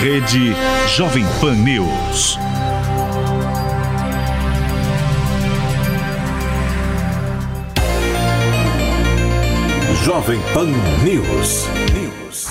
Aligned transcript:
Rede 0.00 0.54
Jovem 0.96 1.26
Pan 1.42 1.56
News. 1.56 2.38
Jovem 10.02 10.40
Pan 10.54 10.68
News. 11.04 11.66
News. 11.92 12.46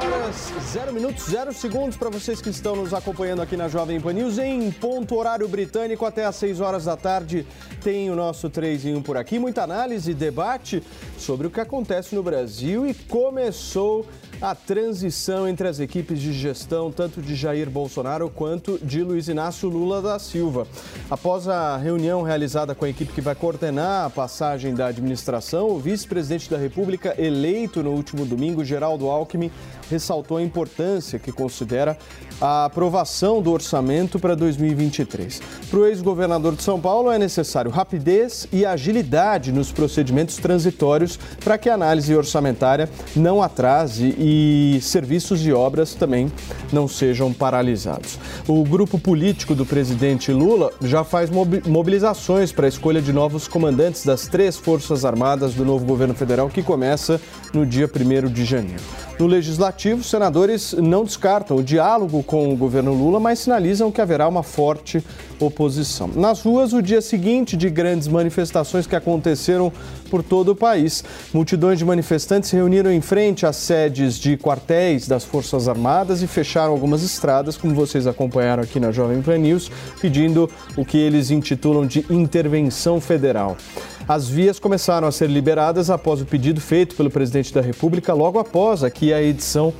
Horas, 0.00 0.52
zero 0.72 0.92
minutos, 0.92 1.24
zero 1.24 1.52
segundos 1.52 1.96
para 1.96 2.08
vocês 2.08 2.40
que 2.40 2.50
estão 2.50 2.76
nos 2.76 2.94
acompanhando 2.94 3.42
aqui 3.42 3.56
na 3.56 3.66
Jovem 3.66 4.00
Pan 4.00 4.12
News. 4.12 4.38
Em 4.38 4.70
ponto 4.70 5.16
horário 5.16 5.48
britânico, 5.48 6.06
até 6.06 6.24
às 6.24 6.36
6 6.36 6.60
horas 6.60 6.84
da 6.84 6.96
tarde, 6.96 7.44
tem 7.82 8.08
o 8.10 8.14
nosso 8.14 8.48
3 8.48 8.84
em 8.84 8.94
1 8.94 9.02
por 9.02 9.16
aqui. 9.16 9.40
Muita 9.40 9.64
análise 9.64 10.14
debate 10.14 10.80
sobre 11.18 11.48
o 11.48 11.50
que 11.50 11.60
acontece 11.60 12.14
no 12.14 12.22
Brasil 12.22 12.86
e 12.86 12.94
começou 12.94 14.06
a 14.40 14.54
transição 14.54 15.46
entre 15.46 15.68
as 15.68 15.80
equipes 15.80 16.18
de 16.18 16.32
gestão, 16.32 16.90
tanto 16.90 17.20
de 17.20 17.34
Jair 17.34 17.68
Bolsonaro 17.68 18.30
quanto 18.30 18.78
de 18.78 19.02
Luiz 19.02 19.28
Inácio 19.28 19.68
Lula 19.68 20.00
da 20.00 20.18
Silva. 20.18 20.66
Após 21.10 21.46
a 21.46 21.76
reunião 21.76 22.22
realizada 22.22 22.74
com 22.74 22.86
a 22.86 22.88
equipe 22.88 23.12
que 23.12 23.20
vai 23.20 23.34
coordenar 23.34 24.06
a 24.06 24.10
passagem 24.10 24.74
da 24.74 24.86
administração, 24.86 25.68
o 25.68 25.78
vice-presidente 25.78 26.50
da 26.50 26.56
República, 26.56 27.14
eleito 27.18 27.82
no 27.82 27.90
último 27.90 28.24
domingo, 28.24 28.64
Geraldo 28.64 29.10
Alckmin, 29.10 29.50
ressaltou 29.90 30.38
a 30.38 30.42
importância 30.42 31.18
que 31.18 31.30
considera 31.30 31.98
a 32.40 32.64
aprovação 32.64 33.42
do 33.42 33.52
orçamento 33.52 34.18
para 34.18 34.34
2023. 34.34 35.42
Para 35.70 35.78
o 35.78 35.86
ex-governador 35.86 36.54
de 36.54 36.62
São 36.62 36.80
Paulo, 36.80 37.10
é 37.10 37.18
necessário 37.18 37.70
rapidez 37.70 38.48
e 38.52 38.64
agilidade 38.64 39.52
nos 39.52 39.70
procedimentos 39.70 40.36
transitórios 40.36 41.18
para 41.44 41.58
que 41.58 41.68
a 41.68 41.74
análise 41.74 42.14
orçamentária 42.14 42.88
não 43.14 43.42
atrase 43.42 44.14
e 44.18 44.78
serviços 44.80 45.44
e 45.44 45.52
obras 45.52 45.94
também 45.94 46.32
não 46.72 46.88
sejam 46.88 47.32
paralisados. 47.32 48.18
O 48.48 48.64
grupo 48.64 48.98
político 48.98 49.54
do 49.54 49.66
presidente 49.66 50.32
Lula 50.32 50.72
já 50.80 51.04
faz 51.04 51.30
mobilizações 51.66 52.52
para 52.52 52.66
a 52.66 52.68
escolha 52.68 53.02
de 53.02 53.12
novos 53.12 53.46
comandantes 53.46 54.04
das 54.04 54.26
três 54.26 54.56
Forças 54.56 55.04
Armadas 55.04 55.54
do 55.54 55.64
novo 55.64 55.84
governo 55.84 56.14
federal, 56.14 56.48
que 56.48 56.62
começa 56.62 57.20
no 57.52 57.66
dia 57.66 57.88
1 57.88 58.28
de 58.28 58.44
janeiro. 58.44 58.82
No 59.18 59.26
legislativo, 59.26 60.02
senadores 60.02 60.72
não 60.72 61.04
descartam 61.04 61.58
o 61.58 61.62
diálogo 61.62 62.22
com 62.30 62.52
o 62.52 62.56
governo 62.56 62.94
Lula, 62.94 63.18
mas 63.18 63.40
sinalizam 63.40 63.90
que 63.90 64.00
haverá 64.00 64.28
uma 64.28 64.44
forte 64.44 65.04
oposição. 65.40 66.08
Nas 66.14 66.42
ruas, 66.42 66.72
o 66.72 66.80
dia 66.80 67.02
seguinte 67.02 67.56
de 67.56 67.68
grandes 67.68 68.06
manifestações 68.06 68.86
que 68.86 68.94
aconteceram 68.94 69.72
por 70.08 70.22
todo 70.22 70.50
o 70.52 70.54
país. 70.54 71.02
Multidões 71.34 71.80
de 71.80 71.84
manifestantes 71.84 72.48
se 72.48 72.54
reuniram 72.54 72.92
em 72.92 73.00
frente 73.00 73.44
às 73.44 73.56
sedes 73.56 74.16
de 74.16 74.36
quartéis 74.36 75.08
das 75.08 75.24
Forças 75.24 75.66
Armadas 75.66 76.22
e 76.22 76.28
fecharam 76.28 76.70
algumas 76.70 77.02
estradas, 77.02 77.56
como 77.56 77.74
vocês 77.74 78.06
acompanharam 78.06 78.62
aqui 78.62 78.78
na 78.78 78.92
Jovem 78.92 79.20
Pan 79.22 79.38
News, 79.38 79.68
pedindo 80.00 80.48
o 80.76 80.84
que 80.84 80.98
eles 80.98 81.32
intitulam 81.32 81.84
de 81.84 82.06
intervenção 82.08 83.00
federal. 83.00 83.56
As 84.06 84.28
vias 84.28 84.60
começaram 84.60 85.08
a 85.08 85.10
ser 85.10 85.28
liberadas 85.28 85.90
após 85.90 86.20
o 86.20 86.26
pedido 86.26 86.60
feito 86.60 86.94
pelo 86.94 87.10
presidente 87.10 87.52
da 87.52 87.60
República, 87.60 88.14
logo 88.14 88.38
após 88.38 88.84
aqui 88.84 89.12
a 89.12 89.20
edição 89.20 89.74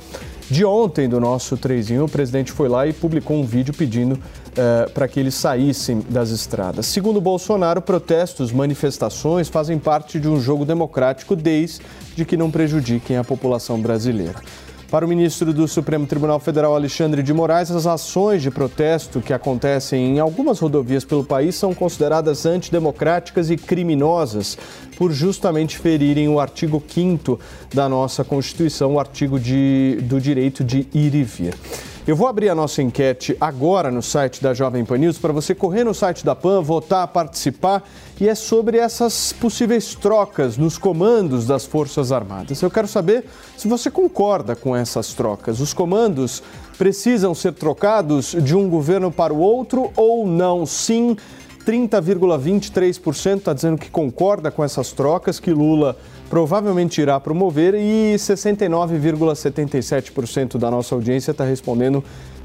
de 0.51 0.65
ontem 0.65 1.07
do 1.07 1.17
nosso 1.17 1.55
3 1.55 1.91
em 1.91 1.99
1. 2.01 2.03
O 2.03 2.09
presidente 2.09 2.51
foi 2.51 2.67
lá 2.67 2.85
e 2.85 2.91
publicou 2.91 3.37
um 3.37 3.45
vídeo 3.45 3.73
pedindo 3.73 4.15
uh, 4.15 4.91
para 4.91 5.07
que 5.07 5.17
eles 5.17 5.33
saíssem 5.33 6.01
das 6.09 6.29
estradas. 6.29 6.87
Segundo 6.87 7.21
Bolsonaro, 7.21 7.81
protestos, 7.81 8.51
manifestações 8.51 9.47
fazem 9.47 9.79
parte 9.79 10.19
de 10.19 10.27
um 10.27 10.41
jogo 10.41 10.65
democrático 10.65 11.37
desde 11.37 12.25
que 12.27 12.35
não 12.35 12.51
prejudiquem 12.51 13.15
a 13.15 13.23
população 13.23 13.79
brasileira. 13.79 14.41
Para 14.91 15.05
o 15.05 15.07
ministro 15.07 15.53
do 15.53 15.69
Supremo 15.69 16.05
Tribunal 16.05 16.37
Federal, 16.37 16.75
Alexandre 16.75 17.23
de 17.23 17.33
Moraes, 17.33 17.71
as 17.71 17.87
ações 17.87 18.41
de 18.41 18.51
protesto 18.51 19.21
que 19.21 19.31
acontecem 19.31 20.17
em 20.17 20.19
algumas 20.19 20.59
rodovias 20.59 21.05
pelo 21.05 21.23
país 21.23 21.55
são 21.55 21.73
consideradas 21.73 22.45
antidemocráticas 22.45 23.49
e 23.49 23.55
criminosas 23.55 24.57
por 24.97 25.13
justamente 25.13 25.77
ferirem 25.77 26.27
o 26.27 26.41
artigo 26.41 26.83
5 26.85 27.39
da 27.73 27.87
nossa 27.87 28.25
Constituição, 28.25 28.95
o 28.95 28.99
artigo 28.99 29.39
de, 29.39 29.97
do 30.01 30.19
direito 30.19 30.61
de 30.61 30.85
ir 30.93 31.15
e 31.15 31.23
vir. 31.23 31.55
Eu 32.07 32.15
vou 32.15 32.27
abrir 32.27 32.49
a 32.49 32.55
nossa 32.55 32.81
enquete 32.81 33.37
agora 33.39 33.91
no 33.91 34.01
site 34.01 34.41
da 34.41 34.55
Jovem 34.55 34.83
Pan 34.83 34.97
News 34.97 35.19
para 35.19 35.31
você 35.31 35.53
correr 35.53 35.83
no 35.83 35.93
site 35.93 36.25
da 36.25 36.33
PAN, 36.33 36.59
votar, 36.59 37.07
participar 37.09 37.87
e 38.19 38.27
é 38.27 38.33
sobre 38.33 38.79
essas 38.79 39.31
possíveis 39.33 39.93
trocas 39.93 40.57
nos 40.57 40.79
comandos 40.79 41.45
das 41.45 41.63
Forças 41.63 42.11
Armadas. 42.11 42.59
Eu 42.59 42.71
quero 42.71 42.87
saber 42.87 43.25
se 43.55 43.67
você 43.67 43.91
concorda 43.91 44.55
com 44.55 44.75
essas 44.75 45.13
trocas. 45.13 45.59
Os 45.59 45.75
comandos 45.75 46.41
precisam 46.75 47.35
ser 47.35 47.53
trocados 47.53 48.35
de 48.41 48.55
um 48.55 48.67
governo 48.67 49.11
para 49.11 49.31
o 49.31 49.39
outro 49.39 49.91
ou 49.95 50.25
não? 50.25 50.65
Sim, 50.65 51.15
30,23% 51.67 53.37
está 53.37 53.53
dizendo 53.53 53.77
que 53.77 53.91
concorda 53.91 54.49
com 54.49 54.63
essas 54.63 54.91
trocas 54.91 55.39
que 55.39 55.51
Lula 55.51 55.95
provavelmente 56.31 56.99
irá 57.01 57.19
promover 57.19 57.75
e 57.75 58.15
69,77% 58.15 60.57
da 60.57 60.71
nossa 60.71 60.95
audiência 60.95 61.31
está 61.31 61.43
respondendo 61.43 62.01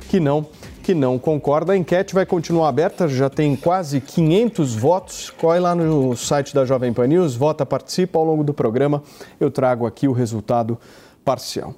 que 0.08 0.18
não, 0.18 0.44
que 0.82 0.92
não 0.92 1.20
concorda. 1.20 1.72
A 1.72 1.76
enquete 1.76 2.12
vai 2.12 2.26
continuar 2.26 2.68
aberta, 2.68 3.06
já 3.06 3.30
tem 3.30 3.54
quase 3.54 4.00
500 4.00 4.74
votos. 4.74 5.30
Corre 5.30 5.60
lá 5.60 5.72
no 5.72 6.16
site 6.16 6.52
da 6.52 6.64
Jovem 6.64 6.92
Pan 6.92 7.06
News, 7.06 7.36
vota, 7.36 7.64
participa. 7.64 8.18
Ao 8.18 8.24
longo 8.24 8.42
do 8.42 8.52
programa 8.52 9.04
eu 9.38 9.52
trago 9.52 9.86
aqui 9.86 10.08
o 10.08 10.12
resultado 10.12 10.76
parcial. 11.24 11.72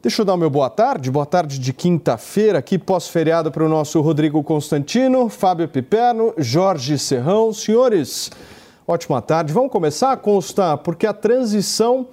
Deixa 0.00 0.22
eu 0.22 0.26
dar 0.26 0.34
o 0.34 0.38
meu 0.38 0.48
boa 0.48 0.70
tarde, 0.70 1.10
boa 1.10 1.26
tarde 1.26 1.58
de 1.58 1.72
quinta-feira, 1.72 2.60
aqui 2.60 2.78
pós-feriado 2.78 3.50
para 3.50 3.64
o 3.64 3.68
nosso 3.68 4.00
Rodrigo 4.00 4.44
Constantino, 4.44 5.28
Fábio 5.28 5.66
Piperno, 5.66 6.32
Jorge 6.38 6.96
Serrão. 6.96 7.52
Senhores, 7.52 8.30
Ótima 8.90 9.20
tarde. 9.20 9.52
Vamos 9.52 9.70
começar 9.70 10.12
a 10.12 10.16
constar, 10.16 10.78
porque 10.78 11.06
a 11.06 11.12
transição 11.12 12.08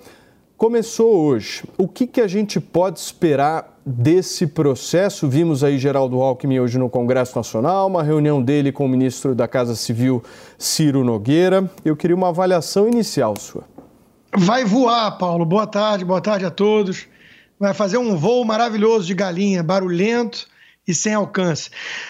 começou 0.58 1.22
hoje. 1.22 1.64
O 1.78 1.88
que, 1.88 2.06
que 2.06 2.20
a 2.20 2.28
gente 2.28 2.60
pode 2.60 3.00
esperar 3.00 3.80
desse 3.86 4.46
processo? 4.46 5.30
Vimos 5.30 5.64
aí 5.64 5.78
Geraldo 5.78 6.22
Alckmin 6.22 6.60
hoje 6.60 6.78
no 6.78 6.90
Congresso 6.90 7.34
Nacional, 7.34 7.88
uma 7.88 8.04
reunião 8.04 8.44
dele 8.44 8.74
com 8.74 8.86
o 8.86 8.90
ministro 8.90 9.34
da 9.34 9.48
Casa 9.48 9.74
Civil, 9.74 10.22
Ciro 10.58 11.02
Nogueira. 11.02 11.72
Eu 11.86 11.96
queria 11.96 12.14
uma 12.14 12.28
avaliação 12.28 12.90
inicial 12.90 13.38
sua. 13.40 13.64
Vai 14.36 14.66
voar, 14.66 15.18
Paulo. 15.18 15.46
Boa 15.46 15.66
tarde, 15.66 16.04
boa 16.04 16.20
tarde 16.20 16.46
a 16.46 16.52
todos. 16.52 17.08
Vai 17.58 17.74
fazer 17.74 18.00
um 18.00 18.18
voo 18.18 18.44
maravilhoso 18.44 19.08
de 19.08 19.14
galinha, 19.14 19.64
barulhento 19.64 20.46
e 20.86 20.94
sem 20.94 21.14
alcance. 21.14 21.70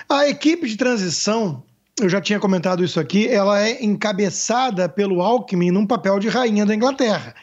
A 0.09 0.27
equipe 0.27 0.67
de 0.67 0.75
transição 0.75 1.61
eu 1.99 2.09
já 2.09 2.19
tinha 2.19 2.39
comentado 2.39 2.83
isso 2.83 2.99
aqui, 2.99 3.27
ela 3.27 3.61
é 3.61 3.83
encabeçada 3.83 4.89
pelo 4.89 5.21
Alckmin 5.21 5.71
num 5.71 5.87
papel 5.87 6.19
de 6.19 6.27
rainha 6.27 6.65
da 6.65 6.75
Inglaterra. 6.75 7.33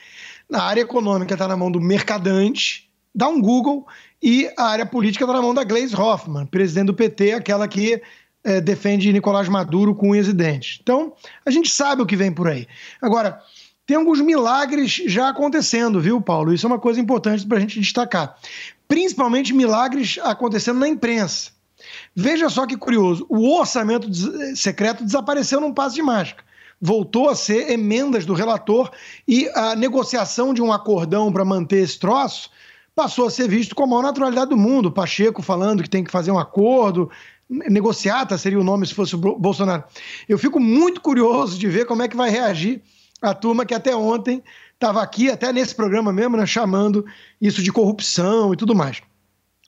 Na 0.48 0.62
área 0.62 0.82
econômica 0.82 1.34
está 1.34 1.48
na 1.48 1.56
mão 1.56 1.70
do 1.70 1.80
mercadante, 1.80 2.90
dá 3.14 3.28
um 3.28 3.40
Google, 3.40 3.86
e 4.22 4.50
a 4.58 4.64
área 4.64 4.84
política 4.84 5.24
está 5.24 5.32
na 5.34 5.42
mão 5.42 5.54
da 5.54 5.64
Gleisi 5.64 5.96
Hoffmann, 5.96 6.46
presidente 6.46 6.86
do 6.86 6.94
PT, 6.94 7.32
aquela 7.32 7.66
que 7.66 8.02
é, 8.44 8.60
defende 8.60 9.12
Nicolás 9.12 9.48
Maduro 9.48 9.94
com 9.94 10.10
unhas 10.10 10.28
e 10.28 10.32
dentes. 10.32 10.78
Então, 10.82 11.14
a 11.46 11.50
gente 11.50 11.70
sabe 11.70 12.02
o 12.02 12.06
que 12.06 12.16
vem 12.16 12.30
por 12.30 12.48
aí. 12.48 12.66
Agora, 13.00 13.40
tem 13.86 13.96
alguns 13.96 14.20
milagres 14.20 15.02
já 15.06 15.30
acontecendo, 15.30 16.00
viu, 16.00 16.20
Paulo? 16.20 16.52
Isso 16.52 16.66
é 16.66 16.68
uma 16.68 16.78
coisa 16.78 17.00
importante 17.00 17.46
para 17.46 17.56
a 17.56 17.60
gente 17.60 17.80
destacar. 17.80 18.36
Principalmente 18.86 19.54
milagres 19.54 20.18
acontecendo 20.22 20.78
na 20.78 20.88
imprensa. 20.88 21.50
Veja 22.14 22.48
só 22.48 22.66
que 22.66 22.76
curioso: 22.76 23.26
o 23.28 23.58
orçamento 23.58 24.08
secreto 24.56 25.04
desapareceu 25.04 25.60
num 25.60 25.72
passo 25.72 25.94
de 25.94 26.02
mágica. 26.02 26.44
Voltou 26.80 27.28
a 27.28 27.34
ser 27.34 27.70
emendas 27.70 28.24
do 28.24 28.34
relator 28.34 28.90
e 29.26 29.48
a 29.54 29.76
negociação 29.76 30.52
de 30.52 30.60
um 30.60 30.72
acordão 30.72 31.32
para 31.32 31.44
manter 31.44 31.78
esse 31.78 31.98
troço 31.98 32.50
passou 32.94 33.26
a 33.26 33.30
ser 33.30 33.48
visto 33.48 33.74
com 33.74 33.84
a 33.84 33.86
maior 33.86 34.02
naturalidade 34.02 34.50
do 34.50 34.56
mundo. 34.56 34.90
Pacheco 34.90 35.42
falando 35.42 35.82
que 35.82 35.90
tem 35.90 36.04
que 36.04 36.10
fazer 36.10 36.30
um 36.30 36.38
acordo, 36.38 37.10
negociata 37.48 38.36
seria 38.38 38.58
o 38.58 38.64
nome 38.64 38.86
se 38.86 38.94
fosse 38.94 39.14
o 39.14 39.18
Bolsonaro. 39.18 39.84
Eu 40.28 40.38
fico 40.38 40.58
muito 40.60 41.00
curioso 41.00 41.58
de 41.58 41.68
ver 41.68 41.86
como 41.86 42.02
é 42.02 42.08
que 42.08 42.16
vai 42.16 42.30
reagir 42.30 42.82
a 43.20 43.34
turma 43.34 43.64
que 43.64 43.74
até 43.74 43.94
ontem 43.94 44.42
estava 44.74 45.00
aqui, 45.00 45.30
até 45.30 45.52
nesse 45.52 45.74
programa 45.74 46.12
mesmo, 46.12 46.36
né, 46.36 46.44
chamando 46.44 47.04
isso 47.40 47.62
de 47.62 47.70
corrupção 47.70 48.52
e 48.52 48.56
tudo 48.56 48.74
mais. 48.74 49.00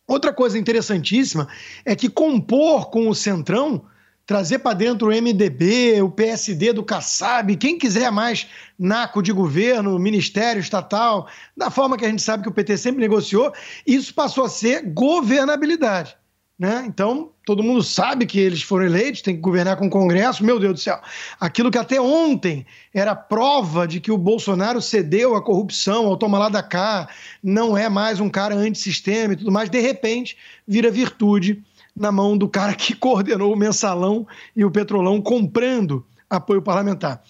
Outra 0.06 0.32
coisa 0.32 0.58
interessantíssima 0.58 1.48
é 1.84 1.96
que 1.96 2.08
compor 2.08 2.90
com 2.90 3.08
o 3.08 3.14
Centrão, 3.14 3.86
trazer 4.26 4.58
para 4.58 4.74
dentro 4.74 5.08
o 5.08 5.10
MDB, 5.10 6.02
o 6.02 6.10
PSD 6.10 6.72
do 6.72 6.84
Kassab, 6.84 7.56
quem 7.56 7.78
quiser 7.78 8.10
mais 8.10 8.46
naco 8.78 9.22
de 9.22 9.32
governo, 9.32 9.98
ministério 9.98 10.60
estatal, 10.60 11.28
da 11.56 11.70
forma 11.70 11.96
que 11.96 12.04
a 12.04 12.08
gente 12.08 12.22
sabe 12.22 12.42
que 12.42 12.48
o 12.48 12.52
PT 12.52 12.76
sempre 12.76 13.00
negociou, 13.00 13.52
isso 13.86 14.14
passou 14.14 14.44
a 14.44 14.48
ser 14.48 14.82
governabilidade. 14.92 16.16
Né? 16.58 16.84
Então, 16.86 17.30
todo 17.44 17.62
mundo 17.62 17.82
sabe 17.82 18.26
que 18.26 18.38
eles 18.38 18.62
foram 18.62 18.86
eleitos, 18.86 19.22
tem 19.22 19.34
que 19.34 19.40
governar 19.40 19.76
com 19.76 19.86
o 19.86 19.90
Congresso. 19.90 20.44
Meu 20.44 20.58
Deus 20.60 20.74
do 20.74 20.80
céu. 20.80 21.00
Aquilo 21.40 21.70
que 21.70 21.78
até 21.78 22.00
ontem 22.00 22.64
era 22.92 23.14
prova 23.14 23.88
de 23.88 24.00
que 24.00 24.12
o 24.12 24.18
Bolsonaro 24.18 24.80
cedeu 24.80 25.34
à 25.34 25.42
corrupção, 25.42 26.06
ao 26.06 26.16
toma 26.16 26.38
lá 26.38 26.48
da 26.48 26.62
cá, 26.62 27.08
não 27.42 27.76
é 27.76 27.88
mais 27.88 28.20
um 28.20 28.30
cara 28.30 28.54
antissistema 28.54 29.32
e 29.32 29.36
tudo 29.36 29.50
mais, 29.50 29.68
de 29.68 29.80
repente 29.80 30.36
vira 30.66 30.90
virtude 30.90 31.62
na 31.94 32.12
mão 32.12 32.38
do 32.38 32.48
cara 32.48 32.74
que 32.74 32.94
coordenou 32.96 33.52
o 33.52 33.56
mensalão 33.56 34.26
e 34.54 34.64
o 34.64 34.70
petrolão 34.70 35.20
comprando 35.20 36.06
apoio 36.30 36.62
parlamentar. 36.62 37.22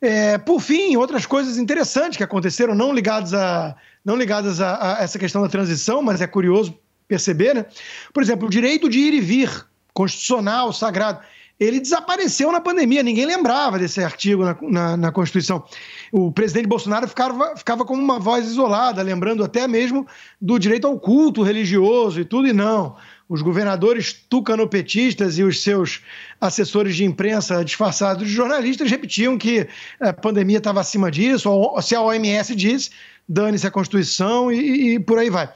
É, 0.00 0.38
por 0.38 0.60
fim, 0.60 0.96
outras 0.96 1.26
coisas 1.26 1.58
interessantes 1.58 2.16
que 2.16 2.24
aconteceram, 2.24 2.74
não 2.74 2.92
ligadas, 2.92 3.34
a, 3.34 3.76
não 4.04 4.16
ligadas 4.16 4.60
a, 4.60 4.98
a 4.98 5.02
essa 5.02 5.18
questão 5.18 5.42
da 5.42 5.48
transição, 5.48 6.00
mas 6.00 6.22
é 6.22 6.26
curioso 6.26 6.74
perceber, 7.10 7.54
né? 7.54 7.66
Por 8.14 8.22
exemplo, 8.22 8.46
o 8.46 8.50
direito 8.50 8.88
de 8.88 9.00
ir 9.00 9.12
e 9.12 9.20
vir, 9.20 9.66
constitucional, 9.92 10.72
sagrado, 10.72 11.20
ele 11.58 11.80
desapareceu 11.80 12.50
na 12.50 12.60
pandemia, 12.60 13.02
ninguém 13.02 13.26
lembrava 13.26 13.78
desse 13.78 14.02
artigo 14.02 14.44
na, 14.44 14.56
na, 14.62 14.96
na, 14.96 15.12
Constituição. 15.12 15.62
O 16.10 16.32
presidente 16.32 16.66
Bolsonaro 16.66 17.06
ficava, 17.06 17.54
ficava 17.54 17.84
como 17.84 18.00
uma 18.00 18.18
voz 18.18 18.46
isolada, 18.46 19.02
lembrando 19.02 19.44
até 19.44 19.68
mesmo 19.68 20.06
do 20.40 20.58
direito 20.58 20.86
ao 20.86 20.98
culto 20.98 21.42
religioso 21.42 22.20
e 22.20 22.24
tudo, 22.24 22.48
e 22.48 22.52
não. 22.52 22.96
Os 23.28 23.42
governadores 23.42 24.12
tucanopetistas 24.28 25.38
e 25.38 25.42
os 25.42 25.62
seus 25.62 26.00
assessores 26.40 26.96
de 26.96 27.04
imprensa 27.04 27.62
disfarçados 27.62 28.26
de 28.26 28.32
jornalistas 28.32 28.90
repetiam 28.90 29.36
que 29.36 29.68
a 30.00 30.12
pandemia 30.12 30.58
estava 30.58 30.80
acima 30.80 31.10
disso, 31.10 31.50
ou 31.50 31.82
se 31.82 31.94
a 31.94 32.00
OMS 32.00 32.56
disse, 32.56 32.90
dane-se 33.28 33.66
a 33.66 33.70
Constituição 33.70 34.50
e, 34.50 34.94
e 34.94 34.98
por 34.98 35.18
aí 35.18 35.28
vai. 35.28 35.48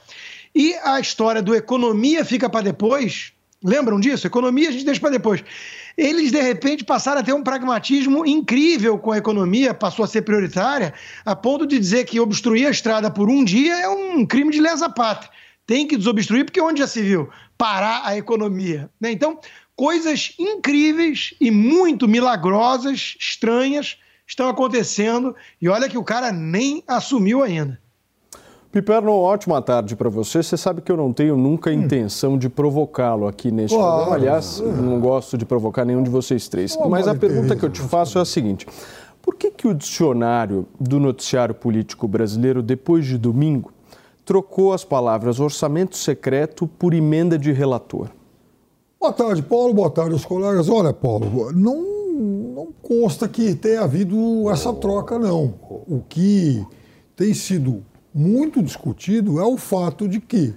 E 0.55 0.73
a 0.75 1.01
história 1.01 1.41
do 1.41 1.53
economia 1.53 2.23
fica 2.23 2.49
para 2.49 2.61
depois, 2.61 3.33
lembram 3.61 3.99
disso? 3.99 4.25
Economia 4.25 4.69
a 4.69 4.71
gente 4.71 4.85
deixa 4.85 5.01
para 5.01 5.09
depois. 5.09 5.43
Eles, 5.97 6.31
de 6.31 6.41
repente, 6.41 6.85
passaram 6.85 7.19
a 7.19 7.23
ter 7.23 7.33
um 7.33 7.43
pragmatismo 7.43 8.25
incrível 8.25 8.97
com 8.97 9.11
a 9.11 9.17
economia, 9.17 9.73
passou 9.73 10.05
a 10.05 10.07
ser 10.07 10.21
prioritária, 10.21 10.93
a 11.25 11.35
ponto 11.35 11.67
de 11.67 11.77
dizer 11.77 12.05
que 12.05 12.21
obstruir 12.21 12.67
a 12.67 12.71
estrada 12.71 13.11
por 13.11 13.29
um 13.29 13.43
dia 13.43 13.73
é 13.79 13.89
um 13.89 14.25
crime 14.25 14.49
de 14.49 14.61
lesa 14.61 14.89
pátria. 14.89 15.29
Tem 15.67 15.85
que 15.85 15.97
desobstruir, 15.97 16.45
porque 16.45 16.61
onde 16.61 16.79
já 16.79 16.87
se 16.87 17.01
viu? 17.01 17.29
Parar 17.57 18.03
a 18.05 18.17
economia. 18.17 18.89
Né? 18.99 19.11
Então, 19.11 19.37
coisas 19.75 20.33
incríveis 20.39 21.33
e 21.41 21.51
muito 21.51 22.07
milagrosas, 22.07 23.17
estranhas, 23.19 23.97
estão 24.25 24.47
acontecendo, 24.47 25.35
e 25.61 25.67
olha 25.67 25.89
que 25.89 25.97
o 25.97 26.03
cara 26.03 26.31
nem 26.31 26.81
assumiu 26.87 27.43
ainda. 27.43 27.79
Piperno, 28.75 29.13
ótima 29.13 29.61
tarde 29.61 29.95
para 29.95 30.09
você. 30.09 30.43
Você 30.43 30.57
sabe 30.57 30.81
que 30.81 30.91
eu 30.91 30.97
não 30.97 31.13
tenho 31.13 31.37
nunca 31.37 31.69
a 31.69 31.73
hum. 31.73 31.77
intenção 31.77 32.37
de 32.37 32.49
provocá-lo 32.49 33.25
aqui 33.25 33.49
neste 33.49 33.73
claro. 33.73 33.95
programa. 33.95 34.15
Aliás, 34.17 34.59
não 34.59 34.99
gosto 34.99 35.37
de 35.37 35.45
provocar 35.45 35.85
nenhum 35.85 36.03
de 36.03 36.09
vocês 36.09 36.49
três. 36.49 36.77
Mas 36.89 37.07
a 37.07 37.15
pergunta 37.15 37.55
que 37.55 37.63
eu 37.63 37.69
te 37.69 37.79
faço 37.79 38.17
é 38.17 38.21
a 38.21 38.25
seguinte: 38.25 38.67
por 39.21 39.35
que, 39.35 39.49
que 39.49 39.65
o 39.65 39.73
dicionário 39.73 40.67
do 40.77 40.99
noticiário 40.99 41.55
político 41.55 42.05
brasileiro, 42.05 42.61
depois 42.61 43.05
de 43.05 43.17
domingo, 43.17 43.71
trocou 44.25 44.73
as 44.73 44.83
palavras 44.83 45.39
orçamento 45.39 45.95
secreto 45.95 46.67
por 46.67 46.93
emenda 46.93 47.39
de 47.39 47.53
relator? 47.53 48.09
Boa 48.99 49.13
tarde, 49.13 49.41
Paulo. 49.41 49.73
Boa 49.73 49.89
tarde 49.89 50.11
aos 50.11 50.25
colegas. 50.25 50.67
Olha, 50.67 50.91
Paulo, 50.91 51.49
não, 51.53 51.81
não 52.53 52.67
consta 52.81 53.25
que 53.25 53.55
tenha 53.55 53.83
havido 53.83 54.49
essa 54.51 54.73
troca, 54.73 55.17
não. 55.17 55.53
O 55.87 56.03
que 56.09 56.61
tem 57.15 57.33
sido 57.33 57.81
muito 58.17 58.63
discutido 58.63 59.41
é 59.41 59.43
o 59.43 59.57
fato 59.57 60.07
de 60.07 60.21
que 60.21 60.53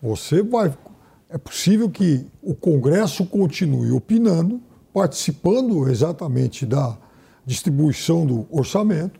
você 0.00 0.40
vai. 0.40 0.72
É 1.28 1.36
possível 1.36 1.90
que 1.90 2.24
o 2.40 2.54
Congresso 2.54 3.26
continue 3.26 3.90
opinando, 3.90 4.60
participando 4.94 5.88
exatamente 5.88 6.64
da 6.64 6.96
distribuição 7.44 8.24
do 8.24 8.46
orçamento, 8.48 9.18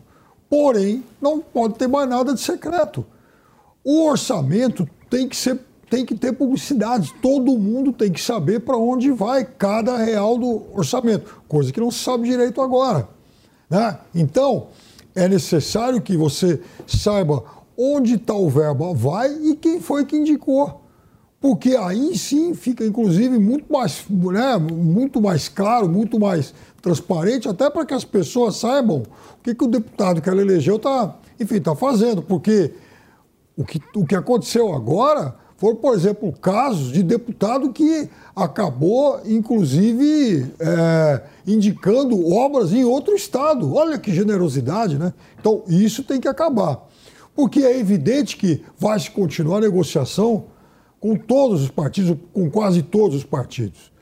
porém 0.49 1.03
não 1.21 1.41
pode 1.41 1.75
ter 1.75 1.89
mais 1.89 2.09
nada 2.09 2.33
de 2.33 2.41
secreto. 2.41 3.05
O 3.83 4.07
orçamento 4.07 4.89
tem 5.11 5.29
que 5.29 5.37
ser 5.37 5.61
tem 5.89 6.05
que 6.05 6.17
ter 6.17 6.33
publicidade. 6.33 7.15
Todo 7.23 7.57
mundo 7.57 7.93
tem 7.93 8.11
que 8.11 8.21
saber 8.21 8.61
para 8.61 8.77
onde 8.77 9.11
vai 9.13 9.45
cada 9.45 9.97
real 9.97 10.37
do 10.37 10.65
orçamento, 10.75 11.43
coisa 11.47 11.73
que 11.73 11.81
não 11.81 11.93
se 11.93 12.01
sabe 12.01 12.29
direito 12.29 12.61
agora. 12.61 13.09
Né? 13.71 13.97
Então, 14.13 14.67
é 15.15 15.29
necessário 15.29 16.01
que 16.03 16.17
você 16.17 16.61
saiba 16.87 17.43
onde 17.77 18.17
tal 18.17 18.49
verba 18.49 18.95
vai 18.95 19.33
e 19.33 19.55
quem 19.55 19.81
foi 19.81 20.05
que 20.05 20.17
indicou. 20.17 20.83
Porque 21.41 21.77
aí 21.77 22.17
sim 22.17 22.55
fica, 22.55 22.85
inclusive, 22.85 23.39
muito 23.39 23.71
mais, 23.71 24.05
né, 24.09 24.57
muito 24.57 25.21
mais 25.21 25.49
claro, 25.49 25.89
muito 25.89 26.19
mais 26.19 26.55
transparente, 26.81 27.49
até 27.49 27.69
para 27.69 27.85
que 27.85 27.93
as 27.93 28.05
pessoas 28.05 28.57
saibam 28.57 29.03
o 29.39 29.43
que, 29.43 29.55
que 29.55 29.65
o 29.65 29.69
deputado 29.69 30.21
que 30.23 30.29
ela 30.29 30.41
elegeu 30.41 30.77
está, 30.77 31.15
está 31.39 31.77
fazendo. 31.77 32.23
Porque 32.23 32.73
o 33.57 33.65
que, 33.65 33.81
o 33.95 34.07
que 34.07 34.15
aconteceu 34.15 34.73
agora 34.73 35.37
foram, 35.59 35.77
por 35.77 35.95
exemplo, 35.95 36.33
casos 36.33 36.91
de 36.91 37.03
deputado 37.03 37.73
que 37.73 38.09
acabou, 38.35 39.21
inclusive, 39.25 40.53
é, 40.59 41.23
indicando 41.47 42.29
obras 42.35 42.73
em 42.73 42.85
outro 42.85 43.15
estado. 43.15 43.75
Olha 43.75 43.99
que 43.99 44.13
generosidade, 44.13 44.99
né? 44.99 45.13
Então, 45.39 45.63
isso 45.69 46.03
tem 46.03 46.19
que 46.19 46.29
acabar 46.29 46.87
porque 47.37 47.61
é 47.61 47.79
evidente 47.79 48.37
que 48.37 48.63
vai 48.79 48.99
se 48.99 49.11
continuar 49.11 49.59
a 49.59 49.61
negociação 49.61 50.47
com 50.99 51.15
todos 51.15 51.63
os 51.63 51.69
partidos, 51.69 52.17
com 52.33 52.51
quase 52.51 52.83
todos 52.83 53.19
os 53.19 53.25
partidos. 53.25 53.93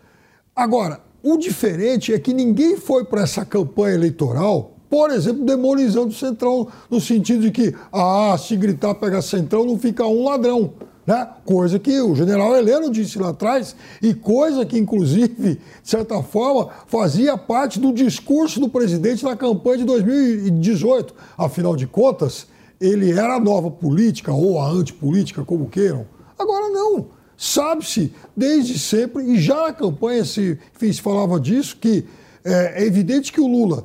Agora, 0.54 1.00
o 1.22 1.36
diferente 1.36 2.14
é 2.14 2.18
que 2.18 2.32
ninguém 2.32 2.76
foi 2.76 3.04
para 3.04 3.22
essa 3.22 3.44
campanha 3.44 3.96
eleitoral, 3.96 4.74
por 4.88 5.10
exemplo, 5.10 5.44
demonizando 5.44 6.08
o 6.08 6.12
Centrão, 6.12 6.68
no 6.88 7.00
sentido 7.00 7.40
de 7.40 7.50
que, 7.50 7.74
ah, 7.92 8.36
se 8.38 8.56
gritar 8.56 8.94
pega 8.94 9.20
Centrão, 9.20 9.66
não 9.66 9.76
fica 9.76 10.06
um 10.06 10.24
ladrão. 10.24 10.72
Né? 11.06 11.28
Coisa 11.44 11.78
que 11.78 12.00
o 12.00 12.14
general 12.14 12.54
Heleno 12.56 12.90
disse 12.90 13.18
lá 13.18 13.30
atrás, 13.30 13.74
e 14.00 14.14
coisa 14.14 14.64
que, 14.64 14.78
inclusive, 14.78 15.54
de 15.54 15.60
certa 15.82 16.22
forma, 16.22 16.68
fazia 16.86 17.36
parte 17.36 17.80
do 17.80 17.92
discurso 17.92 18.60
do 18.60 18.68
presidente 18.68 19.24
na 19.24 19.36
campanha 19.36 19.78
de 19.78 19.84
2018. 19.84 21.14
Afinal 21.36 21.74
de 21.74 21.86
contas, 21.86 22.46
ele 22.84 23.12
era 23.12 23.36
a 23.36 23.40
nova 23.40 23.70
política 23.70 24.32
ou 24.32 24.60
a 24.60 24.68
antipolítica, 24.68 25.44
como 25.44 25.68
queiram. 25.68 26.06
Agora 26.38 26.68
não. 26.68 27.06
Sabe-se 27.36 28.12
desde 28.36 28.78
sempre, 28.78 29.24
e 29.24 29.40
já 29.40 29.62
na 29.62 29.72
campanha 29.72 30.24
se, 30.24 30.58
enfim, 30.74 30.92
se 30.92 31.00
falava 31.00 31.40
disso, 31.40 31.76
que 31.80 32.04
é, 32.44 32.82
é 32.82 32.86
evidente 32.86 33.32
que 33.32 33.40
o 33.40 33.46
Lula, 33.46 33.84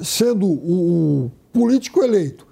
sendo 0.00 0.46
o, 0.46 1.26
o 1.26 1.32
político 1.52 2.02
eleito, 2.02 2.46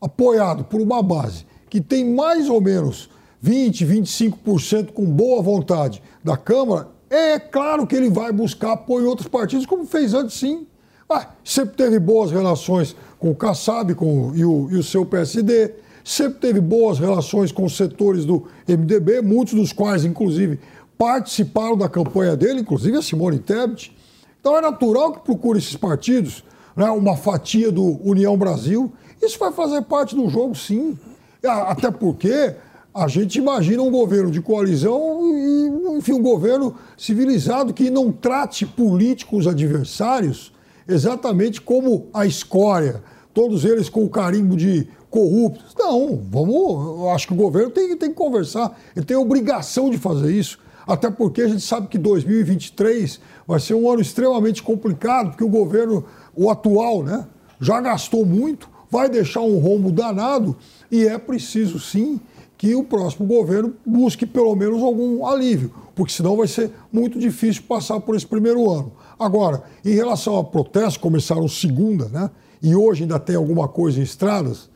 apoiado 0.00 0.64
por 0.64 0.80
uma 0.80 1.02
base 1.02 1.46
que 1.70 1.80
tem 1.80 2.12
mais 2.12 2.48
ou 2.48 2.60
menos 2.60 3.08
20, 3.40 3.86
25% 3.86 4.92
com 4.92 5.04
boa 5.04 5.42
vontade 5.42 6.02
da 6.22 6.36
Câmara, 6.36 6.88
é 7.08 7.38
claro 7.38 7.86
que 7.86 7.94
ele 7.94 8.10
vai 8.10 8.32
buscar 8.32 8.72
apoio 8.72 9.04
em 9.04 9.08
outros 9.08 9.28
partidos, 9.28 9.64
como 9.64 9.86
fez 9.86 10.12
antes 10.12 10.36
sim. 10.36 10.66
Ah, 11.08 11.30
sempre 11.44 11.76
teve 11.76 12.00
boas 12.00 12.32
relações 12.32 12.96
com 13.18 13.30
o 13.30 13.34
Kassab 13.34 13.94
com, 13.94 14.32
e, 14.34 14.44
o, 14.44 14.68
e 14.70 14.76
o 14.76 14.82
seu 14.82 15.04
PSD, 15.04 15.72
sempre 16.04 16.38
teve 16.38 16.60
boas 16.60 16.98
relações 16.98 17.50
com 17.50 17.64
os 17.64 17.76
setores 17.76 18.24
do 18.24 18.44
MDB, 18.68 19.20
muitos 19.22 19.54
dos 19.54 19.72
quais, 19.72 20.04
inclusive, 20.04 20.60
participaram 20.96 21.76
da 21.76 21.88
campanha 21.88 22.36
dele, 22.36 22.60
inclusive 22.60 22.96
a 22.96 23.02
Simone 23.02 23.38
Tebet. 23.38 23.94
Então 24.40 24.56
é 24.56 24.60
natural 24.60 25.12
que 25.12 25.24
procure 25.24 25.58
esses 25.58 25.76
partidos, 25.76 26.44
né, 26.76 26.88
uma 26.90 27.16
fatia 27.16 27.72
do 27.72 28.00
União 28.08 28.36
Brasil. 28.36 28.92
Isso 29.20 29.38
vai 29.38 29.50
fazer 29.52 29.82
parte 29.82 30.14
do 30.14 30.28
jogo, 30.28 30.54
sim. 30.54 30.96
Até 31.42 31.90
porque 31.90 32.54
a 32.94 33.08
gente 33.08 33.38
imagina 33.38 33.82
um 33.82 33.90
governo 33.90 34.30
de 34.30 34.40
coalizão 34.40 35.20
e, 35.24 35.98
enfim, 35.98 36.12
um 36.12 36.22
governo 36.22 36.74
civilizado 36.96 37.74
que 37.74 37.90
não 37.90 38.10
trate 38.12 38.64
políticos 38.64 39.46
adversários 39.46 40.52
exatamente 40.88 41.60
como 41.60 42.08
a 42.12 42.26
escória, 42.26 43.02
todos 43.32 43.64
eles 43.64 43.88
com 43.88 44.04
o 44.04 44.08
carimbo 44.08 44.56
de 44.56 44.88
corruptos. 45.10 45.74
Não, 45.78 46.20
vamos. 46.30 47.00
Eu 47.00 47.10
acho 47.10 47.26
que 47.28 47.32
o 47.32 47.36
governo 47.36 47.70
tem, 47.70 47.96
tem 47.96 48.10
que 48.10 48.16
conversar, 48.16 48.78
ele 48.94 49.04
tem 49.04 49.16
obrigação 49.16 49.90
de 49.90 49.98
fazer 49.98 50.32
isso. 50.32 50.58
Até 50.86 51.10
porque 51.10 51.42
a 51.42 51.48
gente 51.48 51.62
sabe 51.62 51.88
que 51.88 51.98
2023 51.98 53.18
vai 53.46 53.58
ser 53.58 53.74
um 53.74 53.90
ano 53.90 54.00
extremamente 54.00 54.62
complicado, 54.62 55.30
porque 55.30 55.42
o 55.42 55.48
governo, 55.48 56.04
o 56.34 56.48
atual, 56.48 57.02
né, 57.02 57.26
já 57.60 57.80
gastou 57.80 58.24
muito, 58.24 58.68
vai 58.88 59.08
deixar 59.08 59.40
um 59.40 59.58
rombo 59.58 59.90
danado 59.90 60.56
e 60.90 61.06
é 61.06 61.18
preciso 61.18 61.80
sim 61.80 62.20
que 62.56 62.74
o 62.74 62.84
próximo 62.84 63.26
governo 63.26 63.74
busque 63.84 64.24
pelo 64.24 64.54
menos 64.54 64.82
algum 64.82 65.26
alívio, 65.26 65.72
porque 65.94 66.12
senão 66.12 66.36
vai 66.36 66.46
ser 66.46 66.70
muito 66.92 67.18
difícil 67.18 67.64
passar 67.68 68.00
por 68.00 68.14
esse 68.14 68.26
primeiro 68.26 68.70
ano. 68.70 68.92
Agora, 69.18 69.62
em 69.84 69.94
relação 69.94 70.38
a 70.38 70.44
protestos, 70.44 70.96
começaram 70.96 71.48
segunda, 71.48 72.08
né? 72.08 72.30
E 72.62 72.74
hoje 72.74 73.02
ainda 73.02 73.18
tem 73.18 73.36
alguma 73.36 73.68
coisa 73.68 74.00
em 74.00 74.02
estradas. 74.02 74.68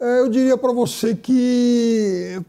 É, 0.00 0.20
eu 0.20 0.28
diria 0.28 0.56
para 0.56 0.72
você 0.72 1.14
que 1.14 2.40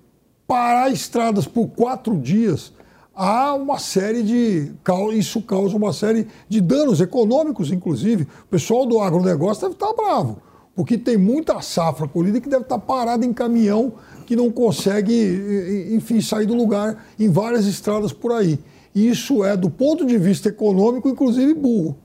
parar 0.48 0.90
estradas 0.90 1.46
por 1.46 1.68
quatro 1.68 2.18
dias 2.18 2.74
há 3.16 3.54
uma 3.54 3.80
série 3.80 4.24
de. 4.24 4.72
Isso 5.14 5.42
causa 5.42 5.78
uma 5.78 5.94
série 5.94 6.28
de 6.50 6.60
danos 6.60 7.00
econômicos, 7.00 7.72
inclusive. 7.72 8.24
O 8.24 8.48
pessoal 8.50 8.86
do 8.86 9.00
agronegócio 9.00 9.62
deve 9.62 9.76
estar 9.76 9.94
bravo, 9.94 10.42
porque 10.76 10.98
tem 10.98 11.18
muita 11.18 11.62
safra 11.62 12.08
colhida 12.08 12.42
que 12.42 12.50
deve 12.50 12.64
estar 12.64 12.80
parada 12.80 13.26
em 13.26 13.34
caminhão 13.34 13.94
que 14.26 14.36
não 14.36 14.50
consegue, 14.50 15.92
enfim, 15.92 16.22
sair 16.22 16.46
do 16.46 16.54
lugar 16.54 17.06
em 17.20 17.30
várias 17.30 17.66
estradas 17.66 18.14
por 18.14 18.32
aí. 18.32 18.58
Isso 18.94 19.44
é, 19.44 19.58
do 19.58 19.70
ponto 19.70 20.06
de 20.06 20.18
vista 20.18 20.50
econômico, 20.50 21.10
inclusive 21.10 21.54
burro. 21.54 21.98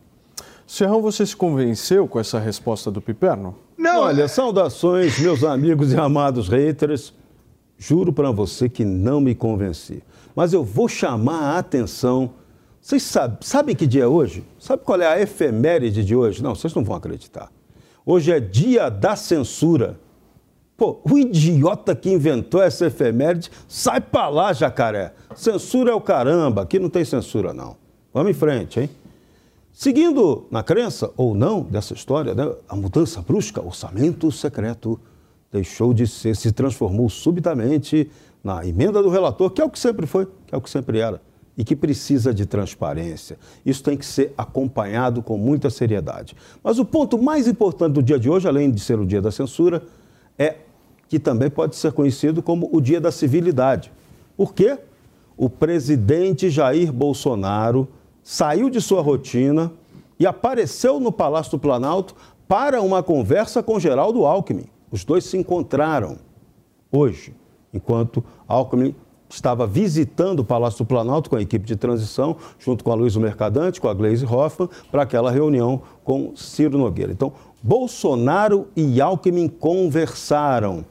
Serrão, 0.67 1.01
você 1.01 1.25
se 1.25 1.35
convenceu 1.35 2.07
com 2.07 2.21
essa 2.21 2.39
resposta 2.39 2.91
do 2.91 3.01
Piperno? 3.01 3.57
Não. 3.77 4.01
Olha, 4.03 4.29
saudações, 4.29 5.19
meus 5.19 5.43
amigos 5.43 5.93
e 5.93 5.97
amados 5.97 6.49
haters. 6.49 7.15
Juro 7.79 8.13
para 8.13 8.31
você 8.31 8.69
que 8.69 8.85
não 8.85 9.21
me 9.21 9.35
convenci. 9.35 10.03
Mas 10.35 10.53
eu 10.53 10.65
vou 10.65 10.89
chamar 10.89 11.55
a 11.55 11.59
atenção. 11.59 12.31
Vocês 12.81 13.03
sabem, 13.03 13.39
sabem 13.41 13.77
que 13.77 13.87
dia 13.87 14.05
é 14.05 14.07
hoje? 14.07 14.45
Sabe 14.59 14.83
qual 14.85 15.01
é 15.01 15.07
a 15.07 15.21
efeméride 15.21 16.05
de 16.05 16.15
hoje? 16.15 16.43
Não, 16.43 16.55
vocês 16.55 16.75
não 16.75 16.85
vão 16.85 16.97
acreditar. 16.97 17.51
Hoje 18.05 18.33
é 18.33 18.41
dia 18.41 18.89
da 18.89 19.17
censura. 19.17 19.99
Pô, 20.79 21.01
o 21.03 21.19
idiota 21.19 21.93
que 21.93 22.09
inventou 22.09 22.63
essa 22.63 22.87
efeméride, 22.87 23.51
sai 23.67 24.01
pra 24.01 24.29
lá, 24.29 24.53
jacaré. 24.53 25.13
Censura 25.35 25.91
é 25.91 25.95
o 25.95 26.01
caramba, 26.01 26.63
aqui 26.63 26.79
não 26.79 26.89
tem 26.89 27.05
censura, 27.05 27.53
não. 27.53 27.77
Vamos 28.15 28.31
em 28.31 28.35
frente, 28.35 28.79
hein? 28.79 28.91
Seguindo 29.73 30.47
na 30.53 30.63
crença, 30.63 31.11
ou 31.17 31.35
não, 31.35 31.63
dessa 31.63 31.95
história, 31.95 32.33
né, 32.33 32.49
a 32.69 32.77
mudança 32.77 33.21
brusca, 33.21 33.61
orçamento 33.61 34.31
secreto, 34.31 35.01
deixou 35.51 35.93
de 35.93 36.07
ser, 36.07 36.37
se 36.37 36.53
transformou 36.53 37.09
subitamente 37.09 38.09
na 38.43 38.65
emenda 38.65 39.03
do 39.03 39.09
relator, 39.09 39.51
que 39.51 39.61
é 39.61 39.65
o 39.65 39.71
que 39.71 39.81
sempre 39.81 40.07
foi, 40.07 40.27
que 40.47 40.55
é 40.55 40.57
o 40.57 40.61
que 40.61 40.71
sempre 40.71 41.01
era, 41.01 41.21
e 41.57 41.65
que 41.65 41.75
precisa 41.75 42.33
de 42.33 42.47
transparência. 42.47 43.37
Isso 43.67 43.83
tem 43.83 43.97
que 43.97 44.07
ser 44.07 44.33
acompanhado 44.39 45.25
com 45.25 45.37
muita 45.37 45.71
seriedade. 45.71 46.37
Mas 46.63 46.79
o 46.79 46.85
ponto 46.85 47.21
mais 47.21 47.49
importante 47.49 47.95
do 47.95 48.03
dia 48.03 48.17
de 48.17 48.31
hoje, 48.31 48.47
além 48.47 48.71
de 48.71 48.81
ser 48.81 49.01
o 49.01 49.05
dia 49.05 49.21
da 49.21 49.33
censura, 49.33 49.83
é 50.39 50.68
que 51.09 51.19
também 51.19 51.49
pode 51.51 51.77
ser 51.77 51.93
conhecido 51.93 52.43
como 52.43 52.69
o 52.73 52.81
Dia 52.81 53.01
da 53.01 53.11
Civilidade. 53.11 53.91
Por 54.37 54.55
quê? 54.55 54.79
O 55.37 55.49
presidente 55.49 56.51
Jair 56.51 56.93
Bolsonaro 56.93 57.89
saiu 58.23 58.69
de 58.69 58.81
sua 58.81 59.01
rotina 59.01 59.73
e 60.19 60.27
apareceu 60.27 61.01
no 61.01 61.11
Palácio 61.11 61.53
do 61.53 61.59
Planalto 61.59 62.15
para 62.47 62.83
uma 62.83 63.03
conversa 63.03 63.63
com 63.63 63.79
Geraldo 63.79 64.27
Alckmin. 64.27 64.67
Os 64.91 65.05
dois 65.05 65.25
se 65.25 65.37
encontraram 65.37 66.19
hoje, 66.91 67.35
enquanto 67.73 68.25
Alckmin 68.47 68.95
estava 69.29 69.67
visitando 69.67 70.41
o 70.41 70.45
Palácio 70.45 70.85
do 70.85 70.89
Planalto 70.89 71.29
com 71.29 71.37
a 71.37 71.43
equipe 71.43 71.67
de 71.67 71.77
transição, 71.77 72.37
junto 72.59 72.83
com 72.83 72.91
a 72.91 72.95
Luiz 72.95 73.15
Mercadante, 73.17 73.81
com 73.81 73.89
a 73.89 73.95
Gleisi 73.95 74.25
Hoffmann, 74.25 74.71
para 74.91 75.03
aquela 75.03 75.31
reunião 75.31 75.83
com 76.03 76.35
Ciro 76.35 76.79
Nogueira. 76.79 77.13
Então, 77.13 77.33
Bolsonaro 77.63 78.69
e 78.75 79.01
Alckmin 79.01 79.49
conversaram 79.49 80.85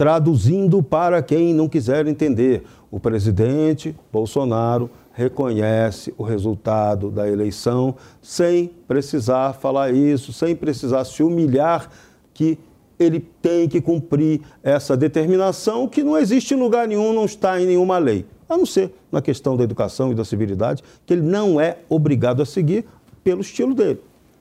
Traduzindo 0.00 0.82
para 0.82 1.22
quem 1.22 1.52
não 1.52 1.68
quiser 1.68 2.06
entender, 2.06 2.62
o 2.90 2.98
presidente 2.98 3.94
Bolsonaro 4.10 4.88
reconhece 5.12 6.14
o 6.16 6.22
resultado 6.22 7.10
da 7.10 7.28
eleição 7.28 7.94
sem 8.22 8.70
precisar 8.88 9.52
falar 9.52 9.92
isso, 9.92 10.32
sem 10.32 10.56
precisar 10.56 11.04
se 11.04 11.22
humilhar 11.22 11.90
que 12.32 12.58
ele 12.98 13.20
tem 13.42 13.68
que 13.68 13.78
cumprir 13.78 14.40
essa 14.62 14.96
determinação 14.96 15.86
que 15.86 16.02
não 16.02 16.16
existe 16.16 16.54
em 16.54 16.58
lugar 16.58 16.88
nenhum, 16.88 17.12
não 17.12 17.26
está 17.26 17.60
em 17.60 17.66
nenhuma 17.66 17.98
lei, 17.98 18.24
a 18.48 18.56
não 18.56 18.64
ser 18.64 18.94
na 19.12 19.20
questão 19.20 19.54
da 19.54 19.64
educação 19.64 20.10
e 20.10 20.14
da 20.14 20.24
civilidade, 20.24 20.82
que 21.04 21.12
ele 21.12 21.20
não 21.20 21.60
é 21.60 21.76
obrigado 21.90 22.40
a 22.40 22.46
seguir 22.46 22.86
pelo 23.22 23.42
estilo 23.42 23.74
dele. 23.74 24.00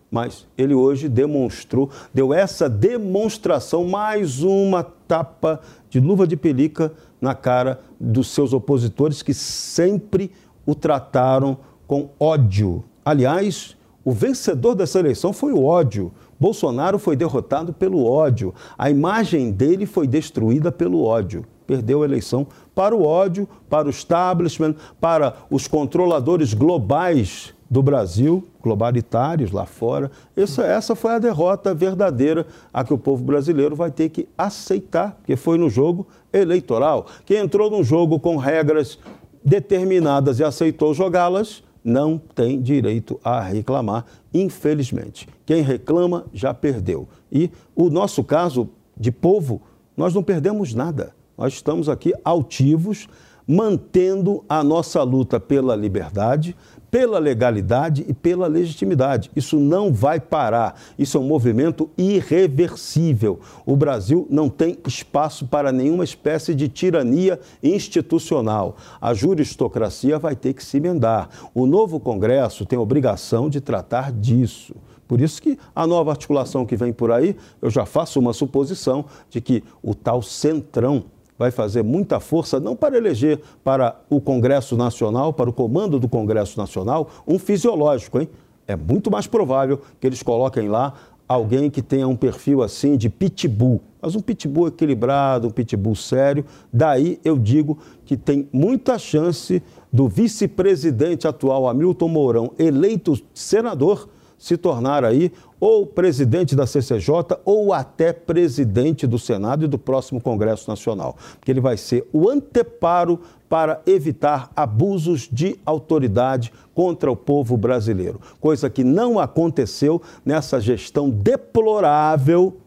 Mas 0.09 0.47
ele 0.57 0.73
hoje 0.73 1.09
demonstrou, 1.09 1.89
deu 2.13 2.33
essa 2.33 2.69
demonstração, 2.69 3.83
mais 3.83 4.41
uma 4.41 4.97
tapa 5.09 5.59
de 5.89 5.99
luva 5.99 6.27
de 6.27 6.37
pelica 6.37 6.93
na 7.19 7.33
cara 7.33 7.81
dos 7.99 8.27
seus 8.27 8.53
opositores 8.53 9.23
que 9.23 9.33
sempre 9.33 10.31
o 10.65 10.75
trataram 10.75 11.57
com 11.87 12.09
ódio. 12.19 12.83
Aliás, 13.03 13.75
o 14.05 14.11
vencedor 14.11 14.75
dessa 14.75 14.99
eleição 14.99 15.33
foi 15.33 15.51
o 15.51 15.65
ódio. 15.65 16.11
Bolsonaro 16.39 16.99
foi 16.99 17.15
derrotado 17.15 17.73
pelo 17.73 18.05
ódio. 18.05 18.53
A 18.77 18.89
imagem 18.89 19.51
dele 19.51 19.87
foi 19.87 20.07
destruída 20.07 20.71
pelo 20.71 21.03
ódio. 21.03 21.43
Perdeu 21.65 22.03
a 22.03 22.05
eleição 22.05 22.45
para 22.75 22.95
o 22.95 23.03
ódio, 23.03 23.49
para 23.67 23.87
o 23.87 23.89
establishment, 23.89 24.75
para 25.01 25.35
os 25.49 25.67
controladores 25.67 26.53
globais 26.53 27.53
do 27.69 27.83
Brasil, 27.83 28.47
globalitários 28.61 29.51
lá 29.51 29.65
fora. 29.65 30.09
Essa, 30.35 30.63
essa 30.63 30.95
foi 30.95 31.11
a 31.11 31.19
derrota 31.19 31.73
verdadeira 31.73 32.47
a 32.73 32.83
que 32.83 32.93
o 32.93 32.97
povo 32.97 33.23
brasileiro 33.23 33.75
vai 33.75 33.91
ter 33.91 34.09
que 34.09 34.27
aceitar, 34.38 35.15
porque 35.17 35.35
foi 35.35 35.57
no 35.57 35.69
jogo 35.69 36.07
eleitoral. 36.33 37.05
Quem 37.25 37.38
entrou 37.38 37.69
num 37.69 37.83
jogo 37.83 38.19
com 38.19 38.38
regras 38.38 38.97
determinadas 39.43 40.39
e 40.39 40.43
aceitou 40.43 40.93
jogá-las, 40.93 41.63
não 41.83 42.17
tem 42.17 42.61
direito 42.61 43.19
a 43.23 43.39
reclamar, 43.39 44.05
infelizmente. 44.33 45.27
Quem 45.45 45.61
reclama 45.61 46.25
já 46.33 46.53
perdeu. 46.53 47.07
E 47.31 47.51
o 47.75 47.89
nosso 47.89 48.23
caso 48.23 48.69
de 48.97 49.11
povo, 49.11 49.61
nós 49.95 50.13
não 50.13 50.23
perdemos 50.23 50.73
nada. 50.73 51.13
Nós 51.38 51.53
estamos 51.53 51.88
aqui 51.88 52.13
altivos, 52.23 53.07
mantendo 53.47 54.43
a 54.47 54.63
nossa 54.63 55.01
luta 55.01 55.39
pela 55.39 55.75
liberdade, 55.75 56.55
pela 56.91 57.19
legalidade 57.19 58.05
e 58.08 58.13
pela 58.13 58.48
legitimidade. 58.48 59.29
Isso 59.36 59.60
não 59.60 59.93
vai 59.93 60.19
parar. 60.19 60.79
Isso 60.98 61.17
é 61.17 61.19
um 61.19 61.27
movimento 61.27 61.89
irreversível. 61.98 63.39
O 63.65 63.75
Brasil 63.75 64.27
não 64.29 64.50
tem 64.50 64.77
espaço 64.88 65.48
para 65.48 65.72
nenhuma 65.72 66.03
espécie 66.03 66.55
de 66.55 66.67
tirania 66.67 67.39
institucional. 67.62 68.77
A 69.00 69.13
juristocracia 69.13 70.17
vai 70.17 70.36
ter 70.36 70.53
que 70.53 70.63
se 70.63 70.77
emendar. 70.77 71.29
O 71.53 71.65
novo 71.65 72.00
Congresso 72.00 72.65
tem 72.65 72.77
a 72.77 72.81
obrigação 72.81 73.50
de 73.50 73.62
tratar 73.62 74.12
disso. 74.12 74.75
Por 75.08 75.22
isso 75.22 75.41
que 75.41 75.58
a 75.75 75.88
nova 75.88 76.12
articulação 76.12 76.67
que 76.67 76.75
vem 76.75 76.93
por 76.93 77.12
aí, 77.12 77.36
eu 77.60 77.72
já 77.72 77.84
faço 77.84 78.19
uma 78.19 78.31
suposição 78.31 79.05
de 79.27 79.41
que 79.41 79.63
o 79.81 79.96
tal 79.96 80.22
centrão 80.22 81.05
vai 81.39 81.51
fazer 81.51 81.81
muita 81.81 82.19
força, 82.19 82.60
não 82.60 82.75
para 82.75 82.98
eleger 82.98 83.39
para 83.63 83.98
o 84.10 84.19
Congresso 84.19 84.75
Nacional, 84.75 85.31
para 85.31 85.50
o 85.50 85.53
comando 85.53 85.98
do 85.98 86.10
Congresso 86.10 86.60
Nacional, 86.60 87.10
um 87.25 87.39
fisiológico, 87.39 88.19
hein? 88.19 88.29
É 88.67 88.75
muito 88.75 89.10
mais 89.10 89.25
provável 89.25 89.81
que 90.00 90.05
eles 90.05 90.22
coloquem 90.22 90.67
lá 90.67 90.93
alguém 91.27 91.69
que 91.69 91.81
tenha 91.81 92.08
um 92.08 92.15
perfil 92.15 92.62
assim 92.62 92.98
de 92.98 93.10
pitbull, 93.10 93.81
mas 94.01 94.15
um 94.15 94.19
pitbull 94.19 94.67
equilibrado, 94.67 95.48
um 95.48 95.51
pitbull 95.51 95.96
sério. 95.96 96.43
Daí 96.74 97.19
eu 97.24 97.38
digo 97.38 97.77
que 98.03 98.17
tem 98.17 98.50
muita 98.51 99.00
chance 99.00 99.63
do 99.93 100.08
vice-presidente 100.08 101.27
atual, 101.27 101.69
Hamilton 101.69 102.08
Mourão, 102.10 102.51
eleito 102.60 103.19
senador, 103.34 104.10
se 104.38 104.58
tornar 104.58 105.03
aí 105.05 105.31
ou 105.59 105.85
presidente 105.85 106.55
da 106.55 106.65
CCJ 106.65 107.39
ou 107.43 107.73
até 107.73 108.13
presidente 108.13 109.05
do 109.05 109.19
Senado 109.19 109.65
e 109.65 109.67
do 109.67 109.77
próximo 109.77 110.21
Congresso 110.21 110.69
Nacional, 110.69 111.17
porque 111.33 111.51
ele 111.51 111.61
vai 111.61 111.77
ser 111.77 112.07
o 112.13 112.29
anteparo 112.29 113.19
para 113.49 113.81
evitar 113.85 114.51
abusos 114.55 115.27
de 115.31 115.59
autoridade 115.65 116.53
contra 116.73 117.11
o 117.11 117.15
povo 117.15 117.57
brasileiro, 117.57 118.21
coisa 118.39 118.69
que 118.69 118.83
não 118.83 119.19
aconteceu 119.19 120.01
nessa 120.23 120.61
gestão 120.61 121.09
deplorável 121.09 122.57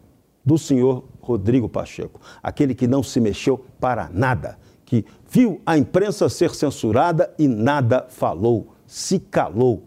do 0.45 0.57
senhor 0.57 1.05
Rodrigo 1.21 1.69
Pacheco, 1.69 2.19
aquele 2.41 2.75
que 2.75 2.85
não 2.85 3.01
se 3.01 3.19
mexeu 3.19 3.65
para 3.79 4.09
nada, 4.13 4.59
que 4.85 5.05
viu 5.29 5.61
a 5.65 5.77
imprensa 5.77 6.27
ser 6.27 6.53
censurada 6.53 7.33
e 7.39 7.47
nada 7.47 8.05
falou, 8.09 8.73
se 8.85 9.17
calou. 9.17 9.83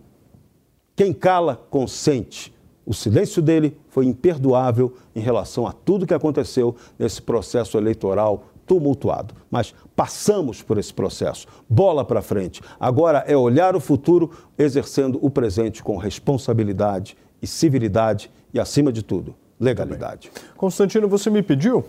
Quem 0.97 1.13
cala, 1.13 1.55
consente. 1.69 2.56
O 2.87 2.95
silêncio 2.95 3.43
dele 3.43 3.77
foi 3.89 4.07
imperdoável 4.07 4.95
em 5.15 5.21
relação 5.21 5.67
a 5.67 5.73
tudo 5.73 6.07
que 6.07 6.15
aconteceu 6.15 6.77
nesse 6.97 7.21
processo 7.21 7.77
eleitoral 7.77 8.45
tumultuado. 8.65 9.35
Mas 9.51 9.75
passamos 9.95 10.63
por 10.63 10.79
esse 10.79 10.95
processo. 10.95 11.49
Bola 11.69 12.05
para 12.05 12.23
frente. 12.23 12.63
Agora 12.79 13.25
é 13.27 13.37
olhar 13.37 13.75
o 13.75 13.81
futuro 13.81 14.31
exercendo 14.57 15.19
o 15.21 15.29
presente 15.29 15.83
com 15.83 15.97
responsabilidade 15.97 17.17
e 17.43 17.47
civilidade 17.47 18.31
e, 18.55 18.61
acima 18.61 18.93
de 18.93 19.03
tudo, 19.03 19.35
legalidade. 19.59 20.31
Constantino, 20.57 21.09
você 21.09 21.29
me 21.29 21.43
pediu? 21.43 21.85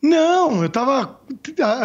Não, 0.00 0.62
eu 0.62 0.68
tava. 0.68 1.18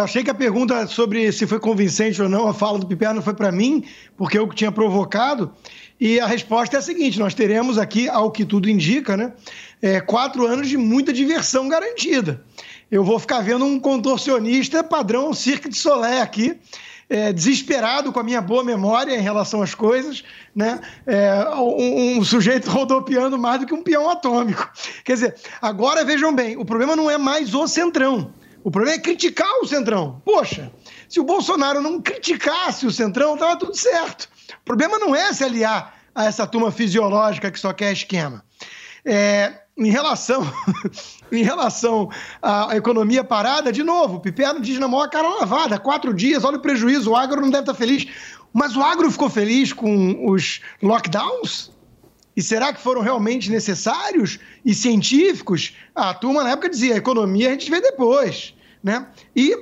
Achei 0.04 0.24
que 0.24 0.30
a 0.30 0.36
pergunta 0.36 0.86
sobre 0.88 1.32
se 1.32 1.48
foi 1.48 1.60
convincente 1.60 2.22
ou 2.22 2.30
não 2.30 2.48
a 2.48 2.54
fala 2.54 2.78
do 2.78 2.86
Piperno 2.86 3.22
foi 3.22 3.34
para 3.34 3.52
mim, 3.52 3.84
porque 4.16 4.38
eu 4.38 4.48
que 4.48 4.56
tinha 4.56 4.72
provocado. 4.72 5.52
E 6.00 6.20
a 6.20 6.26
resposta 6.26 6.78
é 6.78 6.80
a 6.80 6.82
seguinte: 6.82 7.20
nós 7.20 7.34
teremos 7.34 7.78
aqui, 7.78 8.08
ao 8.08 8.32
que 8.32 8.46
tudo 8.46 8.70
indica, 8.70 9.18
né, 9.18 9.34
é, 9.82 10.00
quatro 10.00 10.46
anos 10.46 10.70
de 10.70 10.78
muita 10.78 11.12
diversão 11.12 11.68
garantida. 11.68 12.42
Eu 12.90 13.04
vou 13.04 13.20
ficar 13.20 13.42
vendo 13.42 13.66
um 13.66 13.80
contorcionista 13.80 14.84
padrão 14.84 15.34
Cirque 15.34 15.70
de 15.70 15.78
Solé 15.78 16.22
aqui, 16.22 16.58
é, 17.10 17.34
desesperado 17.34 18.14
com 18.14 18.20
a 18.20 18.24
minha 18.24 18.42
boa 18.42 18.64
memória 18.64 19.16
em 19.16 19.22
relação 19.22 19.62
às 19.62 19.76
coisas, 19.76 20.24
né? 20.56 20.80
É, 21.06 21.50
um, 21.56 22.18
um, 22.18 22.24
sujeito 22.24 22.70
rodopiando 22.72 23.38
mais 23.38 23.60
do 23.60 23.66
que 23.66 23.74
um 23.74 23.84
peão 23.84 24.10
atômico. 24.10 24.72
Quer 25.04 25.14
dizer, 25.14 25.36
agora 25.62 26.06
vejam 26.06 26.34
bem, 26.34 26.56
o 26.56 26.64
problema 26.64 26.96
não 26.96 27.10
é 27.10 27.18
mais 27.18 27.54
o 27.54 27.68
centrão. 27.68 28.34
O 28.64 28.72
problema 28.72 28.96
é 28.98 29.00
criticar 29.00 29.52
o 29.62 29.68
centrão. 29.68 30.22
Poxa, 30.26 30.72
se 31.08 31.20
o 31.20 31.24
Bolsonaro 31.24 31.82
não 31.82 32.02
criticasse 32.02 32.86
o 32.86 32.92
centrão, 32.92 33.34
estava 33.34 33.56
tudo 33.56 33.76
certo. 33.76 34.30
O 34.62 34.66
problema 34.66 34.98
não 35.00 35.16
é 35.16 35.32
se 35.34 35.44
aliar 35.44 35.96
a 36.14 36.26
essa 36.26 36.46
turma 36.48 36.72
fisiológica 36.72 37.52
que 37.52 37.60
só 37.60 37.74
quer 37.74 37.92
esquema. 37.92 38.44
É, 39.06 39.62
em 39.78 39.90
relação, 39.90 40.42
em 41.32 41.44
relação 41.44 42.10
à 42.42 42.76
economia 42.76 43.24
parada, 43.24 43.72
de 43.72 43.84
novo, 43.84 44.18
o 44.18 44.20
Piperno 44.20 44.60
diz 44.60 44.78
na 44.78 44.88
maior 44.88 45.10
cara 45.10 45.28
lavada, 45.28 45.80
quatro 45.80 46.14
dias, 46.14 46.44
olha 46.44 46.58
o 46.58 46.62
prejuízo, 46.62 47.12
o 47.12 47.16
agro 47.16 47.42
não 47.42 47.50
deve 47.50 47.64
estar 47.64 47.74
feliz. 47.74 48.06
Mas 48.52 48.76
o 48.76 48.82
agro 48.82 49.10
ficou 49.12 49.30
feliz 49.30 49.72
com 49.72 50.30
os 50.30 50.60
lockdowns? 50.82 51.72
E 52.36 52.42
será 52.42 52.74
que 52.74 52.82
foram 52.82 53.02
realmente 53.02 53.52
necessários 53.52 54.40
e 54.66 54.74
científicos? 54.74 55.76
A 55.94 56.14
turma 56.14 56.44
na 56.44 56.52
época 56.52 56.70
dizia, 56.70 56.96
a 56.96 56.98
economia 56.98 57.50
a 57.50 57.52
gente 57.52 57.70
vê 57.70 57.82
depois. 57.82 58.56
Né? 58.84 59.06
E 59.36 59.58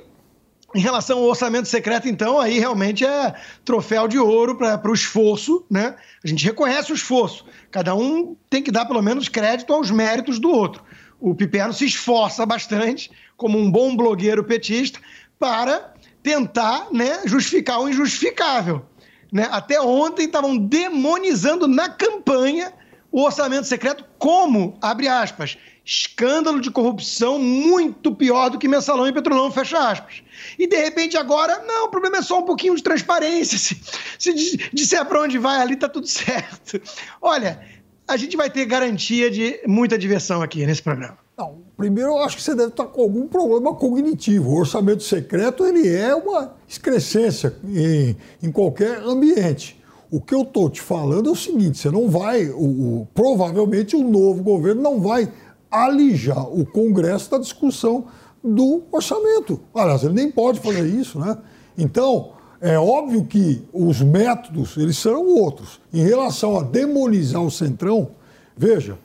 em 0.76 0.80
relação 0.80 1.20
ao 1.20 1.26
orçamento 1.26 1.68
secreto, 1.68 2.08
então, 2.08 2.40
aí 2.40 2.60
realmente 2.60 3.06
é 3.06 3.34
troféu 3.64 4.08
de 4.08 4.20
ouro 4.20 4.58
para 4.58 4.92
o 4.92 4.94
esforço, 4.94 5.66
né? 5.70 5.96
A 6.24 6.28
gente 6.28 6.44
reconhece 6.44 6.92
o 6.92 6.96
esforço. 6.96 7.46
Cada 7.72 7.96
um 7.96 8.36
tem 8.50 8.62
que 8.62 8.72
dar 8.72 8.86
pelo 8.86 9.02
menos 9.02 9.30
crédito 9.30 9.74
aos 9.74 9.90
méritos 9.90 10.40
do 10.40 10.50
outro. 10.50 10.84
O 11.20 11.34
Piperno 11.34 11.74
se 11.74 11.86
esforça 11.86 12.46
bastante, 12.46 13.10
como 13.36 13.58
um 13.58 13.72
bom 13.72 13.96
blogueiro 13.96 14.44
petista, 14.44 15.00
para 15.40 15.94
tentar 16.22 16.88
né, 16.92 17.22
justificar 17.26 17.80
o 17.80 17.88
injustificável. 17.88 18.86
Né? 19.32 19.48
Até 19.52 19.80
ontem 19.82 20.26
estavam 20.26 20.58
demonizando 20.58 21.68
na 21.68 21.90
campanha 21.90 22.74
o 23.12 23.24
orçamento 23.24 23.68
secreto 23.68 24.04
como, 24.18 24.78
abre 24.82 25.08
aspas, 25.08 25.58
escândalo 25.88 26.60
de 26.60 26.70
corrupção 26.70 27.40
muito 27.40 28.14
pior 28.14 28.50
do 28.50 28.60
que 28.60 28.68
mensalão 28.68 29.08
e 29.08 29.14
petrolão, 29.14 29.50
fecha 29.50 29.90
aspas. 29.90 30.22
E 30.60 30.68
de 30.68 30.76
repente 30.76 31.16
agora, 31.16 31.64
não, 31.66 31.86
o 31.86 31.90
problema 31.90 32.18
é 32.18 32.22
só 32.22 32.40
um 32.40 32.44
pouquinho 32.44 32.76
de 32.76 32.84
transparência. 32.84 33.58
Se, 33.58 33.76
se 34.20 34.58
disser 34.74 35.06
para 35.06 35.22
onde 35.22 35.38
vai 35.38 35.62
ali, 35.62 35.78
tá 35.78 35.88
tudo 35.88 36.08
certo. 36.08 36.82
Olha, 37.22 37.62
a 38.08 38.18
gente 38.18 38.36
vai 38.36 38.50
ter 38.50 38.66
garantia 38.66 39.32
de 39.32 39.62
muita 39.66 39.98
diversão 39.98 40.42
aqui 40.42 40.66
nesse 40.66 40.82
programa. 40.82 41.18
Não, 41.38 41.62
primeiro 41.78 42.10
eu 42.10 42.20
acho 42.20 42.38
que 42.38 42.42
você 42.42 42.56
deve 42.56 42.70
estar 42.70 42.86
com 42.86 43.02
algum 43.02 43.28
problema 43.28 43.74
cognitivo. 43.76 44.50
O 44.50 44.60
orçamento 44.60 45.04
secreto 45.04 45.66
ele 45.66 45.88
é 45.88 46.16
uma 46.16 46.56
excrescência 46.68 47.56
em, 47.64 48.18
em 48.42 48.52
qualquer 48.52 48.98
ambiente. 49.04 49.77
O 50.10 50.22
que 50.22 50.34
eu 50.34 50.42
estou 50.42 50.70
te 50.70 50.82
falando 50.82 51.30
é 51.30 51.32
o 51.32 51.36
seguinte: 51.36 51.78
você 51.78 51.92
não 51.92 52.10
vai, 52.10 52.50
o, 52.50 53.02
o, 53.02 53.08
provavelmente 53.14 53.96
o 53.96 54.04
novo 54.04 54.42
governo 54.42 54.82
não 54.82 55.02
vai 55.02 55.32
alijar 55.70 56.48
o 56.48 56.66
Congresso 56.66 57.32
da 57.32 57.38
discussão 57.38 58.06
do 58.44 58.84
orçamento. 58.92 59.60
Aliás, 59.74 60.04
ele 60.04 60.14
nem 60.14 60.32
pode 60.32 60.60
fazer 60.60 60.88
isso, 60.88 61.20
né? 61.20 61.38
Então, 61.78 62.32
é 62.62 62.78
óbvio 62.78 63.26
que 63.26 63.62
os 63.74 64.02
métodos, 64.02 64.78
eles 64.78 64.98
serão 64.98 65.28
outros. 65.28 65.80
Em 65.94 66.02
relação 66.02 66.58
a 66.58 66.64
demonizar 66.64 67.44
o 67.44 67.52
Centrão, 67.52 68.10
veja, 68.56 68.98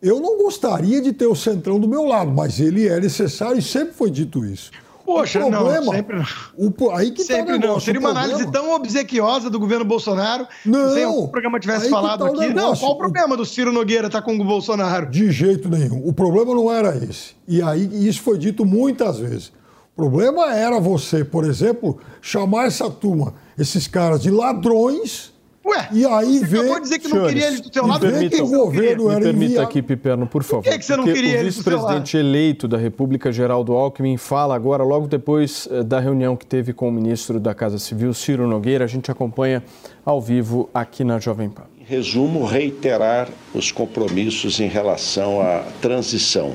eu 0.00 0.20
não 0.20 0.38
gostaria 0.38 1.00
de 1.00 1.12
ter 1.12 1.26
o 1.26 1.34
Centrão 1.34 1.80
do 1.80 1.88
meu 1.88 2.04
lado, 2.04 2.30
mas 2.30 2.60
ele 2.60 2.86
é 2.86 3.00
necessário 3.00 3.58
e 3.58 3.62
sempre 3.62 3.94
foi 3.94 4.10
dito 4.10 4.44
isso. 4.44 4.70
Poxa, 5.04 5.38
problema, 5.38 5.80
não, 5.80 5.92
sempre 5.92 6.16
não. 6.16 6.24
O, 6.56 6.90
aí 6.92 7.10
que 7.10 7.22
sempre 7.22 7.60
tá 7.60 7.66
não. 7.66 7.78
Seria 7.78 8.00
uma 8.00 8.10
análise 8.10 8.50
tão 8.50 8.72
obsequiosa 8.72 9.50
do 9.50 9.60
governo 9.60 9.84
Bolsonaro. 9.84 10.46
Não. 10.64 10.94
Se 10.94 11.04
o 11.04 11.28
programa 11.28 11.60
tivesse 11.60 11.90
falado 11.90 12.24
tá 12.24 12.30
aqui. 12.30 12.54
Não, 12.54 12.74
qual 12.74 12.92
o 12.92 12.96
problema 12.96 13.36
do 13.36 13.44
Ciro 13.44 13.70
Nogueira 13.70 14.06
estar 14.06 14.22
tá 14.22 14.24
com 14.24 14.34
o 14.34 14.44
Bolsonaro? 14.44 15.06
De 15.06 15.30
jeito 15.30 15.68
nenhum. 15.68 16.06
O 16.08 16.12
problema 16.12 16.54
não 16.54 16.72
era 16.72 16.96
esse. 16.96 17.36
E 17.46 17.60
aí 17.60 18.08
isso 18.08 18.22
foi 18.22 18.38
dito 18.38 18.64
muitas 18.64 19.18
vezes. 19.18 19.48
O 19.48 19.96
problema 19.96 20.54
era 20.54 20.80
você, 20.80 21.22
por 21.22 21.44
exemplo, 21.44 22.00
chamar 22.22 22.66
essa 22.66 22.88
turma, 22.88 23.34
esses 23.58 23.86
caras 23.86 24.22
de 24.22 24.30
ladrões 24.30 25.33
Ué, 25.66 25.88
e 25.92 26.04
aí 26.04 26.38
você 26.40 26.44
vê, 26.44 26.58
acabou 26.58 26.76
de 26.76 26.82
dizer 26.82 26.98
que 26.98 27.08
não 27.08 27.26
queria 27.26 27.46
ele 27.46 27.60
do 27.62 27.72
seu 27.72 27.86
lado. 27.86 28.06
Vê 28.06 28.28
que 28.28 28.42
o 28.42 28.48
governo 28.48 29.08
Me 29.08 29.20
permita 29.20 29.62
aqui, 29.62 29.80
Piperno, 29.80 30.26
por 30.26 30.42
favor. 30.42 30.62
Por 30.62 30.70
que, 30.70 30.78
que 30.78 30.84
você 30.84 30.96
não 30.96 31.04
Porque 31.04 31.20
queria 31.20 31.40
o 31.40 31.44
vice-presidente 31.44 32.16
eleito 32.18 32.68
da 32.68 32.76
República, 32.76 33.32
Geraldo 33.32 33.72
Alckmin, 33.72 34.18
fala 34.18 34.54
agora, 34.54 34.82
logo 34.84 35.06
depois 35.06 35.66
eh, 35.70 35.82
da 35.82 35.98
reunião 36.00 36.36
que 36.36 36.44
teve 36.44 36.74
com 36.74 36.88
o 36.88 36.92
ministro 36.92 37.40
da 37.40 37.54
Casa 37.54 37.78
Civil, 37.78 38.12
Ciro 38.12 38.46
Nogueira. 38.46 38.84
A 38.84 38.88
gente 38.88 39.10
acompanha 39.10 39.64
ao 40.04 40.20
vivo 40.20 40.68
aqui 40.74 41.02
na 41.02 41.18
Jovem 41.18 41.48
Pan. 41.48 41.64
Em 41.80 41.84
resumo, 41.84 42.44
reiterar 42.44 43.28
os 43.54 43.72
compromissos 43.72 44.60
em 44.60 44.68
relação 44.68 45.40
à 45.40 45.64
transição 45.80 46.52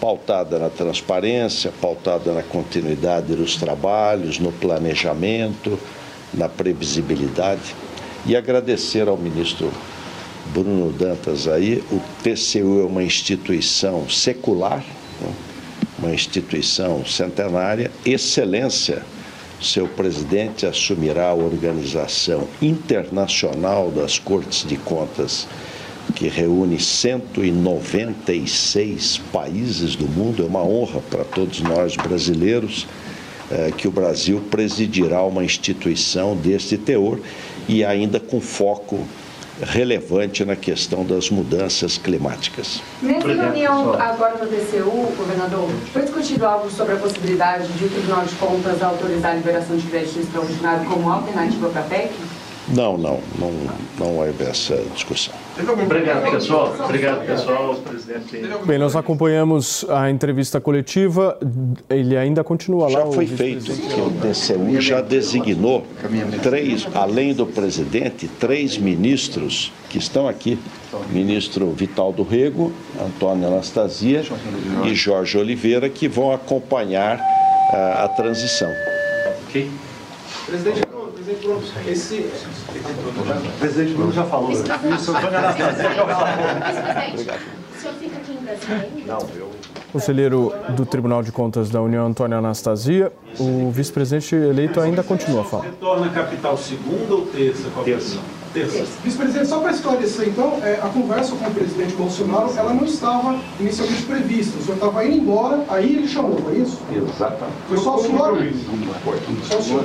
pautada 0.00 0.58
na 0.58 0.70
transparência, 0.70 1.72
pautada 1.80 2.32
na 2.32 2.42
continuidade 2.42 3.36
dos 3.36 3.56
trabalhos, 3.56 4.38
no 4.38 4.50
planejamento, 4.50 5.78
na 6.32 6.48
previsibilidade 6.48 7.74
e 8.26 8.36
agradecer 8.36 9.08
ao 9.08 9.16
ministro 9.16 9.72
Bruno 10.52 10.92
Dantas 10.92 11.48
aí. 11.48 11.82
O 11.90 11.98
TCU 12.22 12.80
é 12.80 12.84
uma 12.84 13.02
instituição 13.02 14.06
secular, 14.08 14.84
né? 15.20 15.32
uma 15.98 16.12
instituição 16.12 17.04
centenária, 17.04 17.90
excelência. 18.04 19.02
Seu 19.60 19.86
presidente 19.86 20.64
assumirá 20.64 21.28
a 21.28 21.34
organização 21.34 22.48
internacional 22.62 23.90
das 23.90 24.18
Cortes 24.18 24.66
de 24.66 24.78
Contas, 24.78 25.46
que 26.14 26.28
reúne 26.28 26.80
196 26.80 29.20
países 29.30 29.94
do 29.94 30.06
mundo. 30.06 30.42
É 30.42 30.46
uma 30.46 30.64
honra 30.64 31.02
para 31.10 31.24
todos 31.24 31.60
nós 31.60 31.94
brasileiros 31.94 32.86
eh, 33.50 33.70
que 33.76 33.86
o 33.86 33.90
Brasil 33.90 34.42
presidirá 34.50 35.22
uma 35.22 35.44
instituição 35.44 36.34
deste 36.34 36.78
teor 36.78 37.20
e 37.68 37.84
ainda 37.84 38.18
com 38.18 38.40
foco 38.40 39.06
relevante 39.62 40.44
na 40.44 40.56
questão 40.56 41.04
das 41.04 41.30
mudanças 41.30 41.98
climáticas. 41.98 42.80
Nessa 43.02 43.26
reunião 43.26 43.92
agora 43.94 44.38
no 44.38 44.46
TCU, 44.46 45.12
governador, 45.16 45.68
foi 45.92 46.02
discutido 46.02 46.46
algo 46.46 46.70
sobre 46.70 46.94
a 46.94 46.96
possibilidade 46.96 47.68
de 47.68 47.84
o 47.84 47.88
Tribunal 47.88 48.24
de 48.24 48.34
Contas 48.36 48.82
autorizar 48.82 49.32
a 49.32 49.34
liberação 49.34 49.76
de 49.76 49.86
crédito 49.86 50.20
extraordinário 50.20 50.88
como 50.88 51.10
alternativa 51.10 51.68
para 51.68 51.80
a 51.82 51.84
PEC? 51.84 52.10
Não, 52.68 52.96
não, 52.96 53.20
não, 53.38 53.52
não 53.98 54.16
houve 54.18 54.44
essa 54.44 54.76
discussão. 54.94 55.34
Obrigado, 55.68 56.30
pessoal. 56.30 56.74
Obrigado, 56.84 57.26
pessoal. 57.26 57.74
Presidente. 57.74 58.42
Bem, 58.64 58.78
nós 58.78 58.96
acompanhamos 58.96 59.84
a 59.88 60.10
entrevista 60.10 60.60
coletiva. 60.60 61.38
Ele 61.88 62.16
ainda 62.16 62.42
continua 62.44 62.84
lá. 62.84 63.00
Já 63.00 63.06
foi 63.06 63.26
feito 63.26 63.72
que 63.72 64.00
o 64.00 64.10
TCU 64.10 64.80
já 64.80 65.00
designou 65.00 65.84
três, 66.42 66.86
além 66.94 67.34
do 67.34 67.46
presidente, 67.46 68.28
três 68.28 68.78
ministros 68.78 69.72
que 69.88 69.98
estão 69.98 70.28
aqui. 70.28 70.58
Ministro 71.10 71.70
Vital 71.72 72.12
do 72.12 72.22
Rego, 72.22 72.72
Antônio 73.00 73.46
Anastasia 73.46 74.24
e 74.84 74.94
Jorge 74.94 75.38
Oliveira, 75.38 75.88
que 75.88 76.08
vão 76.08 76.32
acompanhar 76.32 77.18
uh, 77.18 78.04
a 78.04 78.08
transição. 78.08 78.70
Ok. 79.46 79.70
Presidente, 80.46 80.89
Bruno, 81.36 81.62
esse. 81.86 82.20
O 82.20 83.58
presidente 83.58 83.94
Bruno 83.94 84.12
já 84.12 84.24
falou. 84.24 84.50
Isso, 84.50 84.62
Antônio 85.10 85.38
Anastasia 85.38 85.94
já 85.94 86.06
falou. 86.06 86.28
Obrigado. 87.12 87.40
O 87.76 87.80
senhor 87.80 87.94
fica 87.94 88.16
aqui 88.18 88.32
em 88.32 88.36
Brasília? 88.36 89.04
Não, 89.06 89.18
eu. 89.36 89.50
Conselheiro 89.92 90.52
do 90.76 90.86
Tribunal 90.86 91.22
de 91.22 91.32
Contas 91.32 91.68
da 91.68 91.80
União, 91.82 92.06
Antônio 92.06 92.38
Anastasia, 92.38 93.12
o 93.38 93.70
vice-presidente 93.70 94.36
eleito 94.36 94.80
ainda 94.80 95.02
continua 95.02 95.40
a 95.40 95.44
falar. 95.44 95.64
Retorna 95.64 96.06
à 96.06 96.10
capital 96.10 96.56
segunda 96.56 97.14
ou 97.14 97.26
terça? 97.26 97.68
Terça. 97.84 97.84
Terça. 97.84 98.39
Vice-presidente, 99.04 99.46
só 99.46 99.60
para 99.60 99.70
esclarecer, 99.70 100.28
então, 100.28 100.58
é, 100.62 100.74
a 100.82 100.88
conversa 100.88 101.36
com 101.36 101.46
o 101.46 101.50
presidente 101.54 101.94
Bolsonaro, 101.94 102.52
ela 102.56 102.74
não 102.74 102.84
estava 102.84 103.38
inicialmente 103.60 104.02
prevista. 104.02 104.58
O 104.58 104.62
senhor 104.62 104.74
estava 104.74 105.04
indo 105.04 105.16
embora, 105.18 105.64
aí 105.68 105.96
ele 105.96 106.08
chamou, 106.08 106.36
foi 106.38 106.56
isso? 106.58 106.78
Exatamente. 106.92 107.56
Foi 107.68 107.78
só 107.78 107.96
o 107.96 108.02
senhor? 108.02 108.38
Só 109.48 109.58
o 109.58 109.62
senhor. 109.62 109.84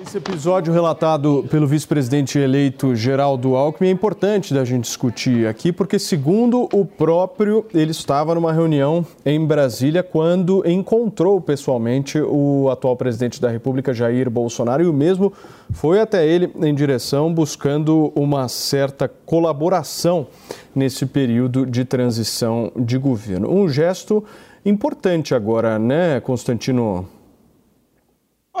Esse 0.00 0.18
episódio 0.18 0.72
relatado 0.72 1.44
pelo 1.50 1.66
vice-presidente 1.66 2.38
eleito 2.38 2.94
Geraldo 2.94 3.56
Alckmin 3.56 3.88
é 3.88 3.90
importante 3.90 4.54
da 4.54 4.64
gente 4.64 4.84
discutir 4.84 5.48
aqui, 5.48 5.72
porque, 5.72 5.98
segundo 5.98 6.68
o 6.72 6.84
próprio, 6.84 7.66
ele 7.74 7.90
estava 7.90 8.36
numa 8.36 8.52
reunião 8.52 9.04
em 9.26 9.44
Brasília 9.44 10.02
quando 10.02 10.62
encontrou 10.64 11.40
pessoalmente 11.40 12.20
o 12.20 12.70
atual 12.70 12.96
presidente 12.96 13.40
da 13.40 13.50
República, 13.50 13.92
Jair 13.92 14.30
Bolsonaro, 14.30 14.82
e 14.82 14.86
o 14.86 14.92
mesmo 14.92 15.32
foi 15.72 16.00
até 16.00 16.24
ele 16.24 16.50
em 16.62 16.74
direção 16.74 17.34
buscando 17.34 18.12
uma 18.14 18.46
certa 18.46 19.08
colaboração 19.08 20.28
nesse 20.72 21.04
período 21.04 21.66
de 21.66 21.84
transição 21.84 22.70
de 22.76 22.96
governo. 22.96 23.52
Um 23.52 23.68
gesto 23.68 24.24
importante 24.64 25.34
agora, 25.34 25.80
né, 25.80 26.20
Constantino 26.20 27.17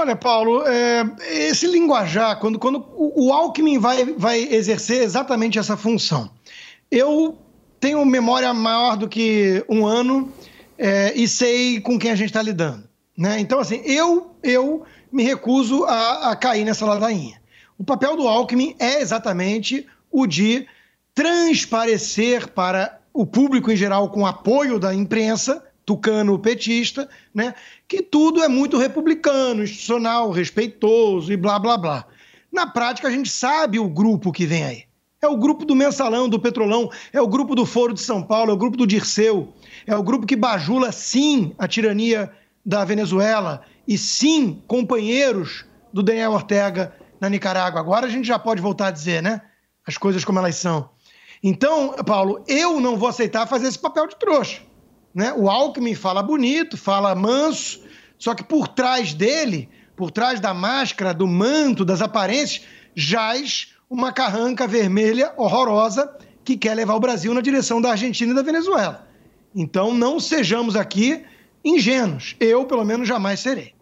Olha, 0.00 0.14
Paulo, 0.14 0.64
é, 0.64 1.10
esse 1.28 1.66
linguajar, 1.66 2.38
quando, 2.38 2.56
quando 2.56 2.86
o, 2.94 3.32
Alckmin 3.32 3.80
vai, 3.80 4.04
vai 4.04 4.38
exercer 4.42 5.02
exatamente 5.02 5.58
essa 5.58 5.76
função. 5.76 6.30
Eu 6.88 7.36
tenho 7.80 8.04
memória 8.04 8.54
maior 8.54 8.96
do 8.96 9.08
que 9.08 9.64
um 9.68 9.84
ano 9.84 10.32
é, 10.78 11.12
e 11.16 11.26
sei 11.26 11.80
com 11.80 11.98
quem 11.98 12.12
a 12.12 12.14
gente 12.14 12.28
está 12.28 12.40
lidando. 12.40 12.84
Né? 13.16 13.40
Então, 13.40 13.58
assim, 13.58 13.82
eu, 13.84 14.36
eu 14.40 14.84
me 15.10 15.24
recuso 15.24 15.82
a, 15.82 16.30
a 16.30 16.36
cair 16.36 16.64
nessa 16.64 16.86
ladainha. 16.86 17.42
O 17.76 17.82
papel 17.82 18.16
do 18.16 18.28
Alckmin 18.28 18.76
é 18.78 19.00
exatamente 19.00 19.84
o 20.12 20.28
de 20.28 20.64
transparecer 21.12 22.46
para 22.46 23.00
o 23.12 23.26
público 23.26 23.68
em 23.68 23.76
geral, 23.76 24.10
com 24.10 24.24
apoio 24.24 24.78
da 24.78 24.94
imprensa, 24.94 25.60
tucano 25.88 26.38
petista, 26.38 27.08
né, 27.34 27.54
que 27.88 28.02
tudo 28.02 28.42
é 28.42 28.48
muito 28.48 28.76
republicano, 28.76 29.62
institucional, 29.62 30.30
respeitoso 30.30 31.32
e 31.32 31.36
blá 31.36 31.58
blá 31.58 31.78
blá. 31.78 32.04
Na 32.52 32.66
prática, 32.66 33.08
a 33.08 33.10
gente 33.10 33.30
sabe 33.30 33.78
o 33.78 33.88
grupo 33.88 34.30
que 34.30 34.44
vem 34.44 34.64
aí. 34.64 34.84
É 35.22 35.26
o 35.26 35.38
grupo 35.38 35.64
do 35.64 35.74
Mensalão, 35.74 36.28
do 36.28 36.38
Petrolão, 36.38 36.90
é 37.10 37.22
o 37.22 37.26
grupo 37.26 37.54
do 37.54 37.64
Foro 37.64 37.94
de 37.94 38.02
São 38.02 38.22
Paulo, 38.22 38.50
é 38.50 38.54
o 38.54 38.58
grupo 38.58 38.76
do 38.76 38.86
Dirceu, 38.86 39.54
é 39.86 39.96
o 39.96 40.02
grupo 40.02 40.26
que 40.26 40.36
bajula, 40.36 40.92
sim, 40.92 41.54
a 41.56 41.66
tirania 41.66 42.30
da 42.64 42.84
Venezuela 42.84 43.62
e, 43.86 43.96
sim, 43.96 44.62
companheiros 44.66 45.64
do 45.90 46.02
Daniel 46.02 46.32
Ortega 46.32 46.94
na 47.18 47.30
Nicarágua. 47.30 47.80
Agora 47.80 48.06
a 48.06 48.10
gente 48.10 48.28
já 48.28 48.38
pode 48.38 48.60
voltar 48.60 48.88
a 48.88 48.90
dizer, 48.90 49.22
né? 49.22 49.40
As 49.86 49.96
coisas 49.96 50.22
como 50.22 50.38
elas 50.38 50.56
são. 50.56 50.90
Então, 51.42 51.94
Paulo, 52.04 52.44
eu 52.46 52.78
não 52.78 52.98
vou 52.98 53.08
aceitar 53.08 53.46
fazer 53.46 53.68
esse 53.68 53.78
papel 53.78 54.06
de 54.06 54.16
trouxa. 54.16 54.68
Né? 55.18 55.34
O 55.36 55.50
Alckmin 55.50 55.96
fala 55.96 56.22
bonito, 56.22 56.76
fala 56.76 57.12
manso, 57.12 57.82
só 58.16 58.36
que 58.36 58.44
por 58.44 58.68
trás 58.68 59.12
dele, 59.12 59.68
por 59.96 60.12
trás 60.12 60.38
da 60.38 60.54
máscara, 60.54 61.12
do 61.12 61.26
manto, 61.26 61.84
das 61.84 62.00
aparências, 62.00 62.64
jaz 62.94 63.74
uma 63.90 64.12
carranca 64.12 64.64
vermelha 64.64 65.32
horrorosa 65.36 66.08
que 66.44 66.56
quer 66.56 66.76
levar 66.76 66.94
o 66.94 67.00
Brasil 67.00 67.34
na 67.34 67.40
direção 67.40 67.80
da 67.80 67.90
Argentina 67.90 68.30
e 68.30 68.34
da 68.36 68.42
Venezuela. 68.42 69.08
Então 69.52 69.92
não 69.92 70.20
sejamos 70.20 70.76
aqui 70.76 71.24
ingênuos. 71.64 72.36
Eu, 72.38 72.64
pelo 72.64 72.84
menos, 72.84 73.08
jamais 73.08 73.40
serei. 73.40 73.74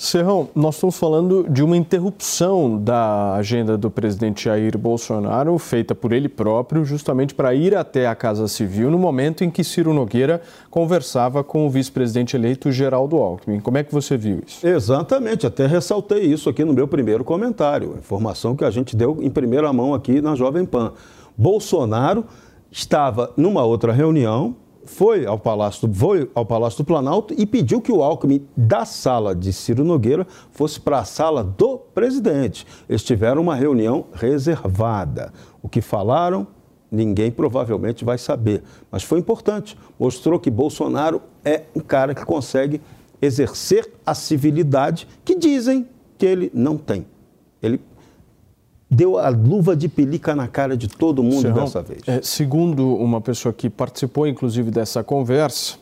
Serrão, 0.00 0.48
nós 0.54 0.76
estamos 0.76 0.96
falando 0.96 1.44
de 1.50 1.60
uma 1.60 1.76
interrupção 1.76 2.78
da 2.78 3.34
agenda 3.34 3.76
do 3.76 3.90
presidente 3.90 4.44
Jair 4.44 4.78
Bolsonaro, 4.78 5.58
feita 5.58 5.92
por 5.92 6.12
ele 6.12 6.28
próprio, 6.28 6.84
justamente 6.84 7.34
para 7.34 7.52
ir 7.52 7.74
até 7.74 8.06
a 8.06 8.14
Casa 8.14 8.46
Civil 8.46 8.92
no 8.92 8.98
momento 8.98 9.42
em 9.42 9.50
que 9.50 9.64
Ciro 9.64 9.92
Nogueira 9.92 10.40
conversava 10.70 11.42
com 11.42 11.66
o 11.66 11.70
vice-presidente 11.70 12.36
eleito 12.36 12.70
Geraldo 12.70 13.16
Alckmin. 13.16 13.58
Como 13.58 13.76
é 13.76 13.82
que 13.82 13.92
você 13.92 14.16
viu 14.16 14.40
isso? 14.46 14.64
Exatamente, 14.64 15.48
até 15.48 15.66
ressaltei 15.66 16.22
isso 16.22 16.48
aqui 16.48 16.64
no 16.64 16.72
meu 16.72 16.86
primeiro 16.86 17.24
comentário, 17.24 17.96
informação 17.98 18.54
que 18.54 18.64
a 18.64 18.70
gente 18.70 18.94
deu 18.94 19.18
em 19.20 19.28
primeira 19.28 19.72
mão 19.72 19.94
aqui 19.94 20.20
na 20.20 20.36
Jovem 20.36 20.64
Pan. 20.64 20.92
Bolsonaro 21.36 22.24
estava 22.70 23.32
numa 23.36 23.64
outra 23.64 23.92
reunião, 23.92 24.54
foi 24.88 25.26
ao 25.26 25.38
Palácio, 25.38 25.86
do, 25.86 25.94
foi 25.94 26.30
ao 26.34 26.46
Palácio 26.46 26.78
do 26.78 26.86
Planalto 26.86 27.34
e 27.36 27.44
pediu 27.44 27.80
que 27.80 27.92
o 27.92 28.02
Alckmin, 28.02 28.44
da 28.56 28.86
sala 28.86 29.34
de 29.34 29.52
Ciro 29.52 29.84
Nogueira, 29.84 30.26
fosse 30.50 30.80
para 30.80 30.98
a 30.98 31.04
sala 31.04 31.44
do 31.44 31.76
presidente. 31.78 32.66
Eles 32.88 33.04
tiveram 33.04 33.42
uma 33.42 33.54
reunião 33.54 34.06
reservada. 34.14 35.32
O 35.62 35.68
que 35.68 35.82
falaram, 35.82 36.46
ninguém 36.90 37.30
provavelmente 37.30 38.02
vai 38.02 38.16
saber. 38.16 38.62
Mas 38.90 39.02
foi 39.02 39.18
importante. 39.18 39.76
Mostrou 39.98 40.40
que 40.40 40.50
Bolsonaro 40.50 41.20
é 41.44 41.64
um 41.76 41.80
cara 41.80 42.14
que 42.14 42.24
consegue 42.24 42.80
exercer 43.20 43.92
a 44.06 44.14
civilidade 44.14 45.06
que 45.22 45.36
dizem 45.36 45.86
que 46.16 46.24
ele 46.24 46.50
não 46.54 46.78
tem. 46.78 47.06
Ele 47.62 47.78
deu 48.90 49.18
a 49.18 49.28
luva 49.28 49.76
de 49.76 49.88
pelica 49.88 50.34
na 50.34 50.48
cara 50.48 50.76
de 50.76 50.88
todo 50.88 51.22
mundo 51.22 51.42
Serrão, 51.42 51.64
dessa 51.64 51.82
vez. 51.82 52.00
É, 52.06 52.20
segundo 52.22 52.94
uma 52.94 53.20
pessoa 53.20 53.52
que 53.52 53.68
participou, 53.68 54.26
inclusive, 54.26 54.70
dessa 54.70 55.04
conversa, 55.04 55.76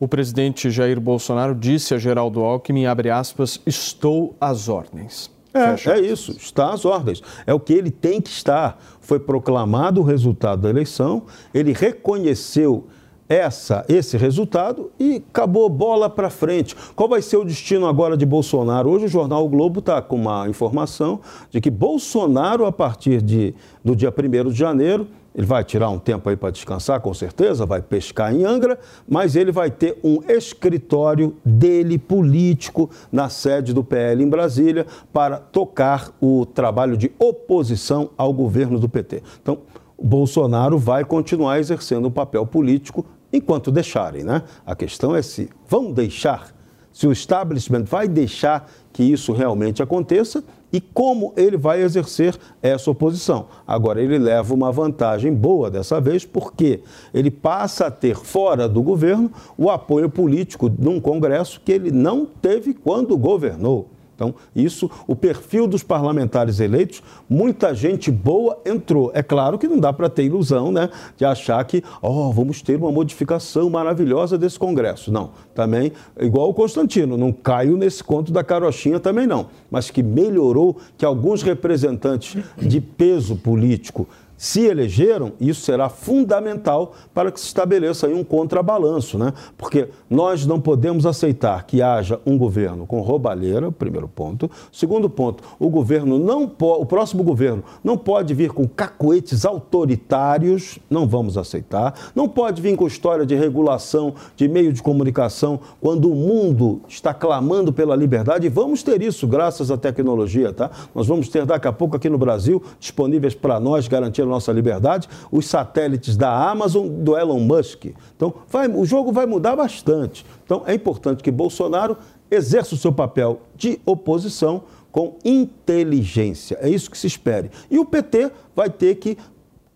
o 0.00 0.08
presidente 0.08 0.70
Jair 0.70 1.00
Bolsonaro 1.00 1.54
disse 1.54 1.94
a 1.94 1.98
Geraldo 1.98 2.40
Alckmin, 2.40 2.86
abre 2.86 3.10
aspas, 3.10 3.60
estou 3.64 4.34
às 4.40 4.68
ordens. 4.68 5.30
É, 5.54 5.90
é 5.90 6.00
isso, 6.00 6.32
está 6.32 6.72
às 6.72 6.84
ordens. 6.84 7.22
É 7.46 7.52
o 7.52 7.60
que 7.60 7.74
ele 7.74 7.90
tem 7.90 8.20
que 8.20 8.30
estar. 8.30 8.82
Foi 9.00 9.20
proclamado 9.20 10.00
o 10.00 10.04
resultado 10.04 10.62
da 10.62 10.70
eleição, 10.70 11.24
ele 11.52 11.72
reconheceu 11.72 12.88
essa, 13.28 13.84
esse 13.88 14.16
resultado 14.16 14.90
e 14.98 15.22
acabou 15.30 15.68
bola 15.68 16.10
para 16.10 16.30
frente. 16.30 16.76
Qual 16.94 17.08
vai 17.08 17.22
ser 17.22 17.36
o 17.36 17.44
destino 17.44 17.86
agora 17.86 18.16
de 18.16 18.26
Bolsonaro? 18.26 18.90
Hoje 18.90 19.06
o 19.06 19.08
jornal 19.08 19.44
o 19.44 19.48
Globo 19.48 19.80
está 19.80 20.02
com 20.02 20.16
uma 20.16 20.48
informação 20.48 21.20
de 21.50 21.60
que 21.60 21.70
Bolsonaro, 21.70 22.66
a 22.66 22.72
partir 22.72 23.22
de, 23.22 23.54
do 23.84 23.96
dia 23.96 24.12
1 24.12 24.50
de 24.50 24.58
janeiro, 24.58 25.06
ele 25.34 25.46
vai 25.46 25.64
tirar 25.64 25.88
um 25.88 25.98
tempo 25.98 26.28
aí 26.28 26.36
para 26.36 26.50
descansar, 26.50 27.00
com 27.00 27.12
certeza, 27.14 27.64
vai 27.64 27.80
pescar 27.80 28.34
em 28.34 28.44
Angra, 28.44 28.78
mas 29.08 29.34
ele 29.34 29.50
vai 29.50 29.70
ter 29.70 29.98
um 30.04 30.18
escritório 30.28 31.34
dele 31.44 31.98
político 31.98 32.90
na 33.10 33.28
sede 33.28 33.72
do 33.72 33.82
PL 33.82 34.22
em 34.22 34.28
Brasília 34.28 34.86
para 35.12 35.38
tocar 35.38 36.12
o 36.20 36.44
trabalho 36.44 36.96
de 36.96 37.10
oposição 37.18 38.10
ao 38.16 38.32
governo 38.32 38.78
do 38.78 38.88
PT. 38.88 39.22
Então, 39.40 39.60
Bolsonaro 40.02 40.78
vai 40.78 41.04
continuar 41.04 41.58
exercendo 41.58 42.08
um 42.08 42.10
papel 42.10 42.44
político 42.44 43.04
enquanto 43.32 43.70
deixarem, 43.70 44.24
né? 44.24 44.42
A 44.66 44.74
questão 44.74 45.14
é 45.14 45.22
se 45.22 45.48
vão 45.68 45.92
deixar, 45.92 46.52
se 46.92 47.06
o 47.06 47.12
establishment 47.12 47.84
vai 47.84 48.06
deixar 48.08 48.70
que 48.92 49.02
isso 49.02 49.32
realmente 49.32 49.82
aconteça 49.82 50.44
e 50.72 50.80
como 50.80 51.32
ele 51.36 51.56
vai 51.56 51.82
exercer 51.82 52.36
essa 52.62 52.90
oposição. 52.90 53.46
Agora, 53.66 54.00
ele 54.00 54.18
leva 54.18 54.54
uma 54.54 54.72
vantagem 54.72 55.32
boa 55.32 55.70
dessa 55.70 56.00
vez, 56.00 56.24
porque 56.24 56.80
ele 57.12 57.30
passa 57.30 57.86
a 57.86 57.90
ter 57.90 58.16
fora 58.16 58.68
do 58.68 58.82
governo 58.82 59.30
o 59.56 59.70
apoio 59.70 60.08
político 60.08 60.70
num 60.78 60.98
Congresso 60.98 61.60
que 61.62 61.72
ele 61.72 61.90
não 61.90 62.26
teve 62.26 62.72
quando 62.72 63.16
governou. 63.16 63.91
Então, 64.22 64.36
isso, 64.54 64.88
o 65.08 65.16
perfil 65.16 65.66
dos 65.66 65.82
parlamentares 65.82 66.60
eleitos, 66.60 67.02
muita 67.28 67.74
gente 67.74 68.08
boa 68.08 68.56
entrou. 68.64 69.10
É 69.14 69.22
claro 69.22 69.58
que 69.58 69.66
não 69.66 69.80
dá 69.80 69.92
para 69.92 70.08
ter 70.08 70.22
ilusão 70.22 70.70
né, 70.70 70.88
de 71.16 71.24
achar 71.24 71.64
que, 71.64 71.82
ó, 72.00 72.28
oh, 72.28 72.32
vamos 72.32 72.62
ter 72.62 72.76
uma 72.76 72.92
modificação 72.92 73.68
maravilhosa 73.68 74.38
desse 74.38 74.60
Congresso. 74.60 75.10
Não, 75.10 75.30
também, 75.52 75.90
igual 76.20 76.48
o 76.48 76.54
Constantino, 76.54 77.16
não 77.16 77.32
caiu 77.32 77.76
nesse 77.76 78.04
conto 78.04 78.32
da 78.32 78.44
carochinha 78.44 79.00
também 79.00 79.26
não. 79.26 79.48
Mas 79.68 79.90
que 79.90 80.04
melhorou, 80.04 80.76
que 80.96 81.04
alguns 81.04 81.42
representantes 81.42 82.40
de 82.56 82.80
peso 82.80 83.34
político 83.34 84.06
se 84.42 84.66
elegeram, 84.66 85.34
isso 85.40 85.60
será 85.60 85.88
fundamental 85.88 86.94
para 87.14 87.30
que 87.30 87.38
se 87.38 87.46
estabeleça 87.46 88.08
aí 88.08 88.12
um 88.12 88.24
contrabalanço, 88.24 89.16
né? 89.16 89.32
Porque 89.56 89.88
nós 90.10 90.44
não 90.44 90.60
podemos 90.60 91.06
aceitar 91.06 91.64
que 91.64 91.80
haja 91.80 92.18
um 92.26 92.36
governo 92.36 92.84
com 92.84 93.00
roubalheira, 93.02 93.70
primeiro 93.70 94.08
ponto. 94.08 94.50
Segundo 94.72 95.08
ponto, 95.08 95.44
o 95.60 95.70
governo 95.70 96.18
não 96.18 96.52
o 96.58 96.84
próximo 96.84 97.22
governo 97.22 97.62
não 97.84 97.96
pode 97.96 98.34
vir 98.34 98.50
com 98.50 98.66
cacoetes 98.66 99.44
autoritários, 99.44 100.76
não 100.90 101.06
vamos 101.06 101.38
aceitar. 101.38 102.10
Não 102.12 102.28
pode 102.28 102.60
vir 102.60 102.76
com 102.76 102.84
história 102.84 103.24
de 103.24 103.36
regulação 103.36 104.12
de 104.34 104.48
meio 104.48 104.72
de 104.72 104.82
comunicação 104.82 105.60
quando 105.80 106.10
o 106.10 106.16
mundo 106.16 106.80
está 106.88 107.14
clamando 107.14 107.72
pela 107.72 107.94
liberdade. 107.94 108.48
E 108.48 108.50
vamos 108.50 108.82
ter 108.82 109.02
isso 109.02 109.24
graças 109.24 109.70
à 109.70 109.76
tecnologia, 109.76 110.52
tá? 110.52 110.68
Nós 110.92 111.06
vamos 111.06 111.28
ter 111.28 111.46
daqui 111.46 111.68
a 111.68 111.72
pouco 111.72 111.94
aqui 111.94 112.10
no 112.10 112.18
Brasil 112.18 112.60
disponíveis 112.80 113.36
para 113.36 113.60
nós 113.60 113.86
garantir 113.86 114.31
nossa 114.32 114.50
liberdade, 114.50 115.08
os 115.30 115.46
satélites 115.46 116.16
da 116.16 116.50
Amazon, 116.50 116.88
do 116.88 117.16
Elon 117.16 117.40
Musk. 117.40 117.86
Então, 118.16 118.34
vai, 118.48 118.68
o 118.68 118.84
jogo 118.84 119.12
vai 119.12 119.26
mudar 119.26 119.54
bastante. 119.54 120.26
Então, 120.44 120.62
é 120.66 120.74
importante 120.74 121.22
que 121.22 121.30
Bolsonaro 121.30 121.96
exerça 122.30 122.74
o 122.74 122.78
seu 122.78 122.92
papel 122.92 123.40
de 123.54 123.78
oposição 123.84 124.62
com 124.90 125.16
inteligência. 125.24 126.58
É 126.60 126.68
isso 126.68 126.90
que 126.90 126.98
se 126.98 127.06
espere. 127.06 127.50
E 127.70 127.78
o 127.78 127.84
PT 127.84 128.30
vai 128.54 128.68
ter 128.68 128.96
que 128.96 129.16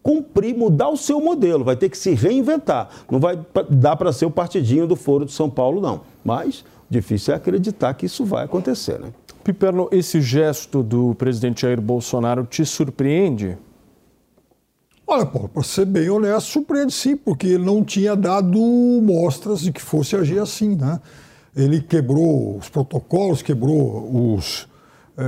cumprir, 0.02 0.56
mudar 0.56 0.88
o 0.88 0.96
seu 0.96 1.20
modelo, 1.20 1.64
vai 1.64 1.74
ter 1.74 1.88
que 1.88 1.98
se 1.98 2.14
reinventar. 2.14 2.88
Não 3.10 3.18
vai 3.18 3.38
dar 3.68 3.96
para 3.96 4.12
ser 4.12 4.24
o 4.24 4.30
partidinho 4.30 4.86
do 4.86 4.94
Foro 4.94 5.24
de 5.24 5.32
São 5.32 5.50
Paulo, 5.50 5.80
não. 5.80 6.02
Mas 6.24 6.64
difícil 6.88 7.34
é 7.34 7.36
acreditar 7.36 7.92
que 7.94 8.06
isso 8.06 8.24
vai 8.24 8.44
acontecer, 8.44 9.00
né? 9.00 9.08
Piperno, 9.42 9.88
esse 9.92 10.20
gesto 10.20 10.82
do 10.82 11.14
presidente 11.14 11.62
Jair 11.62 11.80
Bolsonaro 11.80 12.44
te 12.44 12.64
surpreende? 12.64 13.56
Olha, 15.08 15.24
Paulo, 15.24 15.48
para 15.48 15.62
ser 15.62 15.84
bem 15.84 16.10
honesto, 16.10 16.48
surpreende 16.48 16.92
sim, 16.92 17.16
porque 17.16 17.46
ele 17.46 17.64
não 17.64 17.84
tinha 17.84 18.16
dado 18.16 18.58
mostras 18.58 19.60
de 19.60 19.70
que 19.70 19.80
fosse 19.80 20.16
agir 20.16 20.40
assim, 20.40 20.74
né? 20.74 21.00
Ele 21.54 21.80
quebrou 21.80 22.56
os 22.56 22.68
protocolos, 22.68 23.40
quebrou 23.40 24.34
os, 24.34 24.66
é, 25.16 25.22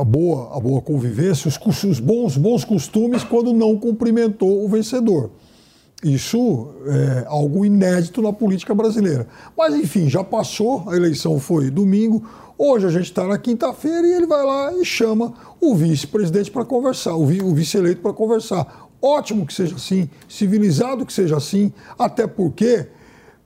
a, 0.00 0.04
boa, 0.04 0.56
a 0.56 0.60
boa 0.60 0.80
convivência, 0.80 1.48
os, 1.48 1.84
os 1.84 1.98
bons, 1.98 2.36
bons 2.36 2.64
costumes 2.64 3.24
quando 3.24 3.52
não 3.52 3.76
cumprimentou 3.76 4.64
o 4.64 4.68
vencedor. 4.68 5.30
Isso 6.04 6.68
é 6.86 7.24
algo 7.26 7.64
inédito 7.64 8.22
na 8.22 8.32
política 8.32 8.74
brasileira. 8.74 9.26
Mas, 9.58 9.74
enfim, 9.74 10.08
já 10.08 10.22
passou, 10.22 10.88
a 10.88 10.96
eleição 10.96 11.40
foi 11.40 11.68
domingo. 11.68 12.22
Hoje 12.56 12.86
a 12.86 12.90
gente 12.90 13.06
está 13.06 13.26
na 13.26 13.36
quinta-feira 13.36 14.06
e 14.06 14.12
ele 14.12 14.26
vai 14.26 14.44
lá 14.44 14.72
e 14.74 14.84
chama 14.84 15.34
o 15.60 15.74
vice-presidente 15.74 16.50
para 16.50 16.64
conversar, 16.64 17.14
o 17.16 17.26
vice-eleito 17.26 18.00
para 18.00 18.12
conversar. 18.12 18.85
Ótimo 19.06 19.46
que 19.46 19.54
seja 19.54 19.76
assim, 19.76 20.10
civilizado 20.28 21.06
que 21.06 21.12
seja 21.12 21.36
assim, 21.36 21.72
até 21.96 22.26
porque, 22.26 22.88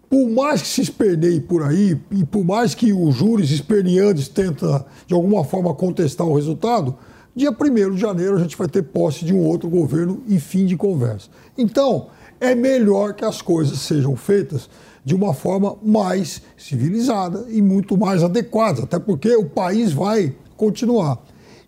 por 0.08 0.26
mais 0.30 0.62
que 0.62 0.68
se 0.68 0.80
esperneie 0.80 1.38
por 1.38 1.62
aí, 1.62 2.00
e 2.10 2.24
por 2.24 2.42
mais 2.42 2.74
que 2.74 2.94
os 2.94 3.14
júris 3.14 3.50
esperneantes 3.50 4.26
tentem, 4.26 4.82
de 5.06 5.12
alguma 5.12 5.44
forma, 5.44 5.74
contestar 5.74 6.26
o 6.26 6.34
resultado, 6.34 6.96
dia 7.36 7.50
1 7.50 7.90
de 7.90 8.00
janeiro 8.00 8.36
a 8.36 8.40
gente 8.40 8.56
vai 8.56 8.68
ter 8.68 8.84
posse 8.84 9.22
de 9.22 9.34
um 9.34 9.44
outro 9.44 9.68
governo 9.68 10.22
e 10.26 10.40
fim 10.40 10.64
de 10.64 10.78
conversa. 10.78 11.28
Então, 11.58 12.06
é 12.40 12.54
melhor 12.54 13.12
que 13.12 13.26
as 13.26 13.42
coisas 13.42 13.80
sejam 13.80 14.16
feitas 14.16 14.66
de 15.04 15.14
uma 15.14 15.34
forma 15.34 15.76
mais 15.84 16.40
civilizada 16.56 17.44
e 17.50 17.60
muito 17.60 17.98
mais 17.98 18.22
adequada, 18.22 18.84
até 18.84 18.98
porque 18.98 19.36
o 19.36 19.44
país 19.44 19.92
vai 19.92 20.34
continuar. 20.56 21.18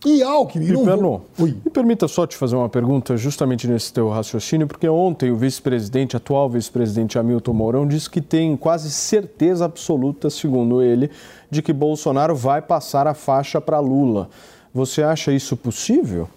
E 0.05 0.23
Alckmin... 0.23 0.67
E, 0.67 0.73
não... 0.73 1.23
me 1.39 1.71
permita 1.73 2.09
só 2.09 2.27
te 2.27 2.37
fazer 2.37 2.57
uma 2.57 2.69
pergunta 2.69 3.17
justamente 3.17 3.69
nesse 3.69 3.93
teu 3.93 4.09
raciocínio, 4.09 4.67
porque 4.67 4.89
ontem 4.89 5.31
o 5.31 5.37
vice-presidente, 5.37 6.17
atual 6.17 6.51
vice-presidente 6.51 7.19
Hamilton 7.19 7.53
Mourão, 7.53 7.87
disse 7.87 8.11
que 8.11 8.21
tem 8.21 8.57
quase 8.57 8.91
certeza 8.91 9.65
absoluta, 9.65 10.29
segundo 10.29 10.83
ele, 10.83 11.11
de 11.51 11.63
que 11.63 11.73
Bolsonaro 11.73 12.35
vai 12.35 12.61
passar 12.61 13.07
a 13.07 13.15
faixa 13.15 13.61
para 13.61 13.79
Lula. 13.79 14.29
Você 14.75 15.03
acha 15.03 15.33
isso 15.33 15.57
possível? 15.57 16.29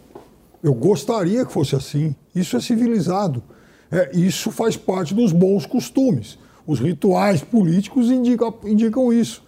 Eu 0.61 0.73
gostaria 0.73 1.45
que 1.45 1.53
fosse 1.53 1.75
assim. 1.75 2.15
Isso 2.35 2.57
é 2.57 2.59
civilizado. 2.59 3.41
É, 3.91 4.11
isso 4.13 4.51
faz 4.51 4.75
parte 4.75 5.13
dos 5.13 5.31
bons 5.31 5.65
costumes. 5.65 6.37
Os 6.67 6.79
rituais 6.79 7.41
políticos 7.41 8.09
indicam, 8.11 8.53
indicam 8.63 9.13
isso. 9.13 9.44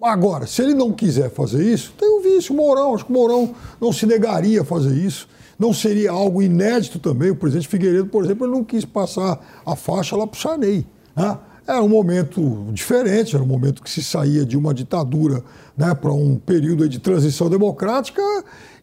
Agora, 0.00 0.46
se 0.46 0.62
ele 0.62 0.74
não 0.74 0.92
quiser 0.92 1.30
fazer 1.30 1.64
isso, 1.64 1.92
tem 1.98 2.08
o 2.08 2.20
vice, 2.20 2.50
o 2.50 2.54
Mourão. 2.54 2.94
Acho 2.94 3.04
que 3.06 3.10
o 3.10 3.14
Mourão 3.14 3.54
não 3.80 3.92
se 3.92 4.06
negaria 4.06 4.60
a 4.60 4.64
fazer 4.64 4.94
isso. 4.94 5.28
Não 5.58 5.72
seria 5.72 6.10
algo 6.10 6.42
inédito 6.42 6.98
também. 6.98 7.30
O 7.30 7.36
presidente 7.36 7.66
Figueiredo, 7.66 8.06
por 8.06 8.24
exemplo, 8.24 8.46
ele 8.46 8.52
não 8.52 8.62
quis 8.62 8.84
passar 8.84 9.62
a 9.64 9.74
faixa 9.74 10.14
lá 10.14 10.26
para 10.26 10.36
o 10.36 10.40
Sarney. 10.40 10.86
Né? 11.16 11.38
Era 11.66 11.82
um 11.82 11.88
momento 11.88 12.68
diferente, 12.72 13.34
era 13.34 13.42
um 13.42 13.48
momento 13.48 13.82
que 13.82 13.90
se 13.90 14.04
saía 14.04 14.44
de 14.44 14.56
uma 14.56 14.72
ditadura 14.72 15.42
né, 15.76 15.94
para 15.94 16.12
um 16.12 16.36
período 16.36 16.88
de 16.88 17.00
transição 17.00 17.50
democrática 17.50 18.22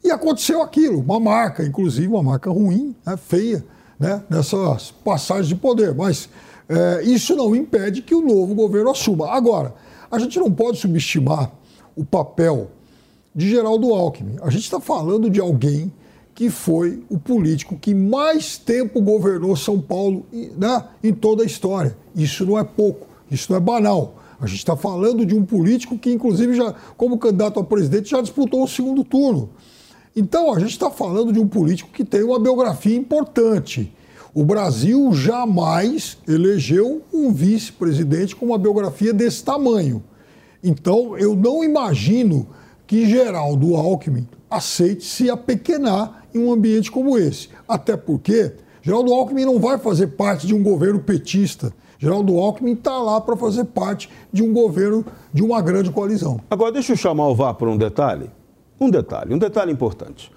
e 0.04 0.12
aconteceu 0.12 0.62
aquilo, 0.62 0.99
uma 0.99 1.17
marca, 1.17 1.63
inclusive 1.63 2.08
uma 2.08 2.21
marca 2.21 2.52
ruim, 2.52 2.93
né, 3.06 3.15
feia, 3.15 3.63
né, 3.97 4.21
nessas 4.30 4.91
passagens 4.91 5.47
de 5.47 5.56
poder. 5.56 5.95
Mas 5.95 6.28
é, 6.67 7.04
isso 7.04 7.36
não 7.38 7.56
impede 7.56 8.02
que 8.02 8.13
o 8.13 8.21
novo 8.21 8.54
governo 8.54 8.91
assuma. 8.91 9.30
Agora, 9.30 9.73
a 10.13 10.19
gente 10.19 10.38
não 10.38 10.52
pode 10.52 10.78
subestimar 10.78 11.52
o 11.95 12.06
papel 12.06 12.69
de 13.34 13.49
Geraldo 13.49 13.91
Alckmin. 13.91 14.36
A 14.43 14.52
gente 14.52 14.62
está 14.62 14.80
falando 14.80 15.28
de 15.28 15.41
alguém 15.41 15.91
que 16.36 16.52
foi 16.52 17.04
o 17.10 17.17
político 17.17 17.76
que 17.76 17.95
mais 17.95 18.56
tempo 18.56 19.02
governou 19.02 19.56
São 19.56 19.82
Paulo 19.82 20.23
né, 20.32 20.86
em 21.04 21.12
toda 21.12 21.41
a 21.41 21.45
história. 21.47 21.97
Isso 22.15 22.45
não 22.45 22.60
é 22.60 22.63
pouco, 22.63 23.08
isso 23.32 23.52
não 23.52 23.58
é 23.58 23.60
banal. 23.60 24.21
A 24.39 24.45
gente 24.45 24.60
está 24.60 24.78
falando 24.78 25.26
de 25.26 25.34
um 25.34 25.43
político 25.43 25.97
que, 25.97 26.12
inclusive, 26.12 26.54
já, 26.54 26.76
como 26.95 27.17
candidato 27.17 27.60
a 27.60 27.63
presidente, 27.63 28.12
já 28.12 28.21
disputou 28.21 28.63
o 28.63 28.67
segundo 28.67 29.04
turno. 29.04 29.49
Então, 30.15 30.54
a 30.54 30.60
gente 30.60 30.73
está 30.73 30.91
falando 30.91 31.34
de 31.34 31.39
um 31.39 31.47
político 31.47 31.89
que 31.91 32.06
tem 32.06 32.21
uma 32.21 32.39
biografia 32.39 32.95
importante. 32.95 33.91
O 34.36 34.43
Brasil 34.43 35.13
jamais 35.13 36.17
elegeu 36.28 37.04
um 37.13 37.32
vice-presidente 37.32 38.36
com 38.36 38.48
uma 38.48 38.58
biografia 38.58 39.13
desse 39.13 39.43
tamanho. 39.43 40.04
Então, 40.63 41.15
eu 41.15 41.36
não 41.36 41.63
imagino 41.63 42.48
que 42.88 43.08
Geraldo 43.08 43.76
Alckmin 43.76 44.28
aceite 44.50 45.06
se 45.06 45.30
apequenar 45.30 46.26
em 46.34 46.39
um 46.39 46.52
ambiente 46.52 46.91
como 46.91 47.15
esse. 47.15 47.50
Até 47.67 47.96
porque 47.96 48.54
Geraldo 48.82 49.13
Alckmin 49.13 49.46
não 49.46 49.60
vai 49.60 49.78
fazer 49.78 50.08
parte 50.08 50.48
de 50.48 50.56
um 50.56 50.63
governo 50.63 51.00
petista. 51.00 51.72
Geraldo 52.00 52.39
Alckmin 52.39 52.74
está 52.74 52.98
lá 52.98 53.22
para 53.22 53.38
fazer 53.38 53.65
parte 53.65 54.10
de 54.32 54.41
um 54.41 54.52
governo 54.52 55.06
de 55.32 55.43
uma 55.43 55.62
grande 55.62 55.91
coalizão. 55.91 56.41
Agora, 56.50 56.72
deixa 56.72 56.93
eu 56.93 56.98
chamar 56.98 57.28
o 57.28 57.36
VAR 57.36 57.54
por 57.54 57.67
um 57.67 57.78
detalhe. 57.78 58.32
Um 58.80 58.89
detalhe, 58.89 59.32
um 59.32 59.38
detalhe 59.38 59.72
importante. 59.72 60.32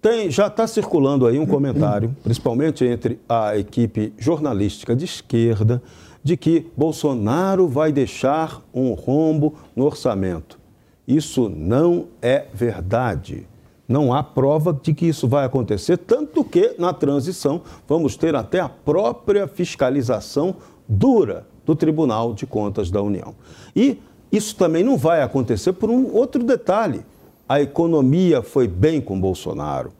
Tem, 0.00 0.30
já 0.30 0.46
está 0.46 0.64
circulando 0.66 1.26
aí 1.26 1.40
um 1.40 1.46
comentário, 1.46 2.14
principalmente 2.22 2.84
entre 2.84 3.18
a 3.28 3.56
equipe 3.58 4.12
jornalística 4.16 4.94
de 4.94 5.04
esquerda, 5.04 5.82
de 6.22 6.36
que 6.36 6.66
Bolsonaro 6.76 7.66
vai 7.66 7.90
deixar 7.90 8.62
um 8.72 8.92
rombo 8.92 9.54
no 9.74 9.84
orçamento. 9.84 10.58
Isso 11.06 11.48
não 11.48 12.06
é 12.22 12.46
verdade. 12.54 13.46
Não 13.88 14.12
há 14.12 14.22
prova 14.22 14.78
de 14.80 14.94
que 14.94 15.06
isso 15.06 15.26
vai 15.26 15.44
acontecer, 15.44 15.96
tanto 15.96 16.44
que 16.44 16.74
na 16.78 16.92
transição 16.92 17.62
vamos 17.88 18.16
ter 18.16 18.36
até 18.36 18.60
a 18.60 18.68
própria 18.68 19.48
fiscalização 19.48 20.54
dura 20.86 21.46
do 21.64 21.74
Tribunal 21.74 22.34
de 22.34 22.46
Contas 22.46 22.90
da 22.90 23.02
União. 23.02 23.34
E 23.74 23.98
isso 24.30 24.54
também 24.54 24.84
não 24.84 24.96
vai 24.96 25.22
acontecer 25.22 25.72
por 25.72 25.90
um 25.90 26.14
outro 26.14 26.44
detalhe 26.44 27.02
a 27.48 27.60
economia 27.60 28.42
foi 28.42 28.68
bem 28.68 29.00
com 29.00 29.18
Bolsonaro. 29.18 29.92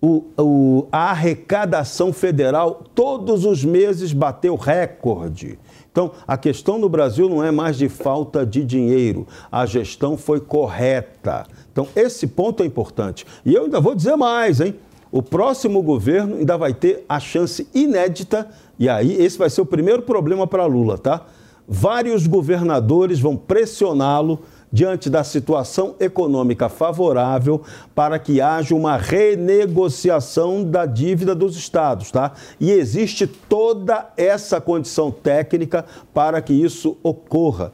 O, 0.00 0.24
o, 0.38 0.86
a 0.92 1.10
arrecadação 1.10 2.12
federal 2.12 2.82
todos 2.94 3.44
os 3.44 3.64
meses 3.64 4.12
bateu 4.12 4.54
recorde. 4.54 5.58
Então, 5.90 6.10
a 6.26 6.36
questão 6.36 6.78
no 6.78 6.88
Brasil 6.88 7.28
não 7.28 7.42
é 7.42 7.50
mais 7.50 7.78
de 7.78 7.88
falta 7.88 8.44
de 8.44 8.64
dinheiro, 8.64 9.26
a 9.50 9.64
gestão 9.64 10.16
foi 10.16 10.40
correta. 10.40 11.46
Então, 11.72 11.86
esse 11.94 12.26
ponto 12.26 12.62
é 12.62 12.66
importante. 12.66 13.24
E 13.46 13.54
eu 13.54 13.64
ainda 13.64 13.80
vou 13.80 13.94
dizer 13.94 14.16
mais, 14.16 14.60
hein? 14.60 14.74
O 15.12 15.22
próximo 15.22 15.80
governo 15.80 16.36
ainda 16.36 16.58
vai 16.58 16.74
ter 16.74 17.04
a 17.08 17.20
chance 17.20 17.68
inédita, 17.72 18.48
e 18.76 18.88
aí 18.88 19.14
esse 19.14 19.38
vai 19.38 19.48
ser 19.48 19.60
o 19.60 19.66
primeiro 19.66 20.02
problema 20.02 20.46
para 20.46 20.66
Lula, 20.66 20.98
tá? 20.98 21.24
Vários 21.66 22.26
governadores 22.26 23.20
vão 23.20 23.36
pressioná-lo 23.36 24.40
diante 24.74 25.08
da 25.08 25.22
situação 25.22 25.94
econômica 26.00 26.68
favorável 26.68 27.62
para 27.94 28.18
que 28.18 28.40
haja 28.40 28.74
uma 28.74 28.96
renegociação 28.96 30.64
da 30.64 30.84
dívida 30.84 31.32
dos 31.32 31.56
estados, 31.56 32.10
tá? 32.10 32.32
E 32.58 32.72
existe 32.72 33.24
toda 33.24 34.10
essa 34.16 34.60
condição 34.60 35.12
técnica 35.12 35.84
para 36.12 36.42
que 36.42 36.52
isso 36.52 36.96
ocorra. 37.04 37.72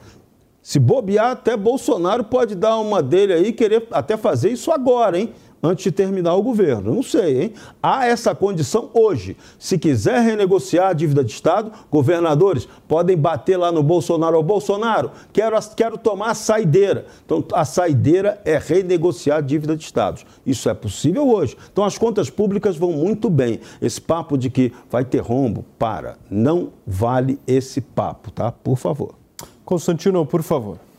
Se 0.60 0.78
bobear, 0.78 1.30
até 1.30 1.56
Bolsonaro 1.56 2.22
pode 2.22 2.54
dar 2.54 2.78
uma 2.78 3.02
dele 3.02 3.32
aí, 3.32 3.50
querer 3.50 3.88
até 3.90 4.18
fazer 4.18 4.50
isso 4.50 4.70
agora, 4.70 5.18
hein? 5.18 5.32
Antes 5.62 5.84
de 5.84 5.92
terminar 5.92 6.34
o 6.34 6.42
governo. 6.42 6.94
Não 6.94 7.02
sei, 7.02 7.42
hein? 7.42 7.52
Há 7.82 8.06
essa 8.06 8.34
condição 8.34 8.90
hoje. 8.94 9.36
Se 9.58 9.78
quiser 9.78 10.20
renegociar 10.20 10.88
a 10.88 10.92
dívida 10.92 11.22
de 11.22 11.32
Estado, 11.32 11.72
governadores 11.90 12.68
podem 12.88 13.16
bater 13.16 13.56
lá 13.56 13.70
no 13.70 13.82
Bolsonaro. 13.82 14.38
Ô, 14.38 14.42
Bolsonaro, 14.42 15.10
quero, 15.32 15.56
quero 15.76 15.98
tomar 15.98 16.30
a 16.30 16.34
saideira. 16.34 17.06
Então, 17.24 17.44
a 17.52 17.64
saideira 17.64 18.40
é 18.44 18.58
renegociar 18.58 19.38
a 19.38 19.42
dívida 19.42 19.76
de 19.76 19.84
Estados. 19.84 20.24
Isso 20.44 20.68
é 20.68 20.74
possível 20.74 21.28
hoje. 21.28 21.56
Então, 21.72 21.84
as 21.84 21.98
contas 21.98 22.30
públicas 22.30 22.76
vão 22.76 22.92
muito 22.92 23.28
bem. 23.28 23.60
Esse 23.80 24.00
papo 24.00 24.36
de 24.36 24.50
que 24.50 24.72
vai 24.90 25.04
ter 25.04 25.20
rombo, 25.20 25.64
para. 25.78 26.16
Não 26.30 26.70
vale 26.86 27.38
esse 27.46 27.80
papo, 27.80 28.30
tá? 28.30 28.50
Por 28.52 28.76
favor. 28.76 29.14
Constantino, 29.64 30.24
por 30.26 30.42
favor. 30.42 30.89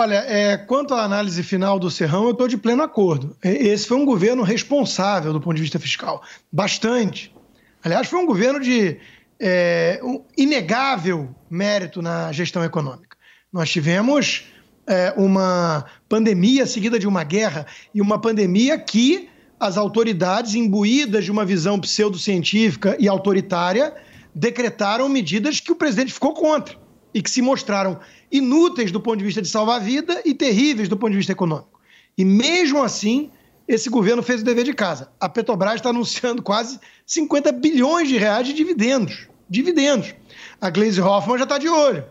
Olha, 0.00 0.24
é, 0.28 0.56
quanto 0.56 0.94
à 0.94 1.02
análise 1.02 1.42
final 1.42 1.76
do 1.76 1.90
Serrão, 1.90 2.26
eu 2.26 2.30
estou 2.30 2.46
de 2.46 2.56
pleno 2.56 2.84
acordo. 2.84 3.36
Esse 3.42 3.84
foi 3.84 3.96
um 3.96 4.04
governo 4.04 4.44
responsável 4.44 5.32
do 5.32 5.40
ponto 5.40 5.56
de 5.56 5.62
vista 5.62 5.76
fiscal. 5.76 6.22
Bastante. 6.52 7.34
Aliás, 7.82 8.06
foi 8.06 8.20
um 8.20 8.24
governo 8.24 8.60
de 8.60 8.96
é, 9.40 9.98
um 10.04 10.22
inegável 10.36 11.34
mérito 11.50 12.00
na 12.00 12.30
gestão 12.30 12.62
econômica. 12.62 13.16
Nós 13.52 13.70
tivemos 13.70 14.44
é, 14.86 15.12
uma 15.16 15.84
pandemia 16.08 16.64
seguida 16.64 16.96
de 16.96 17.08
uma 17.08 17.24
guerra 17.24 17.66
e 17.92 18.00
uma 18.00 18.20
pandemia 18.20 18.78
que 18.78 19.28
as 19.58 19.76
autoridades, 19.76 20.54
imbuídas 20.54 21.24
de 21.24 21.32
uma 21.32 21.44
visão 21.44 21.76
pseudocientífica 21.80 22.96
e 23.00 23.08
autoritária, 23.08 23.92
decretaram 24.32 25.08
medidas 25.08 25.58
que 25.58 25.72
o 25.72 25.74
presidente 25.74 26.12
ficou 26.12 26.34
contra 26.34 26.76
e 27.12 27.20
que 27.20 27.28
se 27.28 27.42
mostraram 27.42 27.98
inúteis 28.30 28.92
do 28.92 29.00
ponto 29.00 29.18
de 29.18 29.24
vista 29.24 29.42
de 29.42 29.48
salvar 29.48 29.80
vida 29.80 30.22
e 30.24 30.34
terríveis 30.34 30.88
do 30.88 30.96
ponto 30.96 31.10
de 31.10 31.16
vista 31.16 31.32
econômico. 31.32 31.80
E 32.16 32.24
mesmo 32.24 32.82
assim, 32.82 33.30
esse 33.66 33.88
governo 33.90 34.22
fez 34.22 34.40
o 34.40 34.44
dever 34.44 34.64
de 34.64 34.72
casa. 34.72 35.10
A 35.20 35.28
Petrobras 35.28 35.74
está 35.74 35.90
anunciando 35.90 36.42
quase 36.42 36.80
50 37.06 37.52
bilhões 37.52 38.08
de 38.08 38.16
reais 38.16 38.46
de 38.46 38.54
dividendos. 38.54 39.28
Dividendos. 39.48 40.14
A 40.60 40.70
Glaze 40.70 41.00
Hoffman 41.00 41.38
já 41.38 41.44
está 41.44 41.58
de 41.58 41.68
olho, 41.68 42.04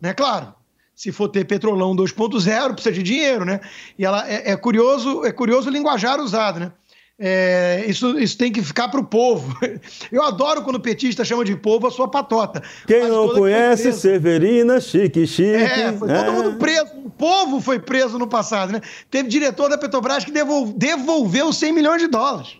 né? 0.00 0.12
Claro. 0.12 0.54
Se 0.94 1.10
for 1.10 1.28
ter 1.28 1.44
Petrolão 1.44 1.94
2.0, 1.96 2.72
precisa 2.72 2.94
de 2.94 3.02
dinheiro, 3.02 3.44
né? 3.44 3.60
E 3.98 4.04
ela 4.04 4.28
é, 4.30 4.52
é, 4.52 4.56
curioso, 4.56 5.24
é 5.24 5.32
curioso 5.32 5.68
o 5.68 5.72
linguajar 5.72 6.20
usado, 6.20 6.60
né? 6.60 6.72
É, 7.16 7.84
isso, 7.86 8.18
isso 8.18 8.36
tem 8.36 8.50
que 8.50 8.60
ficar 8.62 8.88
para 8.88 8.98
o 8.98 9.04
povo. 9.04 9.56
Eu 10.10 10.22
adoro 10.24 10.62
quando 10.62 10.76
o 10.76 10.80
petista 10.80 11.24
chama 11.24 11.44
de 11.44 11.54
povo 11.54 11.86
a 11.86 11.90
sua 11.90 12.08
patota. 12.08 12.62
Quem 12.86 13.08
não 13.08 13.28
conhece, 13.28 13.92
Severina, 13.92 14.80
chique, 14.80 15.26
chique. 15.26 15.54
É, 15.54 15.92
foi 15.92 16.08
todo 16.08 16.26
é. 16.26 16.30
mundo 16.30 16.56
preso. 16.58 16.90
O 17.04 17.10
povo 17.10 17.60
foi 17.60 17.78
preso 17.78 18.18
no 18.18 18.26
passado, 18.26 18.72
né? 18.72 18.80
Teve 19.10 19.28
diretor 19.28 19.68
da 19.68 19.78
Petrobras 19.78 20.24
que 20.24 20.32
devolveu, 20.32 20.74
devolveu 20.76 21.52
100 21.52 21.72
milhões 21.72 22.02
de 22.02 22.08
dólares, 22.08 22.58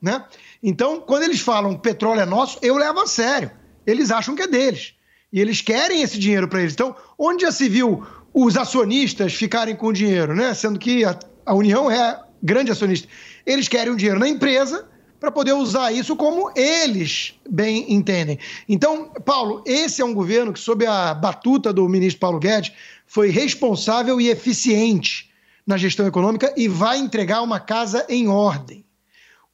né? 0.00 0.24
Então, 0.62 1.00
quando 1.00 1.24
eles 1.24 1.40
falam 1.40 1.74
que 1.74 1.82
petróleo 1.82 2.20
é 2.20 2.26
nosso, 2.26 2.58
eu 2.62 2.76
levo 2.76 3.00
a 3.00 3.06
sério. 3.06 3.50
Eles 3.86 4.10
acham 4.10 4.34
que 4.34 4.42
é 4.42 4.46
deles. 4.46 4.94
E 5.32 5.40
eles 5.40 5.60
querem 5.60 6.02
esse 6.02 6.18
dinheiro 6.18 6.48
para 6.48 6.60
eles. 6.60 6.72
Então, 6.72 6.94
onde 7.18 7.44
já 7.44 7.52
se 7.52 7.68
viu 7.68 8.02
os 8.32 8.56
acionistas 8.56 9.34
ficarem 9.34 9.76
com 9.76 9.88
o 9.88 9.92
dinheiro, 9.92 10.34
né? 10.34 10.54
Sendo 10.54 10.78
que 10.78 11.04
a, 11.04 11.18
a 11.44 11.54
União 11.54 11.90
é 11.90 12.18
grande 12.42 12.70
acionista. 12.70 13.08
Eles 13.44 13.68
querem 13.68 13.92
o 13.92 13.96
dinheiro 13.96 14.20
na 14.20 14.28
empresa 14.28 14.88
para 15.20 15.30
poder 15.30 15.52
usar 15.52 15.92
isso 15.92 16.16
como 16.16 16.50
eles 16.56 17.34
bem 17.48 17.92
entendem. 17.92 18.38
Então, 18.66 19.10
Paulo, 19.24 19.62
esse 19.66 20.00
é 20.00 20.04
um 20.04 20.14
governo 20.14 20.52
que, 20.52 20.58
sob 20.58 20.86
a 20.86 21.12
batuta 21.12 21.72
do 21.72 21.86
ministro 21.88 22.20
Paulo 22.20 22.40
Guedes, 22.40 22.72
foi 23.06 23.28
responsável 23.28 24.18
e 24.20 24.30
eficiente 24.30 25.30
na 25.66 25.76
gestão 25.76 26.06
econômica 26.06 26.52
e 26.56 26.66
vai 26.66 26.98
entregar 26.98 27.42
uma 27.42 27.60
casa 27.60 28.06
em 28.08 28.28
ordem. 28.28 28.84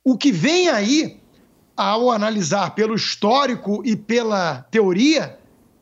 O 0.05 0.17
que 0.17 0.31
vem 0.31 0.69
aí, 0.69 1.21
ao 1.77 2.13
analisar 2.13 2.75
pelo 2.77 2.95
histórico 2.95 3.83
e 3.85 3.97
pela 3.97 4.63
teoria, 4.71 5.37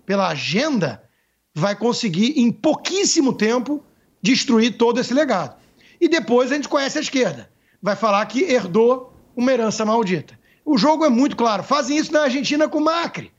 pela 0.06 0.28
agenda, 0.28 1.02
vai 1.54 1.76
conseguir, 1.76 2.32
em 2.38 2.50
pouquíssimo 2.50 3.34
tempo, 3.34 3.84
destruir 4.22 4.78
todo 4.78 4.98
esse 4.98 5.12
legado. 5.12 5.56
E 6.00 6.08
depois 6.08 6.50
a 6.50 6.54
gente 6.54 6.68
conhece 6.68 6.98
a 6.98 7.02
esquerda. 7.02 7.50
Vai 7.85 7.94
falar 7.94 8.25
que 8.25 8.42
herdou 8.42 9.12
uma 9.37 9.53
herança 9.53 9.85
maldita. 9.85 10.38
O 10.64 10.79
jogo 10.79 11.05
é 11.05 11.11
muito 11.11 11.37
claro. 11.37 11.62
Fazem 11.62 11.99
isso 11.99 12.11
na 12.11 12.23
Argentina 12.23 12.66
com 12.66 12.79
o 12.79 12.85
Macri. 12.85 13.31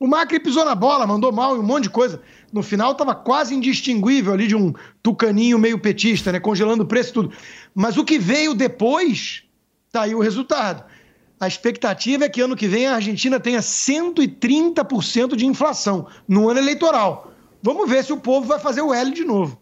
O 0.00 0.08
Macri 0.08 0.40
pisou 0.40 0.64
na 0.64 0.74
bola, 0.74 1.06
mandou 1.06 1.30
mal 1.30 1.56
em 1.56 1.60
um 1.60 1.62
monte 1.62 1.84
de 1.84 1.90
coisa. 1.90 2.20
No 2.52 2.64
final 2.64 2.90
estava 2.90 3.14
quase 3.14 3.54
indistinguível 3.54 4.32
ali 4.32 4.48
de 4.48 4.56
um 4.56 4.74
tucaninho 5.04 5.56
meio 5.56 5.78
petista, 5.78 6.32
né? 6.32 6.40
Congelando 6.40 6.82
o 6.82 6.86
preço 6.86 7.10
e 7.10 7.12
tudo. 7.12 7.32
Mas 7.72 7.96
o 7.96 8.04
que 8.04 8.18
veio 8.18 8.54
depois 8.54 9.46
Está 9.86 10.02
aí 10.02 10.14
o 10.14 10.20
resultado. 10.20 10.84
A 11.38 11.46
expectativa 11.46 12.24
é 12.24 12.28
que 12.28 12.40
ano 12.40 12.56
que 12.56 12.66
vem 12.66 12.86
a 12.86 12.96
Argentina 12.96 13.38
tenha 13.38 13.60
130% 13.60 15.36
de 15.36 15.46
inflação 15.46 16.06
no 16.26 16.50
ano 16.50 16.58
eleitoral. 16.58 17.32
Vamos 17.62 17.88
ver 17.88 18.04
se 18.04 18.12
o 18.12 18.18
povo 18.18 18.46
vai 18.46 18.58
fazer 18.58 18.82
o 18.82 18.92
L 18.92 19.10
de 19.12 19.24
novo. 19.24 19.58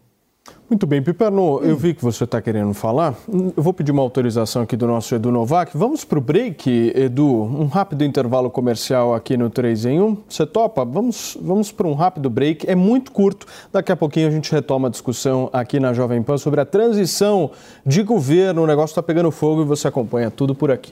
Muito 0.67 0.87
bem, 0.87 0.99
Piperno, 0.99 1.59
eu 1.61 1.77
vi 1.77 1.93
que 1.93 2.03
você 2.03 2.23
está 2.23 2.41
querendo 2.41 2.73
falar. 2.73 3.13
Eu 3.55 3.61
vou 3.61 3.71
pedir 3.71 3.91
uma 3.91 4.01
autorização 4.01 4.63
aqui 4.63 4.75
do 4.75 4.87
nosso 4.87 5.13
Edu 5.13 5.31
Novak. 5.31 5.77
Vamos 5.77 6.03
para 6.03 6.17
o 6.17 6.21
break, 6.21 6.91
Edu. 6.95 7.43
Um 7.43 7.67
rápido 7.67 8.03
intervalo 8.03 8.49
comercial 8.49 9.13
aqui 9.13 9.37
no 9.37 9.47
3 9.47 9.85
em 9.85 10.01
1. 10.01 10.17
Você 10.27 10.43
topa? 10.43 10.83
Vamos, 10.83 11.37
vamos 11.39 11.71
para 11.71 11.85
um 11.85 11.93
rápido 11.93 12.31
break. 12.31 12.67
É 12.67 12.73
muito 12.73 13.11
curto. 13.11 13.45
Daqui 13.71 13.91
a 13.91 13.95
pouquinho 13.95 14.27
a 14.27 14.31
gente 14.31 14.51
retoma 14.51 14.87
a 14.87 14.91
discussão 14.91 15.51
aqui 15.53 15.79
na 15.79 15.93
Jovem 15.93 16.23
Pan 16.23 16.39
sobre 16.39 16.59
a 16.59 16.65
transição 16.65 17.51
de 17.85 18.01
governo. 18.01 18.63
O 18.63 18.67
negócio 18.67 18.93
está 18.93 19.03
pegando 19.03 19.29
fogo 19.29 19.61
e 19.61 19.65
você 19.65 19.87
acompanha 19.87 20.31
tudo 20.31 20.55
por 20.55 20.71
aqui. 20.71 20.91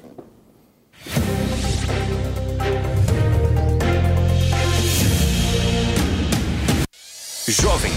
Jovem 7.47 7.91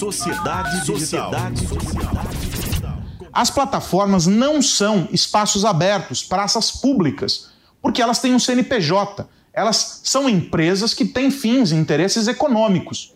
Sociedade 0.00 0.86
Sociedade 0.86 1.66
Digital. 1.66 3.02
As 3.30 3.50
plataformas 3.50 4.26
não 4.26 4.62
são 4.62 5.06
espaços 5.12 5.62
abertos, 5.62 6.22
praças 6.22 6.70
públicas, 6.70 7.50
porque 7.82 8.00
elas 8.00 8.18
têm 8.18 8.34
um 8.34 8.38
CNPJ. 8.38 9.28
Elas 9.52 10.00
são 10.02 10.26
empresas 10.26 10.94
que 10.94 11.04
têm 11.04 11.30
fins 11.30 11.70
e 11.70 11.74
interesses 11.74 12.28
econômicos. 12.28 13.12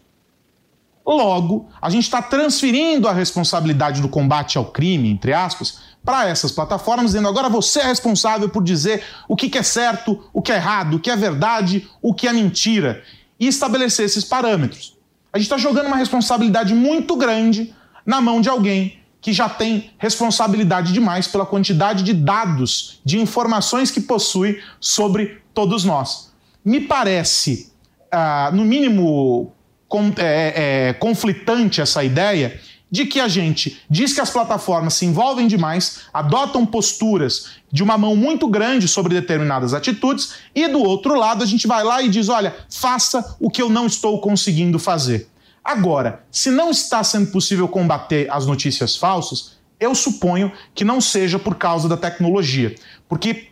Logo, 1.07 1.71
a 1.81 1.89
gente 1.89 2.05
está 2.05 2.21
transferindo 2.21 3.09
a 3.09 3.15
responsabilidade 3.15 4.03
do 4.03 4.09
combate 4.09 4.59
ao 4.59 4.67
crime, 4.67 5.09
entre 5.09 5.33
aspas, 5.33 5.79
para 6.05 6.29
essas 6.29 6.53
plataformas, 6.53 7.13
dizendo 7.13 7.29
agora 7.29 7.49
você 7.49 7.81
é 7.81 7.87
responsável 7.87 8.51
por 8.51 8.63
dizer 8.63 9.03
o 9.27 9.35
que 9.35 9.57
é 9.57 9.63
certo, 9.63 10.23
o 10.35 10.43
que 10.43 10.53
é 10.53 10.57
errado, 10.57 10.97
o 10.97 11.01
que 11.01 11.11
é 11.11 11.17
verdade, 11.17 11.89
o 12.03 12.13
que 12.13 12.29
é 12.29 12.33
mentira, 12.35 13.03
e 13.41 13.47
estabelecer 13.47 14.05
esses 14.05 14.23
parâmetros. 14.23 14.94
A 15.35 15.39
gente 15.39 15.47
está 15.47 15.59
jogando 15.59 15.89
uma 15.89 15.97
responsabilidade 15.97 16.73
muito 16.73 17.17
grande 17.17 17.75
na 18.07 18.21
mão 18.21 18.41
de 18.41 18.49
alguém 18.49 19.01
que 19.21 19.33
já 19.33 19.49
tem 19.49 19.91
responsabilidade 19.99 20.93
demais 20.93 21.27
pela 21.27 21.45
quantidade 21.45 22.05
de 22.05 22.13
dados, 22.13 23.01
de 23.05 23.19
informações 23.19 23.91
que 23.91 24.01
possui 24.01 24.63
sobre 24.79 25.43
todos 25.53 25.85
nós. 25.85 26.33
Me 26.65 26.81
parece, 26.81 27.73
uh, 28.15 28.55
no 28.55 28.65
mínimo, 28.65 29.53
com, 29.89 30.13
é, 30.19 30.91
é, 30.91 30.93
conflitante 30.93 31.81
essa 31.81 32.05
ideia 32.05 32.61
de 32.95 33.07
que 33.07 33.19
a 33.19 33.27
gente 33.27 33.83
diz 33.91 34.13
que 34.13 34.21
as 34.21 34.31
plataformas 34.31 34.95
se 34.95 35.05
envolvem 35.05 35.49
demais, 35.49 36.03
adotam 36.15 36.65
posturas 36.65 37.57
de 37.73 37.83
uma 37.83 37.99
mão 37.99 38.15
muito 38.15 38.47
grande 38.47 38.87
sobre 38.87 39.21
determinadas 39.21 39.75
atitudes, 39.75 40.35
e 40.55 40.69
do 40.69 40.79
outro 40.79 41.19
lado 41.19 41.43
a 41.43 41.47
gente 41.47 41.67
vai 41.67 41.83
lá 41.83 42.01
e 42.01 42.09
diz: 42.09 42.29
olha, 42.29 42.55
faça 42.71 43.37
o 43.41 43.51
que 43.51 43.61
eu 43.61 43.69
não 43.69 43.87
estou 43.87 44.21
conseguindo 44.21 44.79
fazer. 44.79 45.29
Agora, 45.65 46.25
se 46.31 46.53
não 46.53 46.71
está 46.71 47.03
sendo 47.03 47.33
possível 47.33 47.67
combater 47.67 48.31
as 48.31 48.47
notícias 48.47 48.95
falsas, 48.95 49.57
eu 49.81 49.93
suponho 49.93 50.53
que 50.73 50.85
não 50.85 51.01
seja 51.01 51.37
por 51.37 51.57
causa 51.57 51.89
da 51.89 51.97
tecnologia. 51.97 52.77
Porque, 53.09 53.49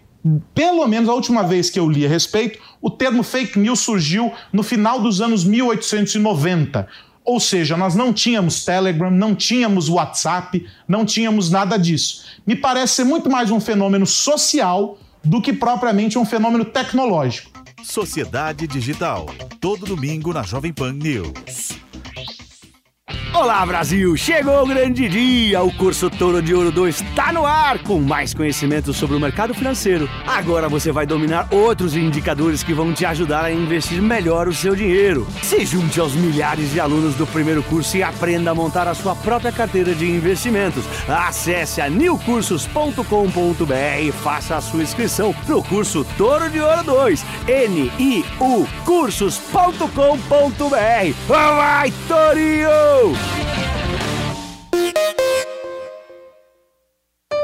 pelo 0.55 0.87
menos 0.87 1.09
a 1.09 1.15
última 1.15 1.43
vez 1.43 1.69
que 1.69 1.81
eu 1.81 1.91
li 1.91 2.07
a 2.07 2.09
respeito, 2.09 2.61
o 2.81 2.89
termo 2.89 3.25
fake 3.25 3.59
news 3.59 3.81
surgiu 3.81 4.33
no 4.53 4.63
final 4.63 5.01
dos 5.01 5.21
anos 5.21 5.43
1890. 5.43 6.89
Ou 7.25 7.39
seja, 7.39 7.77
nós 7.77 7.95
não 7.95 8.13
tínhamos 8.13 8.65
Telegram, 8.65 9.11
não 9.11 9.35
tínhamos 9.35 9.89
WhatsApp, 9.89 10.67
não 10.89 11.05
tínhamos 11.05 11.51
nada 11.51 11.77
disso. 11.77 12.25
Me 12.47 12.57
parece 12.57 12.97
ser 12.97 13.05
muito 13.05 13.31
mais 13.31 13.51
um 13.51 13.61
fenômeno 13.61 14.07
social 14.07 14.99
do 15.25 15.41
que 15.41 15.53
propriamente 15.53 16.19
um 16.19 16.25
fenômeno 16.25 16.65
tecnológico. 16.65 17.51
Sociedade 17.85 18.67
Digital, 18.67 19.27
todo 19.61 19.87
domingo 19.87 20.33
na 20.33 20.43
Jovem 20.43 20.73
Pan 20.73 20.93
News. 20.93 21.82
Olá 23.35 23.64
Brasil, 23.64 24.14
chegou 24.14 24.62
o 24.62 24.66
grande 24.66 25.09
dia! 25.09 25.62
O 25.62 25.72
curso 25.75 26.11
Touro 26.11 26.42
de 26.42 26.55
Ouro 26.55 26.70
2 26.70 27.01
está 27.01 27.33
no 27.33 27.46
ar 27.46 27.79
com 27.79 27.98
mais 27.98 28.35
conhecimento 28.35 28.92
sobre 28.92 29.16
o 29.16 29.20
mercado 29.20 29.55
financeiro. 29.55 30.09
Agora 30.27 30.68
você 30.68 30.92
vai 30.92 31.07
dominar 31.07 31.48
outros 31.51 31.96
indicadores 31.96 32.62
que 32.62 32.75
vão 32.75 32.92
te 32.92 33.07
ajudar 33.07 33.44
a 33.44 33.53
investir 33.53 34.03
melhor 34.03 34.48
o 34.48 34.55
seu 34.55 34.77
dinheiro. 34.77 35.27
Se 35.42 35.64
junte 35.64 35.98
aos 35.98 36.14
milhares 36.14 36.72
de 36.72 36.79
alunos 36.79 37.14
do 37.14 37.27
primeiro 37.27 37.62
curso 37.62 37.96
e 37.96 38.03
aprenda 38.03 38.51
a 38.51 38.55
montar 38.55 38.87
a 38.87 38.94
sua 38.94 39.16
própria 39.16 39.51
carteira 39.51 39.94
de 39.94 40.11
investimentos. 40.11 40.85
Acesse 41.09 41.81
a 41.81 41.88
newcursos.com.br 41.88 44.03
e 44.03 44.12
faça 44.12 44.57
a 44.57 44.61
sua 44.61 44.83
inscrição 44.83 45.35
no 45.48 45.64
curso 45.64 46.05
Touro 46.18 46.51
de 46.51 46.61
Ouro 46.61 46.85
2. 46.85 47.25
N-I-U 47.48 48.68
cursos.com.br. 48.85 49.87
Vai, 51.27 51.90
Torinho! 52.07 53.02
Valeu! 53.03 53.17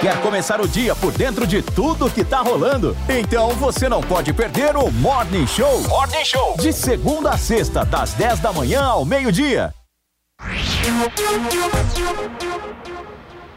Quer 0.00 0.18
começar 0.22 0.62
o 0.62 0.66
dia 0.66 0.96
por 0.96 1.12
dentro 1.12 1.46
de 1.46 1.60
tudo 1.60 2.10
que 2.10 2.24
tá 2.24 2.40
rolando? 2.40 2.96
Então 3.06 3.50
você 3.50 3.86
não 3.86 4.00
pode 4.00 4.32
perder 4.32 4.74
o 4.74 4.90
Morning 4.90 5.46
Show. 5.46 5.82
Morning 5.82 6.24
Show. 6.24 6.56
De 6.58 6.72
segunda 6.72 7.32
a 7.32 7.36
sexta, 7.36 7.84
das 7.84 8.14
10 8.14 8.40
da 8.40 8.50
manhã 8.50 8.80
ao 8.82 9.04
meio-dia. 9.04 9.74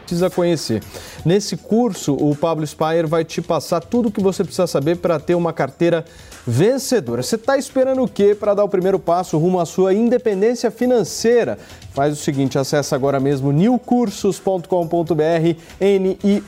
Precisa 0.00 0.28
conhecer. 0.28 0.82
Nesse 1.24 1.56
curso, 1.56 2.14
o 2.14 2.36
Pablo 2.36 2.66
Spire 2.66 3.06
vai 3.06 3.24
te 3.24 3.40
passar 3.40 3.80
tudo 3.80 4.10
o 4.10 4.12
que 4.12 4.22
você 4.22 4.44
precisa 4.44 4.66
saber 4.66 4.98
para 4.98 5.18
ter 5.18 5.34
uma 5.34 5.50
carteira 5.50 6.04
vencedora. 6.46 7.22
Você 7.22 7.36
está 7.36 7.56
esperando 7.56 8.02
o 8.02 8.08
quê 8.08 8.34
para 8.34 8.52
dar 8.52 8.64
o 8.64 8.68
primeiro 8.68 8.98
passo 8.98 9.38
rumo 9.38 9.58
à 9.58 9.64
sua 9.64 9.94
independência 9.94 10.70
financeira? 10.70 11.58
Faz 11.94 12.12
o 12.12 12.16
seguinte, 12.16 12.58
acessa 12.58 12.96
agora 12.96 13.20
mesmo 13.20 13.52
newcursos.com.br, 13.52 14.66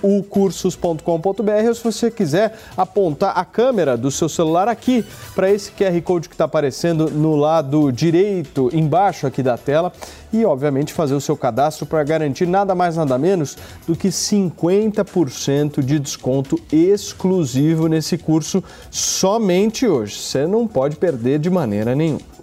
niucursos.com.br, 0.03 1.69
ou 1.69 1.75
se 1.75 1.85
você 1.85 2.11
quiser 2.11 2.59
apontar 2.77 3.39
a 3.39 3.45
câmera 3.45 3.97
do 3.97 4.11
seu 4.11 4.29
celular 4.29 4.67
aqui 4.67 5.05
para 5.37 5.49
esse 5.49 5.71
QR 5.71 6.03
Code 6.03 6.29
que 6.29 6.35
está 6.35 6.47
aparecendo 6.47 7.09
no 7.09 7.37
lado 7.37 7.93
direito, 7.93 8.69
embaixo 8.73 9.25
aqui 9.25 9.41
da 9.41 9.57
tela, 9.57 9.93
e 10.33 10.45
obviamente 10.45 10.93
fazer 10.93 11.15
o 11.15 11.21
seu 11.21 11.37
cadastro 11.37 11.87
para 11.87 12.03
garantir 12.03 12.47
nada 12.47 12.75
mais 12.75 12.97
nada 12.97 13.17
menos 13.17 13.57
do 13.87 13.95
que 13.95 14.09
50% 14.09 15.81
de 15.81 16.01
desconto 16.01 16.61
exclusivo 16.73 17.87
nesse 17.87 18.19
curso 18.19 18.65
somente 18.91 19.87
hoje. 19.87 20.17
Você 20.17 20.45
não 20.45 20.67
pode 20.67 20.97
perder 20.97 21.39
de 21.39 21.49
maneira 21.49 21.95
nenhuma. 21.95 22.36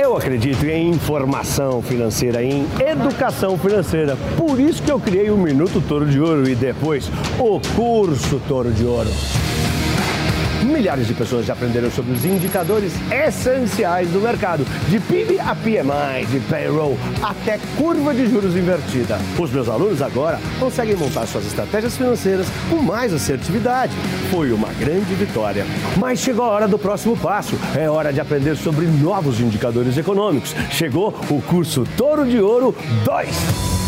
Eu 0.00 0.16
acredito 0.16 0.64
em 0.64 0.90
informação 0.90 1.82
financeira, 1.82 2.42
em 2.42 2.66
educação 2.80 3.58
financeira. 3.58 4.16
Por 4.36 4.58
isso 4.58 4.82
que 4.82 4.90
eu 4.90 4.98
criei 4.98 5.30
o 5.30 5.36
Minuto 5.36 5.80
Toro 5.80 6.06
de 6.06 6.20
Ouro 6.20 6.48
e 6.48 6.54
depois 6.54 7.10
o 7.38 7.60
curso 7.74 8.40
Toro 8.48 8.70
de 8.70 8.84
Ouro. 8.84 9.10
Milhares 10.82 11.06
de 11.06 11.14
pessoas 11.14 11.46
já 11.46 11.52
aprenderam 11.52 11.88
sobre 11.92 12.12
os 12.12 12.24
indicadores 12.24 12.92
essenciais 13.08 14.08
do 14.08 14.20
mercado, 14.20 14.66
de 14.88 14.98
PIB 14.98 15.38
a 15.38 15.54
PMI, 15.54 16.26
de 16.28 16.40
payroll 16.40 16.98
até 17.22 17.60
curva 17.78 18.12
de 18.12 18.26
juros 18.26 18.56
invertida. 18.56 19.16
Os 19.38 19.52
meus 19.52 19.68
alunos 19.68 20.02
agora 20.02 20.40
conseguem 20.58 20.96
montar 20.96 21.24
suas 21.26 21.46
estratégias 21.46 21.96
financeiras 21.96 22.48
com 22.68 22.82
mais 22.82 23.14
assertividade. 23.14 23.92
Foi 24.28 24.50
uma 24.50 24.72
grande 24.72 25.14
vitória. 25.14 25.64
Mas 25.96 26.18
chegou 26.18 26.46
a 26.46 26.48
hora 26.48 26.66
do 26.66 26.76
próximo 26.76 27.16
passo. 27.16 27.56
É 27.76 27.88
hora 27.88 28.12
de 28.12 28.20
aprender 28.20 28.56
sobre 28.56 28.84
novos 28.86 29.38
indicadores 29.38 29.96
econômicos. 29.96 30.52
Chegou 30.68 31.14
o 31.30 31.40
curso 31.42 31.86
Touro 31.96 32.26
de 32.26 32.40
Ouro 32.40 32.74
2. 33.04 33.81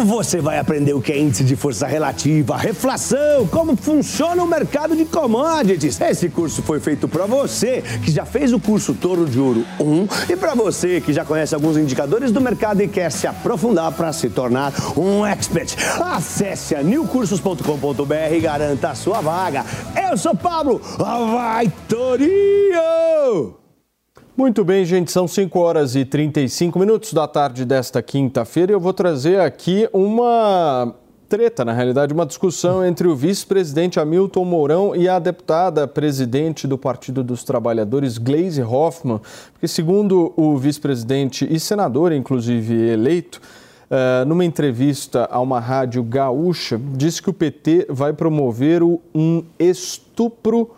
Você 0.00 0.40
vai 0.40 0.58
aprender 0.58 0.94
o 0.94 1.00
que 1.00 1.12
é 1.12 1.18
índice 1.18 1.44
de 1.44 1.54
força 1.54 1.86
relativa, 1.86 2.56
reflação, 2.56 3.46
como 3.46 3.76
funciona 3.76 4.42
o 4.42 4.46
mercado 4.46 4.96
de 4.96 5.04
commodities. 5.04 6.00
Esse 6.00 6.28
curso 6.28 6.62
foi 6.62 6.80
feito 6.80 7.06
para 7.06 7.26
você 7.26 7.82
que 8.04 8.10
já 8.10 8.24
fez 8.24 8.52
o 8.52 8.58
curso 8.58 8.94
Touro 8.94 9.26
de 9.26 9.38
Ouro 9.38 9.64
1 9.78 10.32
e 10.32 10.36
para 10.36 10.54
você 10.54 11.00
que 11.00 11.12
já 11.12 11.24
conhece 11.24 11.54
alguns 11.54 11.76
indicadores 11.76 12.32
do 12.32 12.40
mercado 12.40 12.82
e 12.82 12.88
quer 12.88 13.12
se 13.12 13.26
aprofundar 13.26 13.92
para 13.92 14.12
se 14.12 14.28
tornar 14.28 14.72
um 14.96 15.24
expert. 15.24 15.76
Acesse 16.00 16.74
a 16.74 16.82
newcursos.com.br 16.82 18.34
e 18.34 18.40
garanta 18.40 18.90
a 18.90 18.94
sua 18.94 19.20
vaga. 19.20 19.64
Eu 20.10 20.16
sou 20.16 20.34
Pablo, 20.34 20.80
vai 20.98 21.72
Torinho! 21.88 23.61
Muito 24.34 24.64
bem, 24.64 24.82
gente, 24.82 25.12
são 25.12 25.28
5 25.28 25.58
horas 25.58 25.94
e 25.94 26.06
35 26.06 26.78
minutos 26.78 27.12
da 27.12 27.28
tarde 27.28 27.66
desta 27.66 28.00
quinta-feira. 28.00 28.72
E 28.72 28.74
eu 28.74 28.80
vou 28.80 28.94
trazer 28.94 29.38
aqui 29.38 29.86
uma 29.92 30.94
treta, 31.28 31.66
na 31.66 31.72
realidade, 31.74 32.14
uma 32.14 32.24
discussão 32.24 32.82
entre 32.82 33.06
o 33.06 33.14
vice-presidente 33.14 34.00
Hamilton 34.00 34.44
Mourão 34.46 34.96
e 34.96 35.06
a 35.06 35.18
deputada 35.18 35.86
presidente 35.86 36.66
do 36.66 36.78
Partido 36.78 37.22
dos 37.22 37.44
Trabalhadores, 37.44 38.16
Gleisi 38.16 38.62
Hoffmann, 38.62 39.20
porque 39.52 39.68
segundo 39.68 40.32
o 40.34 40.56
vice-presidente 40.56 41.46
e 41.50 41.60
senador, 41.60 42.10
inclusive 42.10 42.74
eleito, 42.74 43.40
Uh, 43.92 44.24
numa 44.24 44.42
entrevista 44.42 45.28
a 45.30 45.38
uma 45.38 45.60
rádio 45.60 46.02
gaúcha, 46.02 46.80
disse 46.96 47.20
que 47.20 47.28
o 47.28 47.32
PT 47.34 47.88
vai 47.90 48.14
promover 48.14 48.82
um 48.82 49.44
estupro 49.58 50.70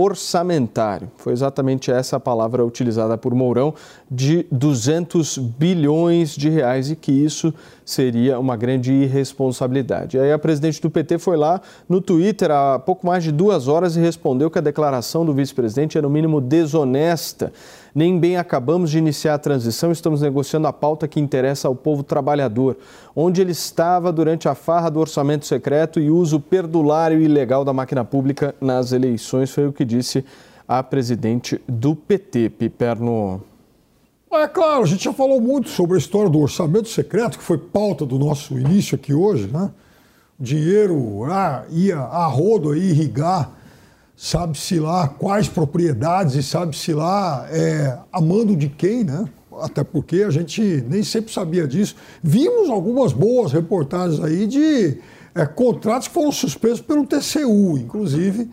orçamentário. 0.00 1.10
Foi 1.16 1.32
exatamente 1.32 1.90
essa 1.90 2.16
a 2.16 2.20
palavra 2.20 2.64
utilizada 2.64 3.16
por 3.18 3.34
Mourão, 3.34 3.74
de 4.10 4.46
200 4.50 5.38
bilhões 5.38 6.34
de 6.34 6.48
reais 6.48 6.90
e 6.90 6.96
que 6.96 7.12
isso 7.12 7.52
seria 7.84 8.38
uma 8.38 8.56
grande 8.56 8.92
irresponsabilidade. 8.92 10.18
Aí 10.18 10.32
a 10.32 10.38
presidente 10.38 10.80
do 10.80 10.90
PT 10.90 11.18
foi 11.18 11.36
lá 11.36 11.60
no 11.88 12.00
Twitter 12.00 12.50
há 12.50 12.78
pouco 12.78 13.06
mais 13.06 13.24
de 13.24 13.32
duas 13.32 13.68
horas 13.68 13.96
e 13.96 14.00
respondeu 14.00 14.50
que 14.50 14.58
a 14.58 14.62
declaração 14.62 15.24
do 15.24 15.34
vice-presidente 15.34 15.98
é 15.98 16.02
no 16.02 16.10
mínimo 16.10 16.40
desonesta 16.40 17.52
nem 17.94 18.18
bem 18.18 18.36
acabamos 18.36 18.90
de 18.90 18.98
iniciar 18.98 19.34
a 19.34 19.38
transição, 19.38 19.90
estamos 19.90 20.22
negociando 20.22 20.66
a 20.66 20.72
pauta 20.72 21.08
que 21.08 21.20
interessa 21.20 21.68
ao 21.68 21.74
povo 21.74 22.02
trabalhador. 22.02 22.76
Onde 23.14 23.40
ele 23.40 23.52
estava 23.52 24.12
durante 24.12 24.48
a 24.48 24.54
farra 24.54 24.90
do 24.90 25.00
orçamento 25.00 25.46
secreto 25.46 26.00
e 26.00 26.10
uso 26.10 26.40
perdulário 26.40 27.20
e 27.20 27.24
ilegal 27.24 27.64
da 27.64 27.72
máquina 27.72 28.04
pública 28.04 28.54
nas 28.60 28.92
eleições, 28.92 29.50
foi 29.50 29.66
o 29.66 29.72
que 29.72 29.84
disse 29.84 30.24
a 30.68 30.82
presidente 30.82 31.60
do 31.68 31.96
PT, 31.96 32.50
Piperno. 32.50 33.42
É 34.32 34.46
claro, 34.46 34.84
a 34.84 34.86
gente 34.86 35.02
já 35.02 35.12
falou 35.12 35.40
muito 35.40 35.68
sobre 35.68 35.96
a 35.96 35.98
história 35.98 36.30
do 36.30 36.38
orçamento 36.38 36.88
secreto, 36.88 37.36
que 37.36 37.42
foi 37.42 37.58
pauta 37.58 38.06
do 38.06 38.16
nosso 38.16 38.56
início 38.56 38.94
aqui 38.94 39.12
hoje, 39.12 39.48
né? 39.48 39.70
Dinheiro 40.38 41.24
ah, 41.24 41.64
ia 41.68 41.98
a 41.98 42.26
rodo 42.26 42.70
aí 42.70 42.90
irrigar 42.90 43.50
sabe-se 44.22 44.78
lá 44.78 45.08
quais 45.08 45.48
propriedades 45.48 46.34
e 46.34 46.42
sabe-se 46.42 46.92
lá 46.92 47.48
é, 47.50 47.98
a 48.12 48.20
mando 48.20 48.54
de 48.54 48.68
quem, 48.68 49.02
né? 49.02 49.26
Até 49.62 49.82
porque 49.82 50.22
a 50.22 50.30
gente 50.30 50.60
nem 50.86 51.02
sempre 51.02 51.32
sabia 51.32 51.66
disso. 51.66 51.96
Vimos 52.22 52.68
algumas 52.68 53.14
boas 53.14 53.50
reportagens 53.50 54.22
aí 54.22 54.46
de 54.46 54.98
é, 55.34 55.46
contratos 55.46 56.06
que 56.06 56.12
foram 56.12 56.30
suspensos 56.30 56.82
pelo 56.82 57.06
TCU, 57.06 57.78
inclusive, 57.78 58.50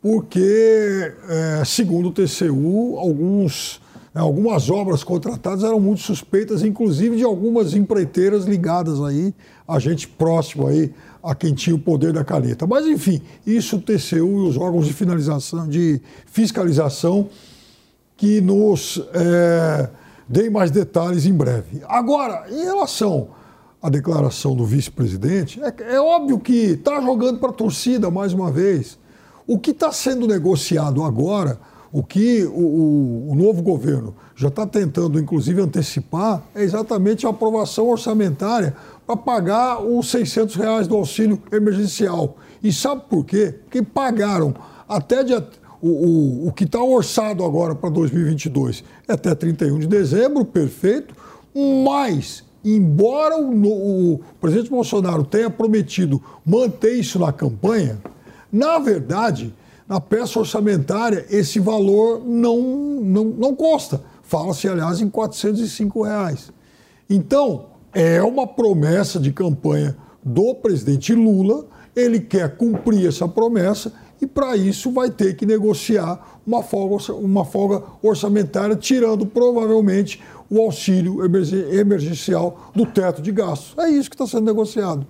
porque, 0.00 1.12
é, 1.28 1.64
segundo 1.64 2.10
o 2.10 2.12
TCU, 2.12 2.96
alguns, 2.96 3.80
algumas 4.18 4.70
obras 4.70 5.04
contratadas 5.04 5.62
eram 5.62 5.78
muito 5.78 6.02
suspeitas, 6.02 6.62
inclusive 6.62 7.16
de 7.16 7.24
algumas 7.24 7.74
empreiteiras 7.74 8.44
ligadas 8.44 9.00
aí, 9.00 9.34
a 9.66 9.78
gente 9.78 10.08
próximo 10.08 10.66
aí 10.66 10.92
a 11.22 11.34
quem 11.34 11.54
tinha 11.54 11.76
o 11.76 11.78
poder 11.78 12.12
da 12.12 12.24
caneta. 12.24 12.66
Mas, 12.66 12.86
enfim, 12.86 13.20
isso 13.46 13.76
o 13.76 13.80
TCU 13.80 14.46
e 14.46 14.48
os 14.48 14.56
órgãos 14.56 14.86
de, 14.86 14.92
finalização, 14.92 15.68
de 15.68 16.00
fiscalização 16.26 17.28
que 18.16 18.40
nos 18.40 19.02
é, 19.12 19.88
deem 20.28 20.50
mais 20.50 20.70
detalhes 20.70 21.26
em 21.26 21.32
breve. 21.32 21.82
Agora, 21.86 22.46
em 22.50 22.64
relação 22.64 23.28
à 23.80 23.88
declaração 23.88 24.56
do 24.56 24.64
vice-presidente, 24.64 25.60
é, 25.62 25.94
é 25.94 26.00
óbvio 26.00 26.38
que 26.38 26.72
está 26.72 27.00
jogando 27.00 27.38
para 27.38 27.50
a 27.50 27.52
torcida 27.52 28.10
mais 28.10 28.32
uma 28.32 28.50
vez. 28.50 28.98
O 29.46 29.58
que 29.58 29.70
está 29.70 29.92
sendo 29.92 30.26
negociado 30.26 31.02
agora, 31.02 31.58
o 31.92 32.02
que 32.02 32.44
o, 32.44 32.50
o, 32.50 33.32
o 33.32 33.34
novo 33.34 33.62
governo 33.62 34.14
já 34.36 34.48
está 34.48 34.66
tentando, 34.66 35.18
inclusive, 35.18 35.60
antecipar, 35.60 36.42
é 36.54 36.62
exatamente 36.62 37.26
a 37.26 37.30
aprovação 37.30 37.88
orçamentária 37.88 38.76
para 39.06 39.16
pagar 39.16 39.82
os 39.82 40.10
600 40.10 40.54
reais 40.56 40.86
do 40.86 40.94
auxílio 40.96 41.42
emergencial. 41.50 42.36
E 42.62 42.72
sabe 42.72 43.02
por 43.08 43.24
quê? 43.24 43.54
Porque 43.64 43.82
pagaram 43.82 44.54
até 44.88 45.22
o, 45.80 45.88
o, 45.88 46.48
o 46.48 46.52
que 46.52 46.64
está 46.64 46.82
orçado 46.82 47.44
agora 47.44 47.74
para 47.74 47.90
2022 47.90 48.84
é 49.06 49.12
até 49.12 49.34
31 49.34 49.78
de 49.78 49.86
dezembro, 49.86 50.44
perfeito, 50.44 51.14
mas 51.84 52.44
embora 52.64 53.40
o, 53.40 54.14
o, 54.14 54.20
presidente 54.40 54.70
Bolsonaro 54.70 55.24
tenha 55.24 55.48
prometido 55.48 56.22
manter 56.44 56.94
isso 56.94 57.18
na 57.18 57.32
campanha, 57.32 57.98
na 58.52 58.78
verdade, 58.78 59.54
na 59.88 60.00
peça 60.00 60.38
orçamentária, 60.38 61.24
esse 61.30 61.58
valor 61.58 62.22
não, 62.24 62.60
não, 63.00 63.24
não 63.24 63.56
consta. 63.56 64.02
Fala-se, 64.22 64.68
aliás, 64.68 65.00
em 65.00 65.08
405 65.08 66.02
reais. 66.02 66.52
Então, 67.08 67.66
é 67.94 68.22
uma 68.22 68.46
promessa 68.46 69.18
de 69.18 69.32
campanha 69.32 69.96
do 70.22 70.54
presidente 70.54 71.14
Lula. 71.14 71.66
Ele 71.96 72.20
quer 72.20 72.56
cumprir 72.56 73.08
essa 73.08 73.26
promessa 73.26 73.92
e, 74.20 74.26
para 74.26 74.56
isso, 74.56 74.90
vai 74.92 75.10
ter 75.10 75.34
que 75.34 75.46
negociar 75.46 76.40
uma 76.46 76.62
folga, 76.62 77.12
uma 77.14 77.44
folga 77.44 77.82
orçamentária, 78.02 78.76
tirando 78.76 79.24
provavelmente 79.24 80.20
o 80.50 80.60
auxílio 80.60 81.20
emergencial 81.72 82.70
do 82.74 82.84
teto 82.84 83.22
de 83.22 83.32
gastos. 83.32 83.76
É 83.78 83.88
isso 83.88 84.10
que 84.10 84.14
está 84.14 84.26
sendo 84.26 84.44
negociado. 84.44 85.06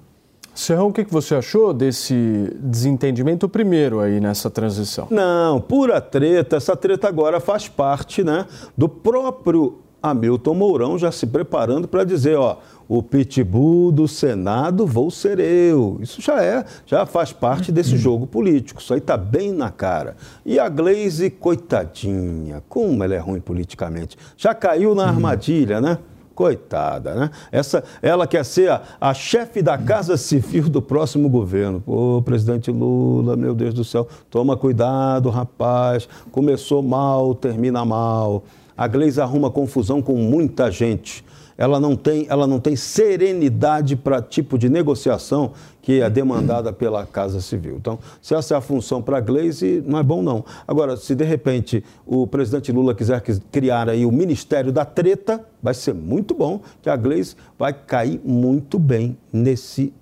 Serrão, 0.59 0.89
o 0.89 0.93
que 0.93 1.05
você 1.05 1.37
achou 1.37 1.73
desse 1.73 2.53
desentendimento 2.59 3.49
primeiro 3.49 4.01
aí 4.01 4.19
nessa 4.19 4.51
transição? 4.51 5.07
Não, 5.09 5.61
pura 5.61 6.01
treta. 6.01 6.57
Essa 6.57 6.77
treta 6.77 7.07
agora 7.07 7.39
faz 7.39 7.69
parte 7.69 8.25
né, 8.25 8.45
do 8.77 8.89
próprio 8.89 9.79
Hamilton 10.03 10.55
Mourão 10.55 10.99
já 10.99 11.13
se 11.13 11.29
preparando 11.29 11.87
para 11.87 12.03
dizer, 12.03 12.37
ó, 12.37 12.59
o 12.89 13.01
pitbull 13.01 13.93
do 13.93 14.09
Senado 14.09 14.85
vou 14.85 15.13
ser 15.13 15.39
eu. 15.39 15.97
Isso 16.01 16.21
já 16.21 16.43
é, 16.43 16.65
já 16.85 17.07
faz 17.07 17.33
parte 17.33 17.71
desse 17.71 17.93
uhum. 17.93 17.99
jogo 17.99 18.27
político. 18.27 18.81
Isso 18.81 18.93
aí 18.93 18.99
está 18.99 19.17
bem 19.17 19.53
na 19.53 19.71
cara. 19.71 20.17
E 20.45 20.59
a 20.59 20.69
Glaze, 20.69 21.31
coitadinha, 21.31 22.65
como 22.69 23.05
ela 23.05 23.15
é 23.15 23.19
ruim 23.19 23.41
politicamente. 23.41 24.19
Já 24.37 24.53
caiu 24.53 24.93
na 24.93 25.05
uhum. 25.05 25.09
armadilha, 25.09 25.81
né? 25.81 25.99
Coitada, 26.39 27.17
né? 27.17 27.31
Essa, 27.51 27.83
ela 28.01 28.25
quer 28.25 28.45
ser 28.45 28.71
a, 28.71 28.81
a 29.01 29.13
chefe 29.13 29.61
da 29.61 29.77
Casa 29.77 30.17
Civil 30.17 30.69
do 30.69 30.81
próximo 30.81 31.29
governo. 31.29 31.83
Ô, 31.85 32.23
presidente 32.23 32.71
Lula, 32.71 33.35
meu 33.35 33.57
Deus 33.57 33.75
do 33.75 33.83
céu, 33.83 34.07
toma 34.31 34.57
cuidado, 34.57 35.31
rapaz. 35.31 36.09
Começou 36.31 36.81
mal, 36.81 37.35
termina 37.35 37.85
mal. 37.85 38.45
A 38.79 38.87
Gleisi 38.87 39.21
arruma 39.21 39.51
confusão 39.51 40.01
com 40.01 40.15
muita 40.15 40.71
gente. 40.71 41.25
Ela 41.57 41.81
não 41.81 41.97
tem, 41.97 42.25
ela 42.29 42.47
não 42.47 42.61
tem 42.61 42.77
serenidade 42.77 43.97
para 43.97 44.23
tipo 44.23 44.57
de 44.57 44.69
negociação 44.69 45.53
que 45.83 46.01
é 46.01 46.09
demandada 46.09 46.73
pela 46.73 47.05
Casa 47.05 47.41
Civil. 47.41 47.77
Então, 47.77 47.99
se 48.23 48.33
essa 48.37 48.55
é 48.55 48.57
a 48.57 48.61
função 48.61 49.03
para 49.03 49.19
a 49.19 49.21
Gleisi, 49.21 49.83
não 49.85 49.99
é 49.99 50.03
bom 50.05 50.23
não. 50.23 50.45
Agora, 50.69 50.97
se 50.97 51.17
de 51.17 51.25
repente 51.25 51.85
o 52.07 52.29
presidente 52.29 52.71
Lula 52.71 52.95
quiser 52.95 53.21
criar 53.51 53.89
aí 53.89 54.07
o 54.07 54.13
Ministério 54.13 54.71
da 54.71 54.85
Treta, 54.85 55.45
vai 55.61 55.75
ser 55.75 55.95
muito 55.95 56.33
bom, 56.33 56.61
que 56.81 56.89
a 56.89 56.95
Gleisi 56.95 57.35
vai 57.59 57.73
cair 57.73 58.21
muito 58.25 58.79
bem 58.79 59.19
nesse 59.33 59.93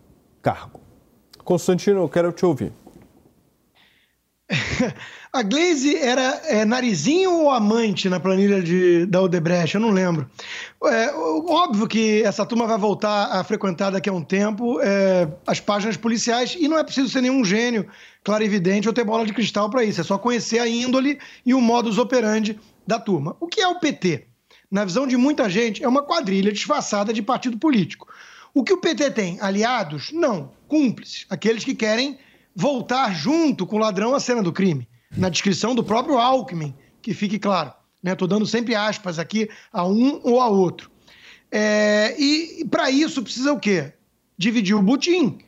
cargo. 0.42 0.80
Constantino, 1.42 2.00
eu 2.00 2.08
quero 2.10 2.30
te 2.32 2.44
ouvir. 2.44 2.72
A 5.36 5.42
Glaze 5.42 5.94
era 5.94 6.40
é, 6.46 6.64
narizinho 6.64 7.30
ou 7.30 7.50
amante 7.50 8.08
na 8.08 8.18
planilha 8.18 8.62
de, 8.62 9.04
da 9.04 9.20
Odebrecht? 9.20 9.74
Eu 9.74 9.82
não 9.82 9.90
lembro. 9.90 10.30
É, 10.84 11.12
óbvio 11.12 11.86
que 11.86 12.22
essa 12.22 12.46
turma 12.46 12.66
vai 12.66 12.78
voltar 12.78 13.26
a 13.26 13.44
frequentar 13.44 13.90
daqui 13.90 14.08
a 14.08 14.12
um 14.14 14.22
tempo 14.22 14.80
é, 14.80 15.28
as 15.46 15.60
páginas 15.60 15.98
policiais 15.98 16.56
e 16.58 16.66
não 16.66 16.78
é 16.78 16.82
preciso 16.82 17.10
ser 17.10 17.20
nenhum 17.20 17.44
gênio, 17.44 17.86
clarividente 18.24 18.88
ou 18.88 18.94
ter 18.94 19.04
bola 19.04 19.26
de 19.26 19.34
cristal 19.34 19.68
para 19.68 19.84
isso. 19.84 20.00
É 20.00 20.04
só 20.04 20.16
conhecer 20.16 20.58
a 20.58 20.66
índole 20.66 21.18
e 21.44 21.52
o 21.52 21.60
modus 21.60 21.98
operandi 21.98 22.58
da 22.86 22.98
turma. 22.98 23.36
O 23.38 23.46
que 23.46 23.60
é 23.60 23.68
o 23.68 23.78
PT? 23.78 24.24
Na 24.70 24.86
visão 24.86 25.06
de 25.06 25.18
muita 25.18 25.50
gente, 25.50 25.84
é 25.84 25.88
uma 25.88 26.02
quadrilha 26.02 26.50
disfarçada 26.50 27.12
de 27.12 27.20
partido 27.20 27.58
político. 27.58 28.08
O 28.54 28.64
que 28.64 28.72
o 28.72 28.78
PT 28.78 29.10
tem? 29.10 29.38
Aliados? 29.38 30.12
Não. 30.12 30.50
Cúmplices. 30.66 31.26
Aqueles 31.28 31.62
que 31.62 31.74
querem 31.74 32.18
voltar 32.54 33.12
junto 33.12 33.66
com 33.66 33.76
o 33.76 33.80
ladrão 33.80 34.14
à 34.14 34.18
cena 34.18 34.42
do 34.42 34.50
crime. 34.50 34.88
Na 35.16 35.28
descrição 35.28 35.74
do 35.74 35.82
próprio 35.82 36.18
Alckmin, 36.18 36.74
que 37.00 37.14
fique 37.14 37.38
claro. 37.38 37.72
Estou 38.04 38.28
né? 38.28 38.34
dando 38.34 38.46
sempre 38.46 38.74
aspas 38.74 39.18
aqui 39.18 39.48
a 39.72 39.86
um 39.86 40.20
ou 40.22 40.40
a 40.40 40.48
outro. 40.48 40.90
É, 41.50 42.14
e 42.18 42.64
para 42.70 42.90
isso 42.90 43.22
precisa 43.22 43.52
o 43.52 43.58
quê? 43.58 43.92
Dividir 44.36 44.76
o 44.76 44.82
butim, 44.82 45.38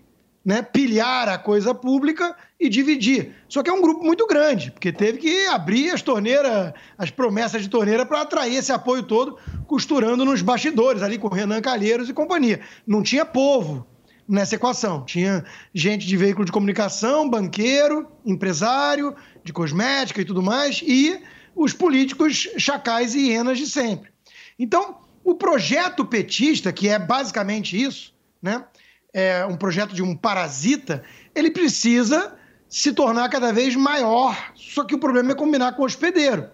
né? 0.45 0.63
pilhar 0.63 1.29
a 1.29 1.37
coisa 1.37 1.75
pública 1.75 2.35
e 2.59 2.69
dividir. 2.69 3.35
Só 3.49 3.63
que 3.63 3.71
é 3.71 3.73
um 3.73 3.83
grupo 3.83 4.05
muito 4.05 4.27
grande, 4.27 4.71
porque 4.71 4.91
teve 4.91 5.19
que 5.19 5.47
abrir 5.47 5.91
as 5.91 6.03
torneiras, 6.03 6.73
as 6.97 7.11
promessas 7.11 7.63
de 7.63 7.69
torneira 7.69 8.07
para 8.07 8.23
atrair 8.23 8.57
esse 8.57 8.73
apoio 8.73 9.03
todo, 9.03 9.37
costurando 9.67 10.25
nos 10.25 10.43
bastidores, 10.43 11.03
ali 11.03 11.19
com 11.19 11.29
Renan 11.29 11.61
Calheiros 11.61 12.09
e 12.09 12.15
companhia. 12.15 12.61
Não 12.87 13.03
tinha 13.03 13.25
povo 13.25 13.87
nessa 14.29 14.57
equação. 14.57 15.05
Tinha 15.05 15.45
gente 15.73 16.07
de 16.07 16.17
veículo 16.17 16.45
de 16.45 16.53
comunicação, 16.53 17.29
banqueiro, 17.29 18.07
empresário, 18.25 19.15
de 19.45 19.53
cosmética 19.53 20.21
e 20.21 20.25
tudo 20.25 20.43
mais, 20.43 20.83
e 20.85 21.21
os 21.55 21.73
políticos 21.73 22.49
chacais 22.57 23.15
e 23.15 23.29
hienas 23.29 23.59
de 23.59 23.67
sempre. 23.67 24.11
Então, 24.59 24.99
o 25.25 25.35
projeto 25.35 26.05
petista, 26.05 26.73
que 26.73 26.89
é 26.89 26.99
basicamente 26.99 27.81
isso, 27.81 28.15
né? 28.41 28.65
É 29.13 29.45
um 29.47 29.57
projeto 29.57 29.95
de 29.95 30.03
um 30.03 30.15
parasita, 30.15 31.03
ele 31.35 31.51
precisa 31.51 32.37
se 32.69 32.93
tornar 32.93 33.29
cada 33.29 33.53
vez 33.53 33.75
maior. 33.75 34.53
Só 34.55 34.85
que 34.85 34.95
o 34.95 34.99
problema 34.99 35.33
é 35.33 35.35
combinar 35.35 35.73
com 35.73 35.83
o 35.83 35.87
hospedeiro 35.87 36.51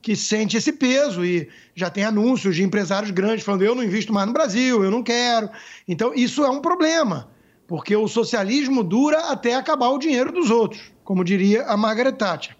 que 0.00 0.14
sente 0.16 0.56
esse 0.56 0.72
peso 0.72 1.24
e 1.24 1.48
já 1.74 1.90
tem 1.90 2.04
anúncios 2.04 2.56
de 2.56 2.62
empresários 2.62 3.10
grandes 3.10 3.44
falando: 3.44 3.62
eu 3.62 3.74
não 3.74 3.82
invisto 3.82 4.12
mais 4.12 4.26
no 4.26 4.32
Brasil, 4.32 4.82
eu 4.82 4.90
não 4.90 5.02
quero. 5.02 5.50
Então, 5.86 6.14
isso 6.14 6.44
é 6.44 6.50
um 6.50 6.60
problema, 6.60 7.30
porque 7.66 7.94
o 7.94 8.08
socialismo 8.08 8.82
dura 8.82 9.30
até 9.30 9.54
acabar 9.54 9.88
o 9.88 9.98
dinheiro 9.98 10.32
dos 10.32 10.50
outros, 10.50 10.92
como 11.08 11.24
diria 11.24 11.64
a 11.64 11.74
Margaret 11.74 12.12
Thatcher. 12.12 12.54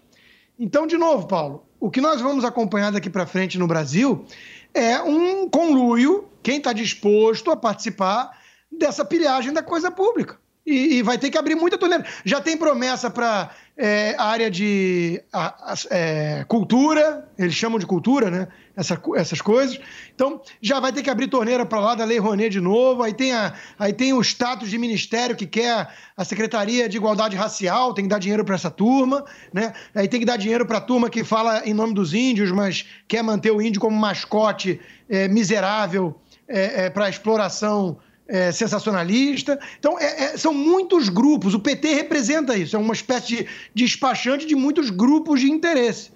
Então, 0.57 0.87
de 0.87 0.97
novo, 0.97 1.27
Paulo, 1.27 1.67
o 1.79 1.91
que 1.91 2.01
nós 2.01 2.19
vamos 2.19 2.43
acompanhar 2.43 2.91
daqui 2.91 3.07
para 3.07 3.27
frente 3.27 3.59
no 3.59 3.67
Brasil 3.67 4.25
é 4.73 4.99
um 5.03 5.47
conluio, 5.47 6.27
quem 6.41 6.57
está 6.57 6.73
disposto 6.73 7.51
a 7.51 7.55
participar 7.55 8.31
dessa 8.71 9.05
pilhagem 9.05 9.53
da 9.53 9.61
coisa 9.61 9.91
pública. 9.91 10.39
E, 10.69 10.97
e 10.97 11.01
vai 11.01 11.17
ter 11.17 11.31
que 11.31 11.37
abrir 11.37 11.55
muita 11.55 11.79
torneira. 11.79 12.05
Já 12.23 12.39
tem 12.39 12.55
promessa 12.55 13.09
para 13.09 13.49
é, 13.75 14.15
área 14.19 14.51
de 14.51 15.19
a, 15.33 15.73
a, 15.73 15.75
é, 15.89 16.45
cultura, 16.47 17.27
eles 17.39 17.55
chamam 17.55 17.79
de 17.79 17.87
cultura, 17.87 18.29
né? 18.29 18.47
Essa, 18.75 19.01
essas 19.15 19.41
coisas. 19.41 19.79
Então, 20.13 20.41
já 20.61 20.79
vai 20.79 20.93
ter 20.93 21.01
que 21.01 21.09
abrir 21.09 21.27
torneira 21.27 21.65
para 21.65 21.79
lá 21.79 21.95
da 21.95 22.05
Lei 22.05 22.19
Rouanet 22.19 22.51
de 22.51 22.61
novo. 22.61 23.01
Aí 23.01 23.13
tem, 23.13 23.33
a, 23.33 23.53
aí 23.79 23.91
tem 23.93 24.13
o 24.13 24.21
status 24.21 24.69
de 24.69 24.77
ministério 24.77 25.35
que 25.35 25.47
quer 25.47 25.91
a 26.15 26.23
Secretaria 26.23 26.87
de 26.87 26.97
Igualdade 26.97 27.35
Racial, 27.35 27.95
tem 27.95 28.05
que 28.05 28.09
dar 28.09 28.19
dinheiro 28.19 28.45
para 28.45 28.53
essa 28.53 28.69
turma, 28.69 29.25
né? 29.51 29.73
Aí 29.95 30.07
tem 30.07 30.19
que 30.19 30.25
dar 30.25 30.37
dinheiro 30.37 30.67
para 30.67 30.77
a 30.77 30.81
turma 30.81 31.09
que 31.09 31.23
fala 31.23 31.63
em 31.65 31.73
nome 31.73 31.95
dos 31.95 32.13
índios, 32.13 32.51
mas 32.51 32.85
quer 33.07 33.23
manter 33.23 33.49
o 33.49 33.59
índio 33.59 33.81
como 33.81 33.97
mascote 33.97 34.79
é, 35.09 35.27
miserável 35.27 36.15
é, 36.47 36.85
é, 36.85 36.89
para 36.91 37.09
exploração 37.09 37.97
é, 38.29 38.51
sensacionalista. 38.51 39.59
Então, 39.79 39.99
é, 39.99 40.25
é, 40.25 40.37
são 40.37 40.53
muitos 40.53 41.09
grupos. 41.09 41.55
O 41.55 41.59
PT 41.59 41.93
representa 41.95 42.55
isso. 42.55 42.75
É 42.75 42.79
uma 42.79 42.93
espécie 42.93 43.37
de 43.37 43.47
despachante 43.73 44.45
de 44.45 44.55
muitos 44.55 44.91
grupos 44.91 45.41
de 45.41 45.49
interesse. 45.49 46.11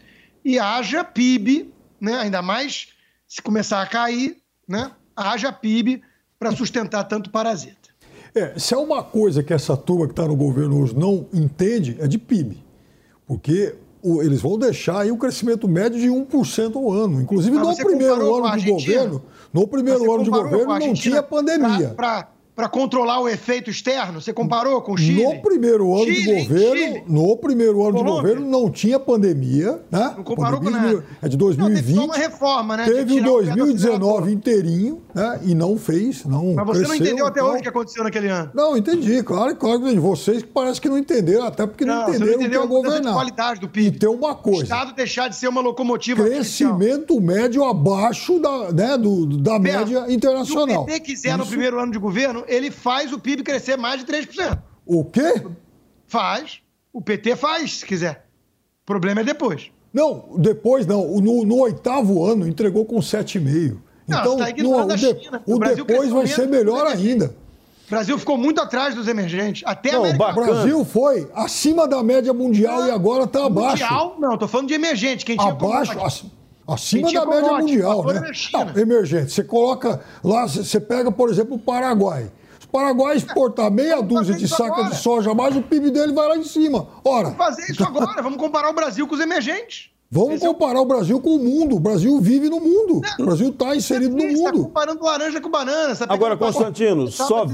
E 0.45 0.59
haja 0.59 1.03
PIB, 1.03 1.73
né, 1.99 2.13
ainda 2.19 2.41
mais 2.41 2.89
se 3.27 3.41
começar 3.41 3.81
a 3.81 3.87
cair, 3.87 4.37
né, 4.67 4.91
haja 5.15 5.51
PIB 5.51 6.03
para 6.37 6.55
sustentar 6.55 7.03
tanto 7.05 7.31
parasita. 7.31 7.89
É, 8.35 8.57
se 8.57 8.73
é 8.73 8.77
uma 8.77 9.03
coisa 9.03 9.41
que 9.41 9.53
essa 9.53 9.75
turma 9.75 10.05
que 10.05 10.13
está 10.13 10.27
no 10.27 10.35
governo 10.35 10.81
hoje 10.81 10.95
não 10.95 11.27
entende, 11.33 11.97
é 11.99 12.07
de 12.07 12.17
PIB. 12.17 12.63
Porque 13.25 13.75
eles 14.03 14.41
vão 14.41 14.57
deixar 14.57 15.01
aí 15.01 15.11
o 15.11 15.17
crescimento 15.17 15.67
médio 15.67 15.99
de 15.99 16.07
1% 16.07 16.75
ao 16.75 16.91
ano. 16.91 17.21
Inclusive, 17.21 17.57
no 17.57 17.75
primeiro 17.75 18.35
ano 18.35 18.57
de 18.57 18.69
governo, 18.69 19.23
no 19.51 19.67
primeiro 19.67 20.13
ano 20.13 20.23
de 20.23 20.29
governo 20.29 20.79
não 20.79 20.93
tinha 20.93 21.23
pandemia. 21.23 21.89
Pra, 21.95 22.23
pra 22.23 22.32
para 22.55 22.69
controlar 22.69 23.19
o 23.19 23.27
efeito 23.27 23.69
externo? 23.69 24.21
Você 24.21 24.31
comparou 24.31 24.81
com 24.81 24.93
o 24.93 24.97
Chile? 24.97 25.23
No 25.23 25.41
primeiro 25.41 25.95
ano 25.95 26.05
Chile, 26.05 26.21
de 26.21 26.43
governo, 26.43 27.03
no 27.07 27.37
primeiro 27.37 27.83
ano 27.83 27.97
Colômbia. 27.97 28.13
de 28.13 28.21
governo 28.21 28.49
não 28.49 28.69
tinha 28.69 28.99
pandemia, 28.99 29.81
né? 29.91 30.13
Não 30.15 30.23
comparou 30.23 30.61
com 30.61 30.69
nada. 30.69 31.03
É 31.21 31.27
de 31.27 31.37
2020. 31.37 31.95
Não, 31.95 32.05
uma 32.05 32.15
reforma, 32.15 32.77
né? 32.77 32.85
Teve 32.85 33.19
o 33.19 33.23
2019 33.23 34.31
inteirinho, 34.31 35.01
né? 35.13 35.39
E 35.43 35.55
não 35.55 35.77
fez, 35.77 36.25
não 36.25 36.53
Mas 36.53 36.65
você 36.65 36.79
cresceu, 36.79 36.87
não 36.87 36.95
entendeu 36.95 37.25
até 37.25 37.43
hoje 37.43 37.59
o 37.59 37.61
que 37.63 37.69
aconteceu 37.69 38.03
naquele 38.03 38.27
ano? 38.27 38.51
Não, 38.53 38.77
entendi, 38.77 39.23
claro, 39.23 39.55
claro 39.55 39.81
que 39.81 39.99
vocês 39.99 40.43
que 40.43 40.49
parece 40.49 40.79
que 40.79 40.89
não 40.89 40.97
entenderam, 40.97 41.45
até 41.45 41.65
porque 41.65 41.85
não, 41.85 42.07
não 42.07 42.13
entenderam 42.13 42.67
não 42.67 42.77
o 42.77 42.81
que 42.81 42.87
é 42.87 42.91
governar. 42.91 43.13
qualidade 43.13 43.59
do 43.59 43.67
PIB. 43.67 43.87
E 43.87 43.91
tem 43.91 44.09
uma 44.09 44.35
coisa. 44.35 44.61
O 44.61 44.63
Estado 44.63 44.93
deixar 44.93 45.27
de 45.27 45.35
ser 45.35 45.47
uma 45.47 45.61
locomotiva 45.61 46.23
Crescimento 46.23 47.19
médio 47.19 47.63
abaixo 47.63 48.39
da, 48.39 48.71
né, 48.71 48.97
do, 48.97 49.25
da 49.25 49.59
média 49.59 50.05
internacional. 50.09 50.67
Se 50.67 50.73
o 50.75 50.85
PT 50.85 50.99
quiser 50.99 51.29
Isso... 51.29 51.37
no 51.37 51.45
primeiro 51.45 51.79
ano 51.79 51.91
de 51.91 51.99
governo, 51.99 52.42
ele 52.47 52.71
faz 52.71 53.11
o 53.11 53.19
PIB 53.19 53.43
crescer 53.43 53.77
mais 53.77 54.03
de 54.03 54.11
3%. 54.11 54.59
O 54.85 55.05
quê? 55.05 55.43
Faz. 56.07 56.61
O 56.91 57.01
PT 57.01 57.35
faz, 57.35 57.79
se 57.79 57.85
quiser. 57.85 58.25
O 58.83 58.85
problema 58.85 59.21
é 59.21 59.23
depois. 59.23 59.71
Não, 59.93 60.35
depois 60.37 60.85
não. 60.85 61.21
No, 61.21 61.45
no 61.45 61.59
oitavo 61.59 62.25
ano 62.25 62.47
entregou 62.47 62.85
com 62.85 62.97
7,5%. 62.97 63.77
Então, 64.07 64.37
tá 64.37 64.49
no, 64.57 64.77
o, 64.77 64.95
de, 64.95 65.05
o, 65.45 65.55
o 65.55 65.59
depois 65.59 66.11
vai 66.11 66.27
ser 66.27 66.47
melhor 66.47 66.85
ainda. 66.87 67.35
O 67.87 67.89
Brasil 67.89 68.17
ficou 68.17 68.37
muito 68.37 68.61
atrás 68.61 68.95
dos 68.95 69.07
emergentes. 69.07 69.63
Até 69.65 69.91
não, 69.91 70.03
o 70.03 70.33
Brasil 70.33 70.83
foi 70.83 71.29
acima 71.33 71.87
da 71.87 72.01
média 72.01 72.33
mundial 72.33 72.81
não, 72.81 72.87
e 72.87 72.91
agora 72.91 73.25
está 73.25 73.45
abaixo. 73.45 73.83
Mundial, 73.83 74.15
não, 74.19 74.33
estou 74.33 74.47
falando 74.47 74.67
de 74.67 74.73
emergente. 74.73 75.25
Quem 75.25 75.37
tinha 75.37 75.51
abaixo, 75.51 76.31
acima 76.67 77.11
da 77.11 77.25
média 77.25 77.53
mundial, 77.53 78.05
né? 78.05 78.31
Não, 78.53 78.81
emergente. 78.81 79.31
Você 79.31 79.43
coloca 79.43 80.01
lá, 80.23 80.47
você 80.47 80.79
pega, 80.79 81.11
por 81.11 81.29
exemplo, 81.29 81.55
o 81.55 81.59
Paraguai. 81.59 82.31
Paraguai 82.73 83.15
exportar 83.15 83.69
meia 83.69 84.01
dúzia 84.01 84.33
de 84.33 84.47
sacas 84.47 84.89
de 84.89 84.95
soja, 84.95 85.31
mas 85.35 85.55
o 85.55 85.61
PIB 85.61 85.91
dele 85.91 86.11
vai 86.11 86.27
lá 86.27 86.35
em 86.35 86.43
cima. 86.43 86.87
Ora. 87.05 87.25
Vamos 87.25 87.37
fazer 87.37 87.71
isso 87.71 87.83
agora, 87.83 88.19
vamos 88.19 88.39
comparar 88.39 88.71
o 88.71 88.73
Brasil 88.73 89.07
com 89.07 89.13
os 89.13 89.21
emergentes. 89.21 89.91
Vamos 90.09 90.35
Esse 90.35 90.47
comparar 90.47 90.77
é 90.77 90.79
o... 90.79 90.81
o 90.81 90.85
Brasil 90.85 91.21
com 91.21 91.35
o 91.35 91.39
mundo. 91.39 91.75
O 91.75 91.79
Brasil 91.79 92.19
vive 92.19 92.49
no 92.49 92.59
mundo. 92.59 93.01
Não, 93.19 93.25
o 93.25 93.25
Brasil 93.27 93.49
está 93.49 93.75
inserido 93.75 94.15
no 94.15 94.21
tá 94.21 94.27
mundo. 94.27 94.37
Está 94.39 94.51
comparando 94.51 95.03
laranja 95.03 95.39
com 95.39 95.49
banana. 95.51 95.95
Tá 95.95 96.05
agora, 96.09 96.35
Constantino, 96.35 97.11
só, 97.11 97.45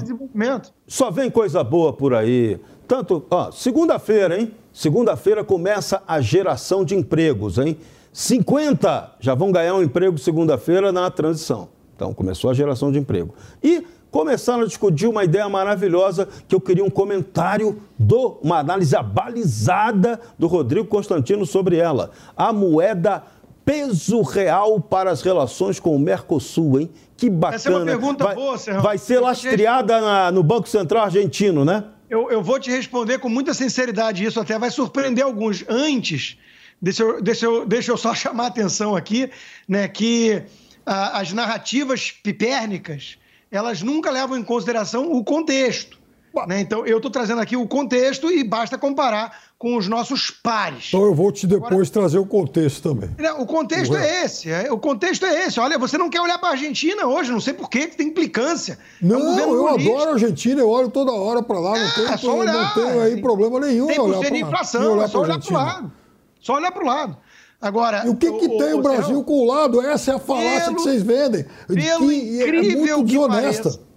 só 0.87 1.11
vem 1.11 1.29
coisa 1.29 1.65
boa 1.65 1.91
por 1.91 2.13
aí. 2.13 2.57
Tanto, 2.87 3.25
ó, 3.29 3.51
segunda-feira, 3.51 4.39
hein? 4.39 4.53
Segunda-feira 4.71 5.43
começa 5.43 6.01
a 6.07 6.21
geração 6.21 6.85
de 6.85 6.95
empregos, 6.95 7.57
hein? 7.57 7.77
50 8.11 9.15
já 9.19 9.35
vão 9.35 9.51
ganhar 9.51 9.75
um 9.75 9.83
emprego 9.83 10.17
segunda-feira 10.17 10.91
na 10.91 11.09
transição. 11.09 11.69
Então, 11.95 12.13
começou 12.13 12.49
a 12.49 12.53
geração 12.53 12.91
de 12.91 12.97
emprego. 12.97 13.33
E 13.61 13.83
começaram 14.09 14.61
a 14.61 14.65
discutir 14.65 15.07
uma 15.07 15.23
ideia 15.23 15.47
maravilhosa 15.49 16.27
que 16.47 16.55
eu 16.55 16.61
queria 16.61 16.83
um 16.83 16.89
comentário 16.89 17.81
do 17.97 18.39
uma 18.41 18.59
análise 18.59 18.95
abalizada 18.95 20.19
do 20.37 20.47
Rodrigo 20.47 20.87
Constantino 20.87 21.45
sobre 21.45 21.77
ela. 21.77 22.11
A 22.35 22.51
moeda 22.51 23.23
peso 23.63 24.21
real 24.21 24.79
para 24.79 25.11
as 25.11 25.21
relações 25.21 25.79
com 25.79 25.95
o 25.95 25.99
Mercosul, 25.99 26.79
hein? 26.79 26.89
Que 27.15 27.29
bacana. 27.29 27.55
Essa 27.55 27.69
é 27.69 27.75
uma 27.75 27.85
pergunta 27.85 28.23
vai, 28.23 28.35
boa, 28.35 28.57
Serrão. 28.57 28.81
Vai 28.81 28.97
ser 28.97 29.19
lastreada 29.19 30.01
na, 30.01 30.31
no 30.31 30.41
Banco 30.41 30.67
Central 30.67 31.03
argentino, 31.03 31.63
né? 31.63 31.83
Eu, 32.09 32.31
eu 32.31 32.41
vou 32.41 32.59
te 32.59 32.71
responder 32.71 33.19
com 33.19 33.29
muita 33.29 33.53
sinceridade. 33.53 34.23
Isso 34.23 34.39
até 34.39 34.57
vai 34.57 34.71
surpreender 34.71 35.23
alguns. 35.23 35.63
Antes 35.69 36.37
Deixa 36.81 37.03
eu, 37.03 37.21
deixa 37.21 37.45
eu, 37.45 37.65
deixa 37.65 37.91
eu 37.91 37.97
só 37.97 38.13
chamar 38.15 38.45
a 38.45 38.47
atenção 38.47 38.95
aqui, 38.95 39.29
né, 39.67 39.87
que 39.87 40.43
ah, 40.85 41.19
as 41.19 41.33
narrativas 41.33 42.11
pipérnicas, 42.11 43.17
elas 43.51 43.81
nunca 43.81 44.09
levam 44.09 44.37
em 44.37 44.43
consideração 44.43 45.11
o 45.11 45.23
contexto. 45.23 45.99
Né? 46.47 46.59
Então, 46.61 46.85
eu 46.85 46.97
estou 46.97 47.11
trazendo 47.11 47.41
aqui 47.41 47.57
o 47.57 47.67
contexto 47.67 48.31
e 48.31 48.43
basta 48.43 48.77
comparar 48.77 49.49
com 49.57 49.75
os 49.75 49.87
nossos 49.87 50.31
pares. 50.31 50.85
Então 50.87 51.03
eu 51.03 51.13
vou 51.13 51.31
te 51.31 51.45
depois 51.45 51.71
Agora, 51.73 51.89
trazer 51.89 52.17
o 52.17 52.25
contexto 52.25 52.81
também. 52.81 53.09
O 53.39 53.45
contexto 53.45 53.95
é 53.95 54.23
esse. 54.23 54.49
É, 54.49 54.71
o 54.71 54.77
contexto 54.77 55.25
é 55.25 55.47
esse. 55.47 55.59
Olha, 55.59 55.77
você 55.77 55.97
não 55.97 56.09
quer 56.09 56.21
olhar 56.21 56.37
para 56.37 56.49
a 56.49 56.51
Argentina 56.51 57.05
hoje, 57.05 57.31
não 57.31 57.41
sei 57.41 57.53
por 57.53 57.69
quê, 57.69 57.87
que 57.87 57.97
tem 57.97 58.07
implicância. 58.07 58.79
Não, 59.01 59.37
é 59.37 59.45
um 59.45 59.53
eu 59.53 59.67
adoro 59.67 60.11
a 60.11 60.13
Argentina, 60.13 60.61
eu 60.61 60.69
olho 60.69 60.89
toda 60.89 61.11
hora 61.11 61.43
para 61.43 61.59
lá, 61.59 61.71
não, 61.71 61.85
é, 61.85 61.91
tenho, 61.91 62.07
é 62.07 62.17
só 62.17 62.37
olhar, 62.37 62.53
não 62.53 62.73
tenho 62.73 63.01
aí 63.01 63.21
problema 63.21 63.59
nenhum. 63.59 63.87
Tem 63.87 63.97
por 63.97 64.23
ser 64.23 64.31
de 64.31 64.39
inflação, 64.39 65.01
é 65.01 65.07
só 65.07 65.21
olhar 65.21 65.39
para 65.39 65.49
o 65.49 65.53
lado. 65.53 65.91
Só 66.39 66.55
olhar 66.55 66.71
para 66.71 66.83
o 66.83 66.87
lado. 66.87 67.17
Agora, 67.61 68.05
e 68.05 68.09
o 68.09 68.15
que, 68.15 68.31
que 68.31 68.45
o, 68.45 68.57
tem 68.57 68.73
o, 68.73 68.79
o 68.79 68.81
Brasil 68.81 69.23
com 69.23 69.33
o 69.33 69.45
lado? 69.45 69.81
Essa 69.81 70.11
é 70.11 70.15
a 70.15 70.19
falácia 70.19 70.65
pelo, 70.65 70.75
que 70.77 70.81
vocês 70.81 71.03
vendem. 71.03 71.45
Pelo 71.67 72.07
que 72.07 72.15
incrível 72.15 72.71
é 72.71 72.97
muito 72.97 73.05
desonesta. 73.05 73.63
Pareça, 73.63 73.89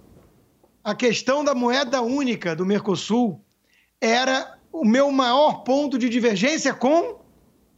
a 0.83 0.93
questão 0.93 1.45
da 1.45 1.55
moeda 1.55 2.01
única 2.01 2.53
do 2.53 2.65
Mercosul 2.65 3.39
era 4.01 4.57
o 4.69 4.83
meu 4.83 5.09
maior 5.11 5.63
ponto 5.63 5.97
de 5.97 6.09
divergência 6.09 6.73
com 6.73 7.21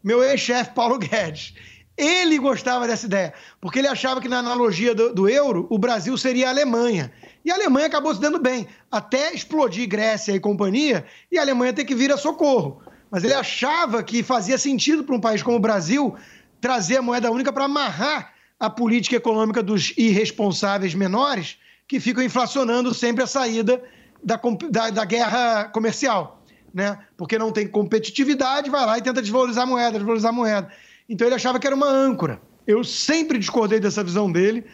meu 0.03 0.23
ex-chefe 0.23 0.73
Paulo 0.73 0.97
Guedes. 0.97 1.53
Ele 1.97 2.37
gostava 2.39 2.87
dessa 2.87 3.05
ideia, 3.05 3.33
porque 3.61 3.79
ele 3.79 3.87
achava 3.87 4.19
que 4.19 4.27
na 4.27 4.39
analogia 4.39 4.93
do, 4.93 5.13
do, 5.13 5.29
euro, 5.29 5.65
o 5.69 5.77
Brasil 5.77 6.17
seria 6.17 6.47
a 6.47 6.49
Alemanha. 6.49 7.11
E 7.43 7.51
a 7.51 7.55
Alemanha 7.55 7.87
acabou 7.87 8.13
se 8.13 8.19
dando 8.19 8.39
bem, 8.39 8.67
até 8.91 9.33
explodir 9.33 9.87
Grécia 9.87 10.33
e 10.33 10.39
companhia, 10.39 11.05
e 11.31 11.37
a 11.37 11.41
Alemanha 11.41 11.71
ter 11.73 11.85
que 11.85 11.95
vir 11.95 12.11
a 12.11 12.17
socorro. 12.17 12.81
Mas 13.15 13.23
ele 13.23 13.33
achava 13.33 14.03
que 14.03 14.21
fazia 14.21 14.57
sentido 14.57 15.01
para 15.01 15.15
um 15.15 15.21
país 15.21 15.41
como 15.41 15.55
o 15.55 15.59
Brasil 15.59 16.17
trazer 16.59 16.97
a 16.97 17.01
moeda 17.01 17.31
única 17.31 17.53
para 17.53 17.63
amarrar 17.63 18.33
a 18.59 18.69
política 18.69 19.15
econômica 19.15 19.63
dos 19.63 19.93
irresponsáveis 19.95 20.93
menores 20.93 21.57
que 21.87 21.97
ficam 21.97 22.21
inflacionando 22.21 22.93
sempre 22.93 23.23
a 23.23 23.27
saída 23.27 23.81
da, 24.21 24.37
da, 24.69 24.89
da 24.89 25.05
guerra 25.05 25.63
comercial. 25.69 26.43
Né? 26.73 26.99
Porque 27.15 27.39
não 27.39 27.53
tem 27.53 27.65
competitividade, 27.65 28.69
vai 28.69 28.85
lá 28.85 28.97
e 28.97 29.01
tenta 29.01 29.21
desvalorizar 29.21 29.63
a 29.63 29.65
moeda, 29.65 29.91
desvalorizar 29.91 30.31
a 30.31 30.35
moeda. 30.35 30.69
Então 31.07 31.25
ele 31.25 31.35
achava 31.35 31.57
que 31.57 31.65
era 31.65 31.75
uma 31.75 31.87
âncora. 31.87 32.41
Eu 32.67 32.83
sempre 32.83 33.39
discordei 33.39 33.79
dessa 33.79 34.03
visão 34.03 34.29
dele. 34.29 34.65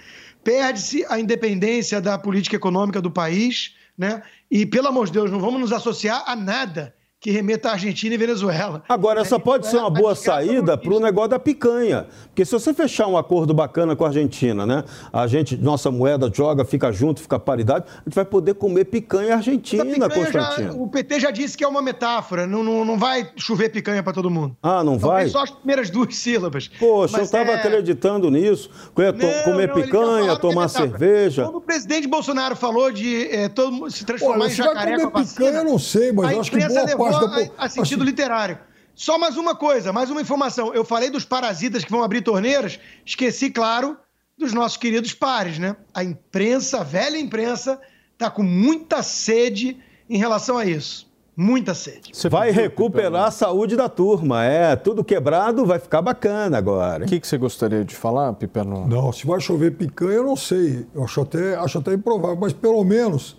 Perde-se 0.44 1.06
a 1.08 1.20
independência 1.20 2.02
da 2.02 2.18
política 2.18 2.56
econômica 2.56 3.00
do 3.00 3.12
país, 3.12 3.76
né? 3.96 4.24
E, 4.50 4.66
pelo 4.66 4.88
amor 4.88 5.06
de 5.06 5.12
Deus, 5.12 5.30
não 5.30 5.40
vamos 5.40 5.62
nos 5.62 5.72
associar 5.72 6.24
a 6.26 6.36
nada 6.36 6.96
que 7.22 7.30
remeta 7.30 7.70
à 7.70 7.74
Argentina 7.74 8.16
e 8.16 8.18
Venezuela. 8.18 8.82
Agora, 8.90 9.22
essa 9.22 9.40
pode 9.40 9.68
ser 9.68 9.78
uma 9.78 9.92
boa 9.92 10.16
saída 10.16 10.76
para 10.76 10.92
o 10.92 11.00
negócio 11.00 11.30
da 11.30 11.40
picanha. 11.40 12.08
Porque 12.26 12.44
se 12.44 12.52
você 12.52 12.74
fechar 12.74 13.06
um 13.06 13.16
acordo 13.16 13.54
bacana 13.54 13.96
com 13.96 14.04
a 14.04 14.08
Argentina, 14.08 14.66
né? 14.66 14.84
A 15.14 15.28
gente, 15.28 15.56
nossa 15.56 15.92
moeda 15.92 16.32
joga, 16.34 16.66
fica 16.66 16.92
junto, 16.92 17.22
fica 17.22 17.40
paridade, 17.40 17.86
a 17.88 18.04
gente 18.06 18.16
vai 18.16 18.26
poder 18.26 18.56
comer 18.56 18.86
picanha 18.86 19.36
argentina, 19.36 19.86
picanha 19.86 20.10
Constantino. 20.10 20.74
Já, 20.74 20.80
o 20.80 20.88
PT 20.88 21.20
já 21.20 21.30
disse 21.30 21.56
que 21.56 21.64
é 21.64 21.68
uma 21.68 21.80
metáfora, 21.80 22.48
não, 22.48 22.64
não, 22.64 22.84
não 22.84 22.98
vai 22.98 23.30
chover 23.36 23.70
picanha 23.70 24.02
para 24.02 24.14
todo 24.14 24.28
mundo. 24.28 24.58
Ah, 24.64 24.84
não 24.84 24.98
vai? 24.98 25.28
Só 25.28 25.44
as 25.44 25.52
primeiras 25.52 25.92
duas 25.92 26.16
sílabas. 26.18 26.70
Poxa, 26.80 27.12
Mas 27.12 27.20
eu 27.20 27.26
estava 27.26 27.52
é... 27.52 27.56
acreditando 27.56 28.32
nisso. 28.32 28.72
Não, 28.98 29.44
comer 29.44 29.68
não, 29.68 29.76
picanha, 29.76 30.36
tomar 30.38 30.68
cerveja. 30.70 31.44
Quando 31.44 31.58
o 31.58 31.62
presidente 31.62 32.08
Bolsonaro 32.08 32.56
falou 32.56 32.92
de 32.92 33.28
é, 33.28 33.48
todo, 33.48 33.92
se 33.92 34.04
transformar 34.04 34.46
Olha, 34.46 34.52
em 34.52 34.56
jacaré 34.56 34.96
com 34.98 35.08
a 35.08 35.10
vacina... 35.12 35.46
picanha, 35.46 35.58
eu 35.60 35.72
não 35.72 35.78
sei, 35.78 36.12
mas 36.12 36.40
acho 36.40 36.50
que 36.50 36.58
boa 36.58 37.11
parte 37.11 37.11
a, 37.16 37.66
a 37.66 37.70
sentido 37.70 38.02
assim... 38.02 38.12
literário. 38.12 38.58
Só 38.94 39.18
mais 39.18 39.38
uma 39.38 39.56
coisa, 39.56 39.92
mais 39.92 40.10
uma 40.10 40.22
informação. 40.22 40.74
Eu 40.74 40.84
falei 40.84 41.10
dos 41.10 41.26
parasitas 41.26 41.84
que 41.84 41.92
vão 41.92 42.04
abrir 42.04 42.22
torneiras, 42.22 42.80
esqueci, 43.06 43.50
claro, 43.50 43.98
dos 44.38 44.54
nossos 44.54 44.78
queridos 44.78 45.14
pares, 45.14 45.58
né? 45.58 45.76
A 45.94 46.04
imprensa, 46.04 46.82
a 46.82 46.84
velha 46.84 47.18
imprensa, 47.18 47.80
está 48.14 48.30
com 48.30 48.44
muita 48.44 49.02
sede 49.02 49.78
em 50.10 50.18
relação 50.18 50.58
a 50.58 50.66
isso. 50.66 51.10
Muita 51.36 51.74
sede. 51.74 52.12
Você 52.14 52.28
vai 52.28 52.52
recuperar 52.52 53.26
a 53.26 53.32
saúde 53.32 53.76
da 53.76 53.88
turma. 53.88 54.44
É, 54.44 54.76
tudo 54.76 55.04
quebrado 55.04 55.66
vai 55.66 55.80
ficar 55.80 56.02
bacana 56.02 56.58
agora. 56.58 57.06
O 57.06 57.08
que, 57.08 57.20
que 57.20 57.28
você 57.28 57.38
gostaria 57.38 57.86
de 57.86 57.96
falar, 57.96 58.34
Piperno? 58.34 58.86
Não, 58.86 59.12
se 59.14 59.26
vai 59.26 59.40
chover 59.40 59.72
picanha, 59.72 60.18
eu 60.18 60.26
não 60.26 60.36
sei. 60.36 60.86
Eu 60.94 61.06
acho 61.06 61.22
até, 61.22 61.56
acho 61.56 61.80
até 61.80 61.94
improvável, 61.94 62.38
mas 62.40 62.52
pelo 62.52 62.84
menos 62.84 63.38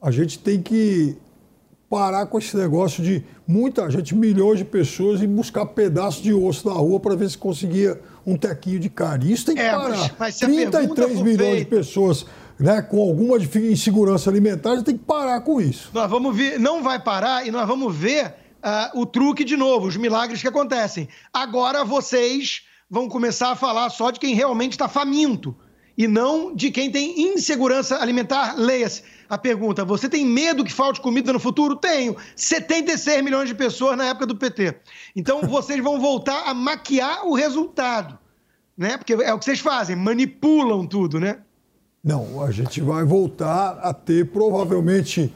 a 0.00 0.10
gente 0.10 0.38
tem 0.38 0.60
que 0.60 1.16
parar 1.88 2.26
com 2.26 2.38
esse 2.38 2.56
negócio 2.56 3.02
de 3.02 3.24
muita 3.46 3.88
gente, 3.90 4.14
milhões 4.14 4.58
de 4.58 4.64
pessoas, 4.64 5.22
e 5.22 5.26
buscar 5.26 5.66
pedaços 5.66 6.22
de 6.22 6.32
osso 6.32 6.68
na 6.68 6.74
rua 6.74 6.98
para 6.98 7.14
ver 7.14 7.30
se 7.30 7.38
conseguia 7.38 8.00
um 8.26 8.36
tequinho 8.36 8.80
de 8.80 8.88
carne. 8.88 9.32
Isso 9.32 9.46
tem 9.46 9.54
que 9.54 9.62
é, 9.62 9.70
parar. 9.70 9.88
Mas, 9.88 10.12
mas 10.18 10.38
33 10.38 11.20
milhões 11.20 11.38
feita... 11.38 11.56
de 11.58 11.64
pessoas 11.64 12.26
né, 12.58 12.82
com 12.82 13.00
alguma 13.00 13.36
insegurança 13.36 14.30
alimentar, 14.30 14.82
tem 14.82 14.96
que 14.96 15.04
parar 15.04 15.40
com 15.42 15.60
isso. 15.60 15.90
Nós 15.92 16.10
vamos 16.10 16.36
ver, 16.36 16.58
não 16.58 16.82
vai 16.82 16.98
parar 16.98 17.46
e 17.46 17.50
nós 17.50 17.66
vamos 17.66 17.94
ver 17.94 18.26
uh, 18.26 19.00
o 19.00 19.06
truque 19.06 19.44
de 19.44 19.56
novo, 19.56 19.86
os 19.86 19.96
milagres 19.96 20.40
que 20.40 20.48
acontecem. 20.48 21.08
Agora 21.32 21.84
vocês 21.84 22.62
vão 22.90 23.08
começar 23.08 23.50
a 23.50 23.56
falar 23.56 23.90
só 23.90 24.10
de 24.10 24.18
quem 24.18 24.34
realmente 24.34 24.72
está 24.72 24.88
faminto 24.88 25.56
e 25.96 26.06
não 26.06 26.54
de 26.54 26.70
quem 26.70 26.90
tem 26.90 27.32
insegurança 27.32 27.96
alimentar. 27.96 28.54
Leia-se 28.56 29.02
a 29.28 29.38
pergunta: 29.38 29.84
você 29.84 30.08
tem 30.08 30.24
medo 30.24 30.64
que 30.64 30.72
falte 30.72 31.00
comida 31.00 31.32
no 31.32 31.40
futuro? 31.40 31.76
Tenho. 31.76 32.16
76 32.34 33.22
milhões 33.22 33.48
de 33.48 33.54
pessoas 33.54 33.96
na 33.96 34.06
época 34.06 34.26
do 34.26 34.36
PT. 34.36 34.74
Então 35.14 35.42
vocês 35.48 35.82
vão 35.82 36.00
voltar 36.00 36.44
a 36.48 36.54
maquiar 36.54 37.26
o 37.26 37.34
resultado, 37.34 38.18
né? 38.76 38.96
Porque 38.96 39.14
é 39.14 39.32
o 39.32 39.38
que 39.38 39.44
vocês 39.44 39.60
fazem, 39.60 39.96
manipulam 39.96 40.86
tudo, 40.86 41.18
né? 41.18 41.38
Não, 42.04 42.42
a 42.42 42.52
gente 42.52 42.80
vai 42.80 43.04
voltar 43.04 43.80
a 43.82 43.92
ter 43.92 44.30
provavelmente 44.30 45.32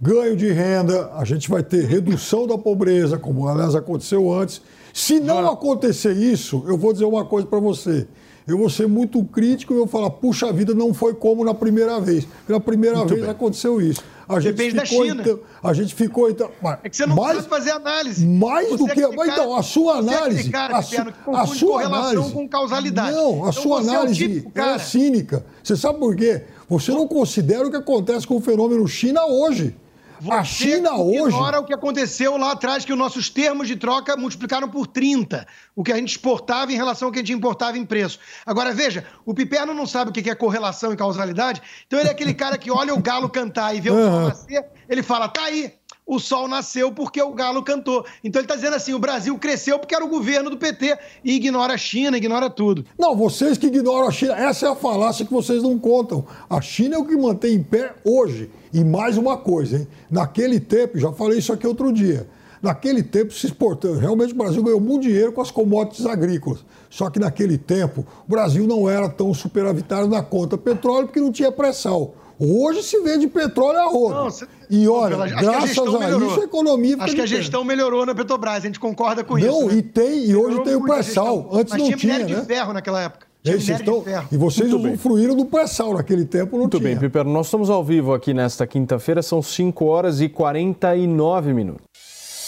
ganho 0.00 0.34
de 0.34 0.50
renda, 0.50 1.12
a 1.14 1.26
gente 1.26 1.50
vai 1.50 1.62
ter 1.62 1.84
redução 1.84 2.46
da 2.46 2.56
pobreza, 2.56 3.18
como 3.18 3.46
aliás 3.46 3.74
aconteceu 3.74 4.32
antes. 4.32 4.62
Se 4.94 5.20
não 5.20 5.46
acontecer 5.46 6.14
isso, 6.16 6.64
eu 6.66 6.78
vou 6.78 6.94
dizer 6.94 7.04
uma 7.04 7.24
coisa 7.26 7.46
para 7.46 7.58
você 7.58 8.08
eu 8.46 8.58
vou 8.58 8.70
ser 8.70 8.88
muito 8.88 9.22
crítico 9.24 9.72
e 9.72 9.76
vou 9.76 9.86
falar, 9.86 10.10
puxa 10.10 10.52
vida, 10.52 10.74
não 10.74 10.92
foi 10.92 11.14
como 11.14 11.44
na 11.44 11.54
primeira 11.54 12.00
vez. 12.00 12.26
Pela 12.46 12.60
primeira 12.60 12.96
muito 12.96 13.10
vez 13.10 13.20
bem. 13.22 13.30
aconteceu 13.30 13.80
isso. 13.80 14.02
A 14.28 14.38
gente 14.38 14.54
Depende 14.54 14.80
ficou, 14.80 15.04
da 15.04 15.10
China. 15.10 15.22
Então, 15.22 15.40
a 15.62 15.72
gente 15.72 15.94
ficou 15.94 16.30
então. 16.30 16.50
É 16.82 16.88
que 16.88 16.96
você 16.96 17.06
não 17.06 17.16
mais, 17.16 17.46
fazer 17.46 17.72
análise. 17.72 18.26
Mais 18.26 18.68
você 18.68 18.76
do 18.76 18.86
que. 18.86 19.02
É 19.02 19.08
mas 19.08 19.32
então, 19.32 19.56
a 19.56 19.62
sua 19.62 19.94
análise. 19.98 20.48
É 20.48 20.52
cara, 20.52 20.76
a, 20.78 20.82
su, 20.82 20.96
a 21.34 21.46
sua 21.46 21.82
análise, 21.84 22.32
com 22.32 22.48
causalidade. 22.48 23.16
Não, 23.16 23.44
a 23.44 23.50
então, 23.50 23.52
sua 23.52 23.80
análise 23.80 24.24
é, 24.24 24.28
tipo, 24.28 24.58
é 24.58 24.78
cínica. 24.78 25.44
Você 25.62 25.76
sabe 25.76 25.98
por 25.98 26.14
quê? 26.14 26.44
Você 26.68 26.92
não 26.92 27.08
considera 27.08 27.66
o 27.66 27.70
que 27.70 27.76
acontece 27.76 28.26
com 28.26 28.36
o 28.36 28.40
fenômeno 28.40 28.86
China 28.86 29.26
hoje. 29.26 29.74
Você 30.20 30.32
a 30.32 30.44
China 30.44 30.96
hoje. 30.96 31.34
ignora 31.34 31.60
o 31.60 31.64
que 31.64 31.72
aconteceu 31.72 32.36
lá 32.36 32.52
atrás, 32.52 32.84
que 32.84 32.92
os 32.92 32.98
nossos 32.98 33.30
termos 33.30 33.66
de 33.66 33.76
troca 33.76 34.16
multiplicaram 34.16 34.68
por 34.68 34.86
30 34.86 35.46
o 35.74 35.82
que 35.82 35.92
a 35.92 35.96
gente 35.96 36.10
exportava 36.10 36.72
em 36.72 36.76
relação 36.76 37.08
ao 37.08 37.12
que 37.12 37.18
a 37.18 37.22
gente 37.22 37.32
importava 37.32 37.78
em 37.78 37.84
preço. 37.84 38.18
Agora, 38.44 38.72
veja, 38.72 39.04
o 39.24 39.32
Piperno 39.32 39.72
não 39.72 39.86
sabe 39.86 40.10
o 40.10 40.12
que 40.12 40.28
é 40.28 40.34
correlação 40.34 40.92
e 40.92 40.96
causalidade, 40.96 41.62
então 41.86 41.98
ele 41.98 42.08
é 42.08 42.12
aquele 42.12 42.34
cara 42.34 42.58
que 42.58 42.70
olha 42.70 42.94
o 42.94 43.00
galo 43.00 43.28
cantar 43.28 43.74
e 43.74 43.80
vê 43.80 43.90
o 43.90 43.94
sol 43.94 44.20
nascer, 44.28 44.64
ele 44.88 45.02
fala, 45.02 45.28
tá 45.28 45.44
aí, 45.44 45.72
o 46.10 46.18
sol 46.18 46.48
nasceu 46.48 46.90
porque 46.90 47.22
o 47.22 47.32
galo 47.32 47.62
cantou. 47.62 48.04
Então 48.24 48.40
ele 48.40 48.46
está 48.46 48.56
dizendo 48.56 48.74
assim: 48.74 48.92
o 48.92 48.98
Brasil 48.98 49.38
cresceu 49.38 49.78
porque 49.78 49.94
era 49.94 50.04
o 50.04 50.08
governo 50.08 50.50
do 50.50 50.56
PT 50.56 50.98
e 51.22 51.36
ignora 51.36 51.74
a 51.74 51.78
China, 51.78 52.16
ignora 52.16 52.50
tudo. 52.50 52.84
Não, 52.98 53.14
vocês 53.14 53.56
que 53.56 53.68
ignoram 53.68 54.08
a 54.08 54.10
China, 54.10 54.36
essa 54.36 54.66
é 54.66 54.68
a 54.68 54.74
falácia 54.74 55.24
que 55.24 55.32
vocês 55.32 55.62
não 55.62 55.78
contam. 55.78 56.26
A 56.48 56.60
China 56.60 56.96
é 56.96 56.98
o 56.98 57.04
que 57.04 57.16
mantém 57.16 57.54
em 57.54 57.62
pé 57.62 57.94
hoje. 58.04 58.50
E 58.72 58.84
mais 58.84 59.16
uma 59.16 59.36
coisa, 59.36 59.78
hein? 59.78 59.88
Naquele 60.10 60.60
tempo, 60.60 60.98
já 60.98 61.12
falei 61.12 61.38
isso 61.38 61.52
aqui 61.52 61.66
outro 61.66 61.92
dia. 61.92 62.26
Naquele 62.62 63.02
tempo 63.02 63.32
se 63.32 63.46
exportando, 63.46 63.98
realmente 63.98 64.32
o 64.32 64.36
Brasil 64.36 64.62
ganhou 64.62 64.80
muito 64.80 65.02
dinheiro 65.02 65.32
com 65.32 65.40
as 65.40 65.50
commodities 65.50 66.04
agrícolas. 66.04 66.64
Só 66.90 67.08
que 67.08 67.18
naquele 67.18 67.56
tempo 67.56 68.06
o 68.26 68.30
Brasil 68.30 68.66
não 68.66 68.88
era 68.88 69.08
tão 69.08 69.32
superavitário 69.32 70.08
na 70.08 70.22
conta 70.22 70.58
petróleo 70.58 71.06
porque 71.06 71.20
não 71.20 71.32
tinha 71.32 71.50
pré-sal. 71.50 72.14
Hoje 72.38 72.82
se 72.82 73.00
vende 73.00 73.26
petróleo 73.26 73.78
a 73.78 73.86
rodo. 73.86 74.46
E 74.68 74.86
olha, 74.88 75.10
Pela, 75.10 75.26
graças 75.26 75.76
a, 75.76 75.82
a 75.82 76.10
isso 76.16 76.40
a 76.40 76.44
economia 76.44 76.96
Acho 77.00 77.14
que 77.14 77.20
a 77.20 77.26
gestão 77.26 77.64
melhorou 77.64 78.06
na 78.06 78.14
Petrobras, 78.14 78.56
a 78.56 78.60
gente 78.60 78.80
concorda 78.80 79.24
com 79.24 79.34
não, 79.34 79.40
isso. 79.40 79.60
Não, 79.60 79.68
né? 79.68 79.74
e 79.74 79.82
tem, 79.82 80.26
e 80.26 80.36
hoje 80.36 80.62
tem 80.62 80.74
o 80.74 80.82
pré-sal. 80.82 81.48
Antes 81.52 81.72
Mas 81.72 81.82
não 81.82 81.86
tinha, 81.88 81.96
tinha 81.96 82.18
né? 82.20 82.40
de 82.40 82.46
ferro 82.46 82.72
naquela 82.72 83.02
época. 83.02 83.29
É 83.42 83.54
estão, 83.54 84.04
e 84.30 84.36
vocês 84.36 84.70
Muito 84.70 84.88
usufruíram 84.88 85.34
bem. 85.34 85.44
do 85.44 85.50
pré-sal 85.50 85.94
naquele 85.94 86.26
tempo, 86.26 86.52
não 86.52 86.60
Muito 86.60 86.78
tinha. 86.78 86.90
bem, 86.90 86.98
Piper, 86.98 87.24
nós 87.24 87.46
estamos 87.46 87.70
ao 87.70 87.82
vivo 87.82 88.12
aqui 88.12 88.34
nesta 88.34 88.66
quinta-feira, 88.66 89.22
são 89.22 89.40
5 89.40 89.84
horas 89.86 90.20
e 90.20 90.28
49 90.28 91.54
minutos. 91.54 91.86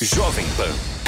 Jovem 0.03 0.45
Pan 0.57 1.02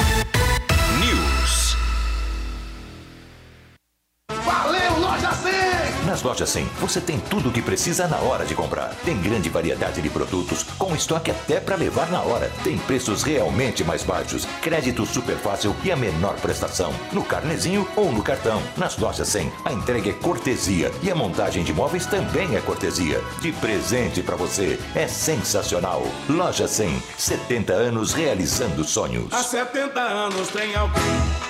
Nas 6.15 6.23
lojas 6.23 6.49
100, 6.49 6.63
você 6.79 7.01
tem 7.01 7.19
tudo 7.19 7.49
o 7.49 7.51
que 7.51 7.61
precisa 7.61 8.07
na 8.07 8.15
hora 8.19 8.45
de 8.45 8.55
comprar. 8.55 8.95
Tem 9.03 9.21
grande 9.21 9.49
variedade 9.49 10.01
de 10.01 10.09
produtos, 10.09 10.63
com 10.77 10.95
estoque 10.95 11.29
até 11.29 11.59
para 11.59 11.75
levar 11.75 12.09
na 12.09 12.21
hora. 12.21 12.49
Tem 12.63 12.77
preços 12.77 13.21
realmente 13.21 13.83
mais 13.83 14.01
baixos, 14.01 14.45
crédito 14.61 15.05
super 15.05 15.35
fácil 15.35 15.75
e 15.83 15.91
a 15.91 15.95
menor 15.97 16.35
prestação. 16.35 16.93
No 17.11 17.21
carnezinho 17.21 17.85
ou 17.97 18.13
no 18.13 18.23
cartão. 18.23 18.61
Nas 18.77 18.97
lojas 18.97 19.27
100, 19.27 19.51
a 19.65 19.73
entrega 19.73 20.09
é 20.09 20.13
cortesia 20.13 20.89
e 21.03 21.11
a 21.11 21.15
montagem 21.15 21.65
de 21.65 21.73
móveis 21.73 22.05
também 22.05 22.55
é 22.55 22.61
cortesia. 22.61 23.21
De 23.41 23.51
presente 23.51 24.23
para 24.23 24.37
você. 24.37 24.79
É 24.95 25.09
sensacional. 25.09 26.01
Loja 26.29 26.65
100, 26.65 27.03
70 27.17 27.73
anos 27.73 28.13
realizando 28.13 28.85
sonhos. 28.85 29.33
Há 29.33 29.43
70 29.43 29.99
anos 29.99 30.47
tem 30.47 30.73
alguém. 30.77 31.03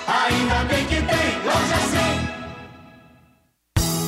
Ainda 0.07 0.63
bem 0.63 0.83
que 0.87 0.95
tem 0.95 1.45
loja 1.45 2.25
100. 2.25 2.34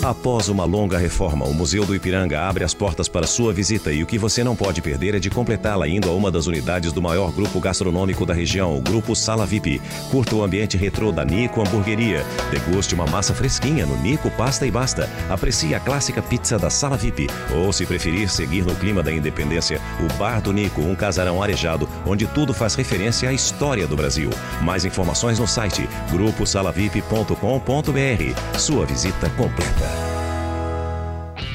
Após 0.04 0.48
uma 0.48 0.64
longa 0.64 0.98
reforma, 0.98 1.46
o 1.46 1.54
Museu 1.54 1.86
do 1.86 1.94
Ipiranga 1.94 2.42
abre 2.42 2.64
as 2.64 2.74
portas 2.74 3.10
para 3.10 3.28
sua 3.28 3.52
visita 3.52 3.92
e 3.92 4.04
o 4.04 4.06
que 4.06 4.18
você 4.18 4.44
não 4.44 4.56
pode 4.56 4.82
perder 4.82 5.16
é 5.16 5.20
de 5.20 5.30
completá-la 5.30 5.86
indo 5.88 6.10
a 6.10 6.14
uma 6.14 6.32
das 6.32 6.48
unidades 6.48 6.94
do 6.94 7.02
maior 7.02 7.32
grupo 7.32 7.60
gastronômico 7.60 8.26
da 8.26 8.34
região, 8.34 8.78
o 8.78 8.82
Grupo 8.82 9.16
Sala 9.16 9.46
VIP. 9.46 9.82
Curta 10.10 10.36
o 10.36 10.44
ambiente 10.44 10.78
retrô 10.78 11.12
da 11.12 11.26
Nico 11.26 11.62
Hamburgueria. 11.62 12.26
Deguste 12.52 12.96
uma 12.96 13.06
massa 13.06 13.34
fresquinha 13.34 13.86
no 13.86 13.98
Nico 13.98 14.32
Pasta 14.32 14.66
e 14.66 14.72
Basta. 14.72 15.10
Aprecie 15.30 15.76
a 15.76 15.80
clássica 15.80 16.22
pizza 16.22 16.58
da 16.58 16.70
Sala 16.70 16.96
VIP. 16.96 17.28
Ou, 17.54 17.74
se 17.74 17.86
preferir 17.86 18.30
seguir 18.30 18.64
no 18.64 18.76
clima 18.76 19.04
da 19.04 19.12
independência, 19.12 19.82
o 20.00 20.08
Bar 20.18 20.42
do 20.42 20.54
Nico, 20.54 20.82
um 20.82 20.96
casarão 20.96 21.44
arejado, 21.44 21.90
onde 22.06 22.26
tudo 22.28 22.54
faz 22.54 22.76
referência 22.76 23.30
à 23.30 23.34
história 23.34 23.88
do 23.88 23.96
Brasil. 23.96 24.30
Mais 24.62 24.86
informações 24.86 25.40
no 25.40 25.48
site 25.48 25.90
gruposalavip.com.br. 26.12 28.58
Sua 28.58 28.86
visita 28.86 29.30
completa. 29.32 29.97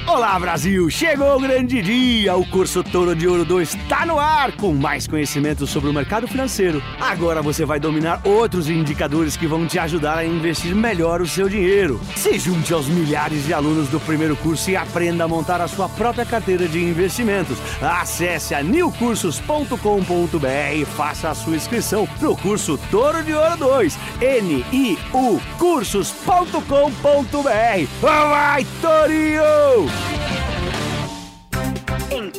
Olá 0.05 0.37
Brasil, 0.39 0.91
chegou 0.91 1.37
o 1.37 1.41
grande 1.41 1.81
dia! 1.81 2.35
O 2.35 2.45
curso 2.45 2.83
Touro 2.83 3.15
de 3.15 3.29
Ouro 3.29 3.45
2 3.45 3.75
está 3.75 4.05
no 4.05 4.19
ar 4.19 4.51
com 4.53 4.75
mais 4.75 5.07
conhecimento 5.07 5.65
sobre 5.65 5.89
o 5.89 5.93
mercado 5.93 6.27
financeiro. 6.27 6.83
Agora 7.01 7.41
você 7.41 7.65
vai 7.65 7.79
dominar 7.79 8.21
outros 8.25 8.69
indicadores 8.69 9.37
que 9.37 9.47
vão 9.47 9.65
te 9.65 9.79
ajudar 9.79 10.19
a 10.19 10.25
investir 10.25 10.75
melhor 10.75 11.23
o 11.23 11.27
seu 11.27 11.49
dinheiro. 11.49 12.01
Se 12.17 12.37
junte 12.37 12.75
aos 12.75 12.89
milhares 12.89 13.47
de 13.47 13.55
alunos 13.55 13.89
do 13.89 14.01
primeiro 14.01 14.35
curso 14.37 14.71
e 14.71 14.77
aprenda 14.77 15.23
a 15.23 15.29
montar 15.29 15.61
a 15.61 15.69
sua 15.69 15.89
própria 15.89 16.27
carteira 16.27 16.67
de 16.67 16.83
investimentos. 16.83 17.57
Acesse 17.81 18.57
a 18.57 18.63
newcursos.com.br 18.63 20.75
e 20.75 20.85
faça 20.85 21.31
a 21.31 21.35
sua 21.35 21.55
inscrição 21.55 22.09
no 22.21 22.37
curso 22.37 22.77
Touro 22.91 23.23
de 23.23 23.33
Ouro 23.33 23.57
2. 23.57 23.99
N-I-U 24.21 25.41
cursos.com.br. 25.59 27.87
Vai, 28.01 28.67
Torinho! 28.81 29.92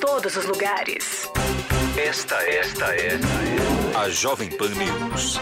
Todos 0.06 0.36
os 0.36 0.46
lugares. 0.46 1.30
Esta, 1.98 2.36
esta 2.36 2.86
é 2.94 3.18
a 3.96 4.10
Jovem 4.10 4.50
Pan 4.50 4.68
News. 4.68 5.40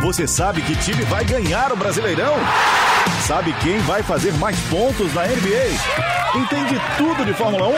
Você 0.00 0.26
sabe 0.26 0.62
que 0.62 0.74
time 0.76 1.04
vai 1.04 1.22
ganhar 1.26 1.70
o 1.70 1.76
Brasileirão? 1.76 2.32
Sabe 3.26 3.52
quem 3.62 3.78
vai 3.80 4.02
fazer 4.02 4.32
mais 4.38 4.58
pontos 4.70 5.12
na 5.12 5.26
NBA? 5.26 5.68
Entende 6.34 6.80
tudo 6.96 7.26
de 7.26 7.34
Fórmula 7.34 7.68
1? 7.68 7.72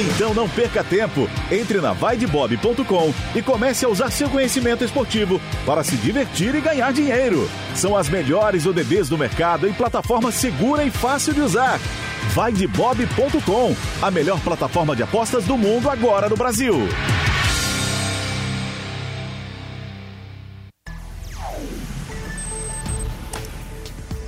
Então 0.00 0.32
não 0.32 0.48
perca 0.48 0.84
tempo. 0.84 1.28
Entre 1.50 1.80
na 1.80 1.92
vaidebob.com 1.92 3.12
e 3.34 3.42
comece 3.42 3.84
a 3.84 3.88
usar 3.88 4.12
seu 4.12 4.30
conhecimento 4.30 4.84
esportivo 4.84 5.40
para 5.66 5.82
se 5.82 5.96
divertir 5.96 6.54
e 6.54 6.60
ganhar 6.60 6.92
dinheiro. 6.92 7.50
São 7.74 7.96
as 7.96 8.08
melhores 8.08 8.64
ODBs 8.64 9.08
do 9.08 9.18
mercado 9.18 9.66
em 9.66 9.72
plataforma 9.72 10.30
segura 10.30 10.84
e 10.84 10.90
fácil 10.90 11.34
de 11.34 11.40
usar. 11.40 11.80
Vaidebob.com, 12.34 13.76
a 14.00 14.10
melhor 14.10 14.40
plataforma 14.40 14.96
de 14.96 15.02
apostas 15.02 15.44
do 15.44 15.58
mundo 15.58 15.90
agora 15.90 16.30
no 16.30 16.36
Brasil. 16.36 16.74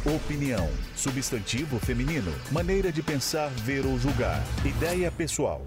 Opinião. 0.05 0.69
Substantivo 0.95 1.79
feminino. 1.79 2.31
Maneira 2.53 2.93
de 2.93 3.03
pensar, 3.03 3.49
ver 3.49 3.87
ou 3.87 3.99
julgar. 3.99 4.43
Ideia 4.63 5.11
pessoal. 5.11 5.63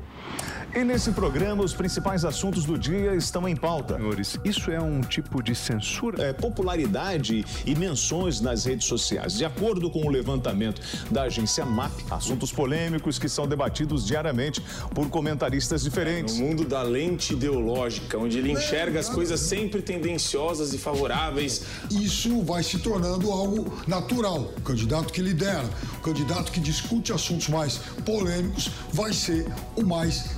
E 0.76 0.84
nesse 0.84 1.12
programa, 1.12 1.64
os 1.64 1.74
principais 1.74 2.24
assuntos 2.24 2.66
do 2.66 2.78
dia 2.78 3.16
estão 3.16 3.48
em 3.48 3.56
pauta. 3.56 3.96
Senhores, 3.96 4.40
isso 4.44 4.70
é 4.70 4.80
um 4.80 5.02
tipo 5.02 5.42
de 5.42 5.56
censura? 5.56 6.22
É, 6.22 6.34
popularidade 6.34 7.44
e 7.66 7.76
menções 7.76 8.42
nas 8.42 8.66
redes 8.66 8.86
sociais. 8.86 9.34
De 9.34 9.46
acordo 9.46 9.90
com 9.90 10.06
o 10.06 10.10
levantamento 10.10 10.82
da 11.10 11.24
agência 11.24 11.66
MAP, 11.66 11.94
assuntos 12.12 12.52
polêmicos 12.52 13.18
que 13.18 13.28
são 13.28 13.48
debatidos 13.48 14.06
diariamente 14.06 14.62
por 14.94 15.10
comentaristas 15.10 15.84
diferentes. 15.84 16.38
No 16.38 16.46
mundo 16.46 16.66
da 16.66 16.84
lente 16.84 17.34
ideológica, 17.34 18.18
onde 18.18 18.38
ele 18.38 18.52
enxerga 18.52 19.00
as 19.00 19.10
coisas 19.10 19.40
sempre 19.40 19.82
tendenciosas 19.82 20.74
e 20.74 20.78
favoráveis. 20.78 21.64
Isso 21.90 22.44
vai 22.44 22.62
se 22.62 22.78
tornando 22.80 23.32
algo 23.32 23.82
natural. 23.88 24.52
O 24.58 24.62
candidato 24.62 25.12
que 25.12 25.22
lidera, 25.22 25.68
o 25.98 26.02
candidato 26.02 26.52
que 26.52 26.60
discute 26.60 27.12
assuntos 27.12 27.48
mais 27.48 27.78
polêmicos, 28.06 28.70
vai 28.92 29.14
ser 29.14 29.48
o 29.76 29.84
mais 29.84 30.32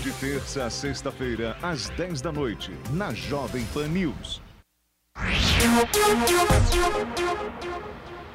De 0.00 0.12
terça 0.12 0.64
a 0.64 0.70
sexta-feira, 0.70 1.56
às 1.60 1.88
10 1.88 2.20
da 2.20 2.30
noite, 2.30 2.70
na 2.92 3.12
Jovem 3.12 3.64
Pan 3.74 3.88
News. 3.88 4.40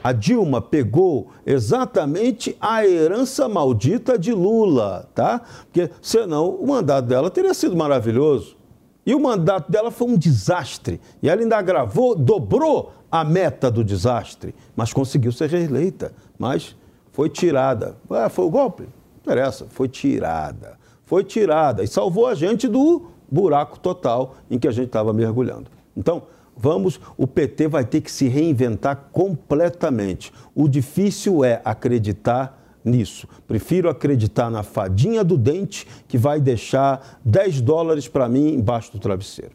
A 0.04 0.12
Dilma 0.12 0.62
pegou 0.62 1.32
exatamente 1.46 2.58
a 2.60 2.86
herança 2.86 3.48
maldita 3.48 4.20
de 4.20 4.34
Lula, 4.34 5.10
tá? 5.16 5.40
Porque 5.64 5.90
senão 6.02 6.50
o 6.50 6.68
mandato 6.68 7.06
dela 7.06 7.30
teria 7.30 7.54
sido 7.54 7.78
maravilhoso. 7.78 8.58
E 9.06 9.16
o 9.16 9.22
mandato 9.22 9.72
dela 9.72 9.92
foi 9.92 10.10
um 10.10 10.18
desastre. 10.18 11.00
E 11.24 11.30
ela 11.30 11.40
ainda 11.40 11.58
agravou, 11.58 12.14
dobrou 12.14 12.92
a 13.10 13.24
meta 13.24 13.72
do 13.72 13.86
desastre, 13.86 14.54
mas 14.76 14.92
conseguiu 14.92 15.32
ser 15.32 15.50
reeleita. 15.50 16.12
Mas 16.38 16.76
foi 17.14 17.30
tirada. 17.30 17.96
Ah, 18.10 18.28
foi 18.28 18.44
o 18.44 18.50
golpe? 18.50 18.84
Não 18.84 19.34
interessa, 19.34 19.66
foi 19.70 19.88
tirada 19.88 20.78
foi 21.10 21.24
tirada 21.24 21.84
e 21.84 21.88
salvou 21.88 22.28
a 22.28 22.36
gente 22.36 22.68
do 22.68 23.08
buraco 23.32 23.80
total 23.80 24.36
em 24.48 24.60
que 24.60 24.68
a 24.68 24.72
gente 24.72 24.86
estava 24.86 25.12
mergulhando. 25.12 25.66
Então, 25.98 26.22
vamos, 26.56 27.02
o 27.18 27.26
PT 27.26 27.68
vai 27.68 27.84
ter 27.84 28.02
que 28.02 28.12
se 28.12 28.28
reinventar 28.28 29.08
completamente. 29.12 30.32
O 30.54 30.70
difícil 30.70 31.44
é 31.44 31.64
acreditar 31.66 32.78
nisso. 32.86 33.28
Prefiro 33.48 33.90
acreditar 33.90 34.52
na 34.52 34.62
fadinha 34.62 35.24
do 35.24 35.36
dente 35.36 35.88
que 36.08 36.16
vai 36.16 36.40
deixar 36.40 37.20
10 37.26 37.60
dólares 37.62 38.08
para 38.08 38.30
mim 38.30 38.54
embaixo 38.54 38.92
do 38.92 39.00
travesseiro. 39.00 39.54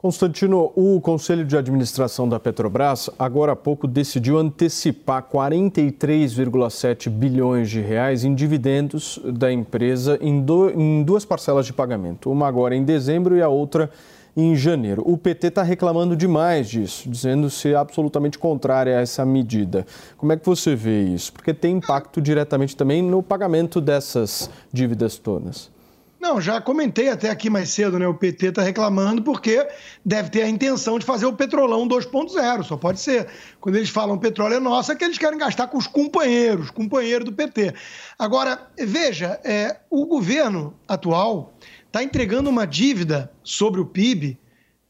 Constantino, 0.00 0.70
o 0.76 1.00
Conselho 1.00 1.44
de 1.44 1.56
Administração 1.56 2.28
da 2.28 2.38
Petrobras 2.38 3.10
agora 3.18 3.50
há 3.50 3.56
pouco 3.56 3.88
decidiu 3.88 4.38
antecipar 4.38 5.24
43,7 5.28 7.10
bilhões 7.10 7.68
de 7.68 7.80
reais 7.80 8.22
em 8.22 8.32
dividendos 8.32 9.18
da 9.24 9.52
empresa 9.52 10.16
em, 10.20 10.40
do, 10.40 10.70
em, 10.70 11.02
duas 11.02 11.24
parcelas 11.24 11.66
de 11.66 11.72
pagamento, 11.72 12.30
uma 12.30 12.46
agora 12.46 12.76
em 12.76 12.84
dezembro 12.84 13.36
e 13.36 13.42
a 13.42 13.48
outra 13.48 13.90
em 14.36 14.54
janeiro. 14.54 15.02
O 15.04 15.18
PT 15.18 15.48
está 15.48 15.64
reclamando 15.64 16.14
demais 16.14 16.68
disso, 16.68 17.10
dizendo 17.10 17.50
ser 17.50 17.74
absolutamente 17.74 18.38
contrária 18.38 18.96
a 18.96 19.00
essa 19.00 19.26
medida. 19.26 19.84
Como 20.16 20.30
é 20.30 20.36
que 20.36 20.46
você 20.46 20.76
vê 20.76 21.06
isso? 21.06 21.32
Porque 21.32 21.52
tem 21.52 21.78
impacto 21.78 22.22
diretamente 22.22 22.76
também 22.76 23.02
no 23.02 23.20
pagamento 23.20 23.80
dessas 23.80 24.48
dívidas 24.72 25.18
todas. 25.18 25.76
Não, 26.20 26.40
já 26.40 26.60
comentei 26.60 27.08
até 27.08 27.30
aqui 27.30 27.48
mais 27.48 27.68
cedo, 27.70 27.96
né? 27.96 28.06
O 28.06 28.14
PT 28.14 28.46
está 28.46 28.62
reclamando 28.62 29.22
porque 29.22 29.66
deve 30.04 30.30
ter 30.30 30.42
a 30.42 30.48
intenção 30.48 30.98
de 30.98 31.06
fazer 31.06 31.26
o 31.26 31.32
petrolão 31.32 31.86
2.0, 31.86 32.64
só 32.64 32.76
pode 32.76 32.98
ser. 32.98 33.28
Quando 33.60 33.76
eles 33.76 33.88
falam 33.88 34.18
petróleo 34.18 34.54
é 34.54 34.60
nosso, 34.60 34.90
é 34.90 34.96
que 34.96 35.04
eles 35.04 35.16
querem 35.16 35.38
gastar 35.38 35.68
com 35.68 35.78
os 35.78 35.86
companheiros, 35.86 36.70
companheiros 36.72 37.24
do 37.24 37.32
PT. 37.32 37.72
Agora, 38.18 38.68
veja, 38.76 39.40
é, 39.44 39.78
o 39.88 40.06
governo 40.06 40.74
atual 40.88 41.54
está 41.86 42.02
entregando 42.02 42.50
uma 42.50 42.66
dívida 42.66 43.32
sobre 43.44 43.80
o 43.80 43.86
PIB 43.86 44.36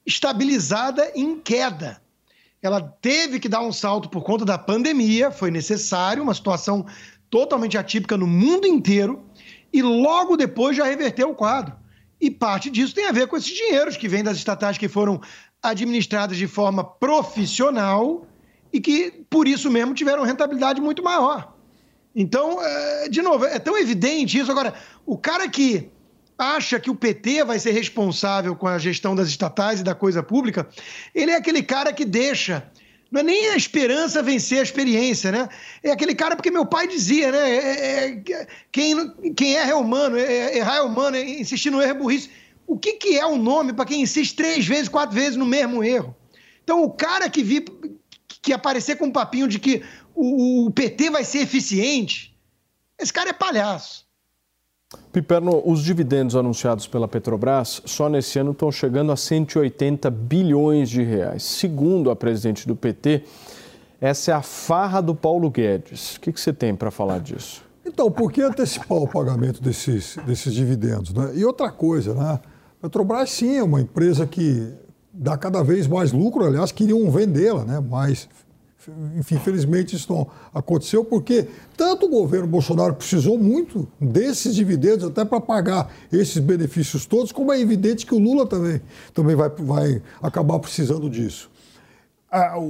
estabilizada 0.06 1.12
em 1.14 1.38
queda. 1.38 2.00
Ela 2.62 2.80
teve 2.80 3.38
que 3.38 3.50
dar 3.50 3.60
um 3.60 3.72
salto 3.72 4.08
por 4.08 4.22
conta 4.24 4.46
da 4.46 4.56
pandemia, 4.56 5.30
foi 5.30 5.50
necessário, 5.50 6.22
uma 6.22 6.34
situação 6.34 6.86
totalmente 7.30 7.76
atípica 7.76 8.16
no 8.16 8.26
mundo 8.26 8.66
inteiro 8.66 9.27
e 9.72 9.82
logo 9.82 10.36
depois 10.36 10.76
já 10.76 10.84
reverteu 10.84 11.30
o 11.30 11.34
quadro. 11.34 11.74
E 12.20 12.30
parte 12.30 12.68
disso 12.70 12.94
tem 12.94 13.06
a 13.06 13.12
ver 13.12 13.28
com 13.28 13.36
esses 13.36 13.54
dinheiros 13.54 13.96
que 13.96 14.08
vêm 14.08 14.24
das 14.24 14.36
estatais 14.36 14.76
que 14.76 14.88
foram 14.88 15.20
administradas 15.62 16.36
de 16.36 16.46
forma 16.46 16.82
profissional 16.82 18.26
e 18.72 18.80
que, 18.80 19.24
por 19.30 19.46
isso 19.46 19.70
mesmo, 19.70 19.94
tiveram 19.94 20.24
rentabilidade 20.24 20.80
muito 20.80 21.02
maior. 21.02 21.54
Então, 22.14 22.58
é, 22.60 23.08
de 23.08 23.22
novo, 23.22 23.44
é 23.44 23.58
tão 23.58 23.78
evidente 23.78 24.38
isso. 24.38 24.50
Agora, 24.50 24.74
o 25.06 25.16
cara 25.16 25.48
que 25.48 25.90
acha 26.36 26.78
que 26.78 26.90
o 26.90 26.94
PT 26.94 27.44
vai 27.44 27.58
ser 27.58 27.72
responsável 27.72 28.54
com 28.54 28.66
a 28.66 28.78
gestão 28.78 29.14
das 29.14 29.28
estatais 29.28 29.80
e 29.80 29.84
da 29.84 29.94
coisa 29.94 30.22
pública, 30.22 30.68
ele 31.14 31.32
é 31.32 31.36
aquele 31.36 31.62
cara 31.62 31.92
que 31.92 32.04
deixa 32.04 32.70
Não 33.10 33.20
é 33.20 33.24
nem 33.24 33.48
a 33.48 33.56
esperança 33.56 34.22
vencer 34.22 34.60
a 34.60 34.62
experiência, 34.62 35.32
né? 35.32 35.48
É 35.82 35.90
aquele 35.90 36.14
cara, 36.14 36.36
porque 36.36 36.50
meu 36.50 36.66
pai 36.66 36.86
dizia, 36.86 37.32
né? 37.32 37.50
É, 37.50 38.04
é, 38.04 38.46
quem, 38.70 39.32
quem 39.34 39.56
erra 39.56 39.70
é 39.70 39.74
humano, 39.74 40.16
é, 40.16 40.22
é, 40.22 40.58
errar 40.58 40.76
é 40.76 40.82
humano, 40.82 41.16
é, 41.16 41.22
insistir 41.22 41.70
no 41.70 41.80
erro 41.80 41.90
é 41.90 41.94
burrice. 41.94 42.30
O 42.66 42.78
que, 42.78 42.94
que 42.94 43.18
é 43.18 43.24
o 43.24 43.30
um 43.30 43.42
nome 43.42 43.72
para 43.72 43.86
quem 43.86 44.02
insiste 44.02 44.36
três 44.36 44.66
vezes, 44.66 44.88
quatro 44.88 45.14
vezes 45.14 45.36
no 45.36 45.46
mesmo 45.46 45.82
erro? 45.82 46.14
Então, 46.62 46.82
o 46.82 46.90
cara 46.90 47.30
que 47.30 47.42
vi 47.42 47.64
que 48.42 48.52
aparecer 48.52 48.96
com 48.96 49.06
um 49.06 49.12
papinho 49.12 49.48
de 49.48 49.58
que 49.58 49.82
o, 50.14 50.66
o 50.66 50.70
PT 50.70 51.10
vai 51.10 51.24
ser 51.24 51.38
eficiente, 51.38 52.36
esse 52.98 53.12
cara 53.12 53.30
é 53.30 53.32
palhaço. 53.32 54.07
Piperno, 55.12 55.62
os 55.66 55.82
dividendos 55.82 56.34
anunciados 56.34 56.86
pela 56.86 57.06
Petrobras 57.06 57.82
só 57.84 58.08
nesse 58.08 58.38
ano 58.38 58.52
estão 58.52 58.72
chegando 58.72 59.12
a 59.12 59.16
180 59.16 60.10
bilhões 60.10 60.88
de 60.88 61.02
reais. 61.02 61.42
Segundo 61.42 62.10
a 62.10 62.16
presidente 62.16 62.66
do 62.66 62.74
PT, 62.74 63.24
essa 64.00 64.30
é 64.30 64.34
a 64.34 64.40
farra 64.40 65.02
do 65.02 65.14
Paulo 65.14 65.50
Guedes. 65.50 66.16
O 66.16 66.20
que, 66.20 66.32
que 66.32 66.40
você 66.40 66.54
tem 66.54 66.74
para 66.74 66.90
falar 66.90 67.20
disso? 67.20 67.62
Então, 67.84 68.10
por 68.10 68.32
que 68.32 68.40
antecipar 68.40 68.96
o 68.96 69.06
pagamento 69.06 69.62
desses, 69.62 70.16
desses 70.26 70.54
dividendos? 70.54 71.12
Né? 71.12 71.32
E 71.34 71.44
outra 71.44 71.70
coisa, 71.70 72.14
né? 72.14 72.40
Petrobras 72.80 73.28
sim 73.28 73.56
é 73.56 73.62
uma 73.62 73.82
empresa 73.82 74.26
que 74.26 74.72
dá 75.12 75.36
cada 75.36 75.62
vez 75.62 75.86
mais 75.86 76.12
lucro, 76.12 76.46
aliás, 76.46 76.72
queriam 76.72 77.10
vendê-la, 77.10 77.64
né? 77.64 77.78
mas 77.80 78.26
enfim, 79.16 79.36
infelizmente 79.36 79.96
isso 79.96 80.12
não 80.12 80.26
aconteceu 80.52 81.04
porque 81.04 81.46
tanto 81.76 82.06
o 82.06 82.08
governo 82.08 82.46
Bolsonaro 82.46 82.94
precisou 82.94 83.38
muito 83.38 83.88
desses 84.00 84.54
dividendos 84.54 85.04
até 85.06 85.24
para 85.24 85.40
pagar 85.40 85.92
esses 86.12 86.38
benefícios 86.38 87.06
todos, 87.06 87.32
como 87.32 87.52
é 87.52 87.60
evidente 87.60 88.06
que 88.06 88.14
o 88.14 88.18
Lula 88.18 88.46
também, 88.46 88.80
também 89.12 89.36
vai, 89.36 89.48
vai 89.50 90.02
acabar 90.22 90.58
precisando 90.58 91.08
disso. 91.08 91.50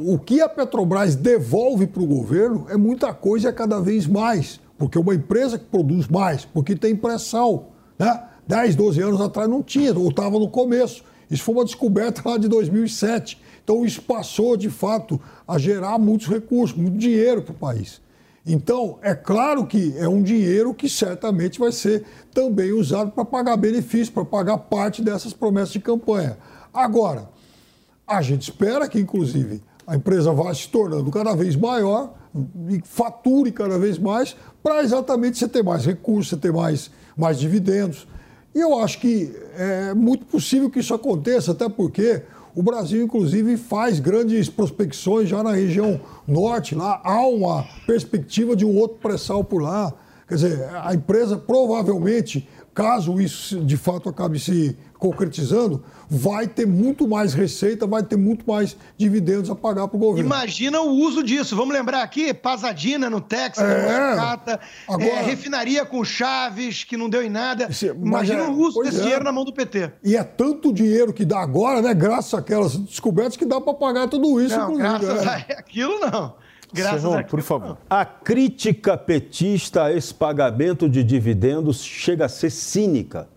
O 0.06 0.18
que 0.18 0.40
a 0.40 0.48
Petrobras 0.48 1.16
devolve 1.16 1.86
para 1.86 2.02
o 2.02 2.06
governo 2.06 2.66
é 2.68 2.76
muita 2.76 3.12
coisa 3.12 3.52
cada 3.52 3.80
vez 3.80 4.06
mais, 4.06 4.60
porque 4.78 4.96
é 4.96 5.00
uma 5.00 5.14
empresa 5.14 5.58
que 5.58 5.64
produz 5.64 6.06
mais, 6.06 6.44
porque 6.44 6.76
tem 6.76 6.94
pressão. 6.94 7.66
Né? 7.98 8.22
10, 8.46 8.76
12 8.76 9.02
anos 9.02 9.20
atrás 9.20 9.48
não 9.48 9.62
tinha, 9.62 9.92
ou 9.98 10.08
estava 10.08 10.38
no 10.38 10.48
começo. 10.48 11.02
Isso 11.30 11.42
foi 11.42 11.56
uma 11.56 11.64
descoberta 11.64 12.22
lá 12.24 12.38
de 12.38 12.48
2007. 12.48 13.38
Então, 13.68 13.84
isso 13.84 14.00
passou, 14.00 14.56
de 14.56 14.70
fato, 14.70 15.20
a 15.46 15.58
gerar 15.58 15.98
muitos 15.98 16.26
recursos, 16.26 16.74
muito 16.74 16.96
dinheiro 16.96 17.42
para 17.42 17.52
o 17.52 17.54
país. 17.54 18.00
Então, 18.46 18.98
é 19.02 19.14
claro 19.14 19.66
que 19.66 19.92
é 19.98 20.08
um 20.08 20.22
dinheiro 20.22 20.72
que 20.72 20.88
certamente 20.88 21.60
vai 21.60 21.70
ser 21.70 22.02
também 22.32 22.72
usado 22.72 23.10
para 23.10 23.26
pagar 23.26 23.58
benefícios, 23.58 24.08
para 24.08 24.24
pagar 24.24 24.56
parte 24.56 25.02
dessas 25.02 25.34
promessas 25.34 25.74
de 25.74 25.80
campanha. 25.80 26.38
Agora, 26.72 27.28
a 28.06 28.22
gente 28.22 28.40
espera 28.40 28.88
que, 28.88 28.98
inclusive, 28.98 29.62
a 29.86 29.94
empresa 29.94 30.32
vá 30.32 30.54
se 30.54 30.66
tornando 30.70 31.10
cada 31.10 31.36
vez 31.36 31.54
maior 31.54 32.14
e 32.70 32.80
fature 32.82 33.52
cada 33.52 33.78
vez 33.78 33.98
mais 33.98 34.34
para 34.62 34.82
exatamente 34.82 35.36
você 35.36 35.46
ter 35.46 35.62
mais 35.62 35.84
recursos, 35.84 36.30
você 36.30 36.38
ter 36.38 36.54
mais, 36.54 36.90
mais 37.14 37.38
dividendos. 37.38 38.08
E 38.54 38.60
eu 38.60 38.78
acho 38.78 38.98
que 38.98 39.30
é 39.58 39.92
muito 39.92 40.24
possível 40.24 40.70
que 40.70 40.80
isso 40.80 40.94
aconteça, 40.94 41.52
até 41.52 41.68
porque 41.68 42.22
o 42.54 42.62
Brasil, 42.62 43.02
inclusive, 43.02 43.56
faz 43.56 44.00
grandes 44.00 44.48
prospecções 44.48 45.28
já 45.28 45.42
na 45.42 45.52
região 45.52 46.00
norte, 46.26 46.74
lá 46.74 47.00
há 47.04 47.26
uma 47.26 47.64
perspectiva 47.86 48.56
de 48.56 48.64
um 48.64 48.76
outro 48.76 48.98
pré-sal 48.98 49.44
por 49.44 49.62
lá. 49.62 49.92
Quer 50.28 50.34
dizer, 50.34 50.68
a 50.82 50.94
empresa 50.94 51.36
provavelmente, 51.36 52.48
caso 52.74 53.20
isso 53.20 53.60
de 53.64 53.76
fato 53.76 54.08
acabe 54.08 54.38
se 54.38 54.76
concretizando, 54.98 55.84
vai 56.10 56.46
ter 56.46 56.66
muito 56.66 57.06
mais 57.06 57.32
receita, 57.32 57.86
vai 57.86 58.02
ter 58.02 58.16
muito 58.16 58.44
mais 58.46 58.76
dividendos 58.96 59.48
a 59.48 59.54
pagar 59.54 59.86
para 59.88 59.96
o 59.96 60.00
governo. 60.00 60.28
Imagina 60.28 60.80
o 60.80 60.90
uso 60.90 61.22
disso. 61.22 61.54
Vamos 61.54 61.72
lembrar 61.72 62.02
aqui, 62.02 62.34
Pasadina 62.34 63.08
no 63.08 63.20
Texas, 63.20 63.64
é, 63.64 64.16
Cata, 64.16 64.60
Agora, 64.88 65.08
é, 65.08 65.22
refinaria 65.22 65.84
com 65.84 66.04
Chaves, 66.04 66.84
que 66.84 66.96
não 66.96 67.08
deu 67.08 67.22
em 67.22 67.30
nada. 67.30 67.68
Imagina 67.94 68.42
é, 68.42 68.48
o 68.48 68.58
uso 68.58 68.82
desse 68.82 68.98
é. 68.98 69.02
dinheiro 69.02 69.24
na 69.24 69.30
mão 69.30 69.44
do 69.44 69.52
PT. 69.52 69.92
E 70.02 70.16
é 70.16 70.24
tanto 70.24 70.72
dinheiro 70.72 71.12
que 71.12 71.24
dá 71.24 71.40
agora, 71.40 71.80
né? 71.80 71.94
Graças 71.94 72.34
àquelas 72.34 72.76
descobertas 72.76 73.36
que 73.36 73.44
dá 73.44 73.60
para 73.60 73.74
pagar 73.74 74.08
tudo 74.08 74.40
isso, 74.40 74.56
não. 74.56 74.76
Graças 74.76 75.22
é. 75.22 75.28
a 75.28 75.34
aquilo, 75.58 75.98
não. 76.00 76.34
Graças 76.72 77.26
por 77.30 77.40
favor. 77.40 77.78
A 77.88 78.04
crítica 78.04 78.96
petista 78.96 79.84
a 79.84 79.92
esse 79.92 80.12
pagamento 80.12 80.88
de 80.88 81.02
dividendos 81.02 81.82
chega 81.82 82.26
a 82.26 82.28
ser 82.28 82.50
cínica, 82.50 83.28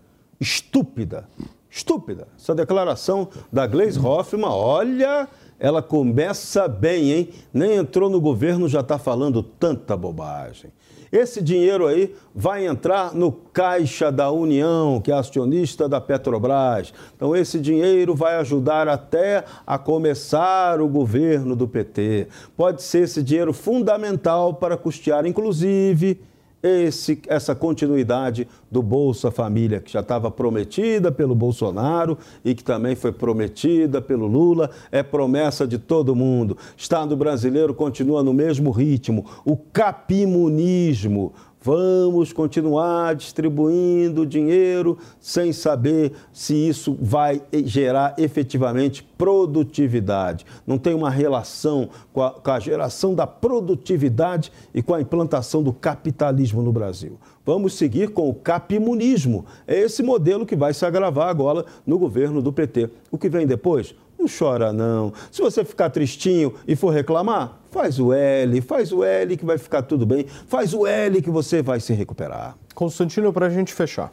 estúpida 0.42 1.26
estúpida. 1.72 2.28
Essa 2.38 2.54
declaração 2.54 3.28
da 3.50 3.66
Gleisi 3.66 3.98
Hoffmann, 3.98 4.50
olha, 4.50 5.26
ela 5.58 5.80
começa 5.80 6.68
bem, 6.68 7.12
hein? 7.12 7.28
Nem 7.52 7.76
entrou 7.76 8.10
no 8.10 8.20
governo, 8.20 8.68
já 8.68 8.80
está 8.80 8.98
falando 8.98 9.42
tanta 9.42 9.96
bobagem. 9.96 10.70
Esse 11.10 11.42
dinheiro 11.42 11.86
aí 11.86 12.14
vai 12.34 12.66
entrar 12.66 13.14
no 13.14 13.30
Caixa 13.30 14.10
da 14.10 14.30
União, 14.30 14.98
que 15.00 15.12
é 15.12 15.14
acionista 15.14 15.86
da 15.86 16.00
Petrobras. 16.00 16.92
Então, 17.14 17.36
esse 17.36 17.60
dinheiro 17.60 18.14
vai 18.14 18.36
ajudar 18.36 18.88
até 18.88 19.44
a 19.66 19.78
começar 19.78 20.80
o 20.80 20.88
governo 20.88 21.54
do 21.54 21.68
PT. 21.68 22.28
Pode 22.56 22.82
ser 22.82 23.04
esse 23.04 23.22
dinheiro 23.22 23.52
fundamental 23.52 24.54
para 24.54 24.76
custear, 24.76 25.26
inclusive, 25.26 26.18
esse, 26.62 27.20
essa 27.26 27.54
continuidade 27.54 28.46
do 28.70 28.82
Bolsa 28.82 29.30
Família, 29.30 29.80
que 29.80 29.92
já 29.92 30.00
estava 30.00 30.30
prometida 30.30 31.10
pelo 31.10 31.34
Bolsonaro 31.34 32.16
e 32.44 32.54
que 32.54 32.62
também 32.62 32.94
foi 32.94 33.12
prometida 33.12 34.00
pelo 34.00 34.26
Lula, 34.26 34.70
é 34.90 35.02
promessa 35.02 35.66
de 35.66 35.78
todo 35.78 36.14
mundo. 36.14 36.56
Estado 36.76 37.16
brasileiro 37.16 37.74
continua 37.74 38.22
no 38.22 38.32
mesmo 38.32 38.70
ritmo. 38.70 39.26
O 39.44 39.56
capimunismo, 39.56 41.32
Vamos 41.64 42.32
continuar 42.32 43.14
distribuindo 43.14 44.26
dinheiro 44.26 44.98
sem 45.20 45.52
saber 45.52 46.12
se 46.32 46.56
isso 46.56 46.98
vai 47.00 47.40
gerar 47.64 48.16
efetivamente 48.18 49.04
produtividade. 49.16 50.44
Não 50.66 50.76
tem 50.76 50.92
uma 50.92 51.08
relação 51.08 51.88
com 52.12 52.20
a, 52.20 52.32
com 52.32 52.50
a, 52.50 52.58
geração 52.58 53.14
da 53.14 53.28
produtividade 53.28 54.50
e 54.74 54.82
com 54.82 54.92
a 54.92 55.00
implantação 55.00 55.62
do 55.62 55.72
capitalismo 55.72 56.62
no 56.62 56.72
Brasil. 56.72 57.16
Vamos 57.46 57.74
seguir 57.74 58.10
com 58.10 58.28
o 58.28 58.34
capimunismo. 58.34 59.46
É 59.64 59.78
esse 59.78 60.02
modelo 60.02 60.44
que 60.44 60.56
vai 60.56 60.74
se 60.74 60.84
agravar 60.84 61.28
agora 61.28 61.64
no 61.86 61.96
governo 61.96 62.42
do 62.42 62.52
PT. 62.52 62.90
O 63.08 63.16
que 63.16 63.28
vem 63.28 63.46
depois? 63.46 63.94
Não 64.22 64.28
chora, 64.28 64.72
não. 64.72 65.12
Se 65.30 65.42
você 65.42 65.64
ficar 65.64 65.90
tristinho 65.90 66.54
e 66.66 66.76
for 66.76 66.90
reclamar, 66.90 67.62
Faz 67.72 67.98
o 67.98 68.12
L, 68.12 68.60
faz 68.60 68.92
o 68.92 69.02
L 69.02 69.34
que 69.34 69.46
vai 69.46 69.56
ficar 69.56 69.80
tudo 69.80 70.04
bem. 70.04 70.26
Faz 70.46 70.74
o 70.74 70.86
L 70.86 71.22
que 71.22 71.30
você 71.30 71.62
vai 71.62 71.80
se 71.80 71.94
recuperar. 71.94 72.54
Constantino, 72.74 73.32
para 73.32 73.46
a 73.46 73.50
gente 73.50 73.72
fechar. 73.72 74.12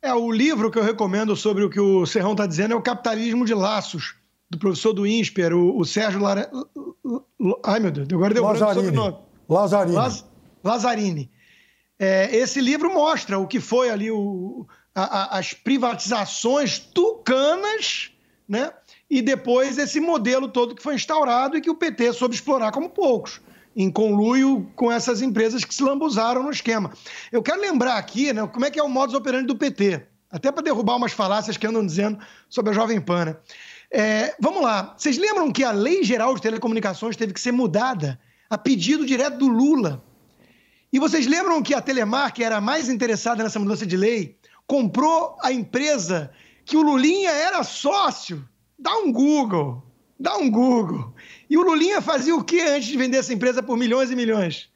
É, 0.00 0.14
o 0.14 0.32
livro 0.32 0.70
que 0.70 0.78
eu 0.78 0.82
recomendo 0.82 1.36
sobre 1.36 1.62
o 1.62 1.68
que 1.68 1.78
o 1.78 2.06
Serrão 2.06 2.32
está 2.32 2.46
dizendo 2.46 2.72
é 2.72 2.74
o 2.74 2.80
Capitalismo 2.80 3.44
de 3.44 3.52
Laços, 3.52 4.14
do 4.48 4.58
professor 4.58 4.94
do 4.94 5.06
INSPER, 5.06 5.52
o, 5.52 5.78
o 5.78 5.84
Sérgio 5.84 6.22
Lara... 6.22 6.50
Ai, 7.62 7.80
meu 7.80 7.90
Deus, 7.90 8.08
agora 8.10 8.32
deu 8.32 8.44
o 8.44 8.92
nome. 8.92 9.16
Lazarini. 9.46 9.94
Laz... 9.94 10.24
Lazarini. 10.64 11.30
É, 11.98 12.34
esse 12.34 12.62
livro 12.62 12.92
mostra 12.94 13.38
o 13.38 13.46
que 13.46 13.60
foi 13.60 13.90
ali 13.90 14.10
o, 14.10 14.66
a, 14.94 15.02
a, 15.02 15.38
as 15.38 15.52
privatizações 15.52 16.78
tucanas, 16.78 18.10
né? 18.48 18.72
e 19.08 19.20
depois 19.20 19.78
esse 19.78 20.00
modelo 20.00 20.48
todo 20.48 20.74
que 20.74 20.82
foi 20.82 20.94
instaurado 20.94 21.56
e 21.56 21.60
que 21.60 21.70
o 21.70 21.74
PT 21.74 22.12
soube 22.14 22.34
explorar 22.34 22.72
como 22.72 22.88
poucos, 22.88 23.40
em 23.76 23.90
conluio 23.90 24.70
com 24.74 24.90
essas 24.90 25.22
empresas 25.22 25.64
que 25.64 25.74
se 25.74 25.82
lambuzaram 25.82 26.42
no 26.42 26.50
esquema. 26.50 26.92
Eu 27.30 27.42
quero 27.42 27.60
lembrar 27.60 27.96
aqui 27.96 28.32
né, 28.32 28.46
como 28.46 28.64
é 28.64 28.70
que 28.70 28.78
é 28.78 28.82
o 28.82 28.88
modus 28.88 29.14
operandi 29.14 29.46
do 29.46 29.56
PT, 29.56 30.06
até 30.30 30.50
para 30.50 30.62
derrubar 30.62 30.96
umas 30.96 31.12
falácias 31.12 31.56
que 31.56 31.66
andam 31.66 31.84
dizendo 31.84 32.18
sobre 32.48 32.72
a 32.72 32.74
Jovem 32.74 33.00
Pan. 33.00 33.24
Né? 33.26 33.36
É, 33.90 34.34
vamos 34.40 34.62
lá, 34.62 34.94
vocês 34.96 35.18
lembram 35.18 35.52
que 35.52 35.62
a 35.62 35.72
Lei 35.72 36.02
Geral 36.02 36.34
de 36.34 36.42
Telecomunicações 36.42 37.16
teve 37.16 37.34
que 37.34 37.40
ser 37.40 37.52
mudada 37.52 38.18
a 38.48 38.56
pedido 38.56 39.04
direto 39.04 39.38
do 39.38 39.48
Lula? 39.48 40.02
E 40.92 40.98
vocês 40.98 41.26
lembram 41.26 41.62
que 41.62 41.74
a 41.74 41.80
Telemar, 41.80 42.34
que 42.34 42.44
era 42.44 42.56
a 42.56 42.60
mais 42.60 42.88
interessada 42.88 43.42
nessa 43.42 43.58
mudança 43.58 43.86
de 43.86 43.96
lei, 43.96 44.36
comprou 44.66 45.36
a 45.42 45.50
empresa 45.50 46.30
que 46.64 46.76
o 46.76 46.82
Lulinha 46.82 47.30
era 47.30 47.62
sócio 47.62 48.46
Dá 48.82 48.96
um 48.96 49.12
Google. 49.12 49.80
Dá 50.18 50.36
um 50.36 50.50
Google. 50.50 51.14
E 51.48 51.56
o 51.56 51.62
Lulinha 51.62 52.00
fazia 52.00 52.34
o 52.34 52.42
que 52.42 52.60
antes 52.60 52.88
de 52.88 52.98
vender 52.98 53.18
essa 53.18 53.32
empresa 53.32 53.62
por 53.62 53.76
milhões 53.76 54.10
e 54.10 54.16
milhões? 54.16 54.68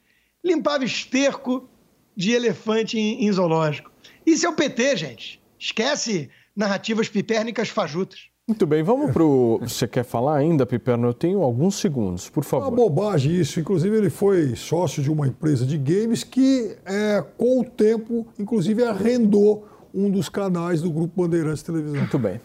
Limpava 0.43 0.85
esterco 0.85 1.69
de 2.15 2.31
elefante 2.31 2.97
em, 2.97 3.25
em 3.25 3.31
zoológico. 3.31 3.91
Isso 4.25 4.45
é 4.45 4.49
o 4.49 4.53
PT, 4.53 4.95
gente. 4.95 5.41
Esquece 5.59 6.29
narrativas 6.55 7.09
pipérnicas 7.09 7.67
fajutas. 7.67 8.29
Muito 8.47 8.65
bem, 8.65 8.81
vamos 8.81 9.11
para 9.11 9.23
o. 9.23 9.59
Você 9.67 9.85
quer 9.85 10.05
falar 10.05 10.37
ainda, 10.37 10.65
Piperno? 10.65 11.09
Eu 11.09 11.13
tenho 11.13 11.41
alguns 11.41 11.75
segundos, 11.75 12.29
por 12.29 12.45
favor. 12.45 12.69
Uma 12.69 12.75
bobagem 12.77 13.35
isso. 13.35 13.59
Inclusive, 13.59 13.97
ele 13.97 14.09
foi 14.09 14.55
sócio 14.55 15.03
de 15.03 15.11
uma 15.11 15.27
empresa 15.27 15.65
de 15.65 15.77
games 15.77 16.23
que, 16.23 16.77
é, 16.85 17.21
com 17.37 17.59
o 17.59 17.65
tempo, 17.65 18.25
inclusive 18.39 18.85
arrendou 18.85 19.67
um 19.97 20.11
dos 20.11 20.29
canais 20.29 20.83
do 20.83 20.91
Grupo 20.91 21.23
Bandeirantes 21.23 21.63
Televisão. 21.63 21.97
Muito 21.97 22.19
bem. 22.19 22.39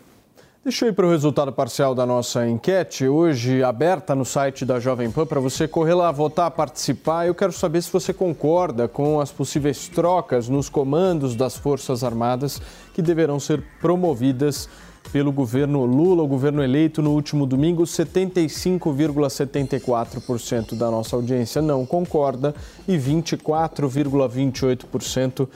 Deixa 0.65 0.87
eu 0.87 0.91
ir 0.91 0.93
para 0.93 1.07
o 1.07 1.11
resultado 1.11 1.53
parcial 1.53 1.93
da 1.95 2.07
nossa 2.07 2.49
enquete, 2.49 3.09
hoje 3.09 3.65
aberta 3.65 4.15
no 4.15 4.25
site 4.25 4.65
da 4.65 4.79
Jovem 4.79 5.11
Pan, 5.11 5.27
para 5.27 5.41
você 5.41 5.67
correr 5.67 5.95
lá, 5.95 6.13
votar, 6.13 6.49
participar. 6.53 7.27
Eu 7.27 7.35
quero 7.35 7.51
saber 7.53 7.83
se 7.83 7.93
você 7.93 8.15
concorda 8.15 8.87
com 8.87 9.19
as 9.21 9.33
possíveis 9.33 9.89
trocas 9.89 10.49
nos 10.49 10.69
comandos 10.69 11.35
das 11.35 11.57
Forças 11.57 12.05
Armadas 12.05 12.63
que 12.95 13.03
deverão 13.03 13.41
ser 13.41 13.61
promovidas 13.81 14.69
pelo 15.11 15.33
governo 15.33 15.85
Lula, 15.85 16.23
o 16.23 16.29
governo 16.29 16.63
eleito 16.63 17.03
no 17.03 17.11
último 17.11 17.45
domingo. 17.45 17.83
75,74% 17.83 20.77
da 20.77 20.93
nossa 20.93 21.17
audiência 21.17 21.61
não 21.61 21.85
concorda 21.85 22.55
e 22.87 22.97
24,28% 22.97 25.49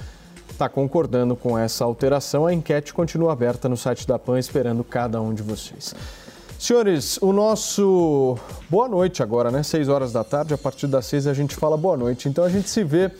está 0.56 0.68
concordando 0.68 1.36
com 1.36 1.56
essa 1.56 1.84
alteração. 1.84 2.46
A 2.46 2.52
enquete 2.52 2.92
continua 2.92 3.32
aberta 3.32 3.68
no 3.68 3.76
site 3.76 4.06
da 4.06 4.18
PAN, 4.18 4.38
esperando 4.38 4.82
cada 4.82 5.20
um 5.20 5.32
de 5.32 5.42
vocês. 5.42 5.94
Senhores, 6.58 7.18
o 7.20 7.32
nosso 7.32 8.38
boa 8.70 8.88
noite 8.88 9.22
agora, 9.22 9.50
né? 9.50 9.62
6 9.62 9.88
horas 9.88 10.12
da 10.12 10.24
tarde. 10.24 10.54
A 10.54 10.58
partir 10.58 10.86
das 10.86 11.04
6 11.06 11.26
a 11.26 11.34
gente 11.34 11.54
fala 11.54 11.76
boa 11.76 11.96
noite. 11.96 12.28
Então 12.28 12.42
a 12.42 12.48
gente 12.48 12.68
se 12.70 12.82
vê 12.82 13.10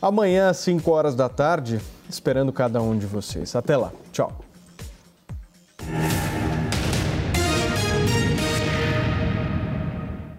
amanhã 0.00 0.48
às 0.48 0.58
5 0.58 0.88
horas 0.90 1.16
da 1.16 1.28
tarde, 1.28 1.80
esperando 2.08 2.52
cada 2.52 2.80
um 2.80 2.96
de 2.96 3.06
vocês. 3.06 3.56
Até 3.56 3.76
lá. 3.76 3.92
Tchau. 4.12 4.32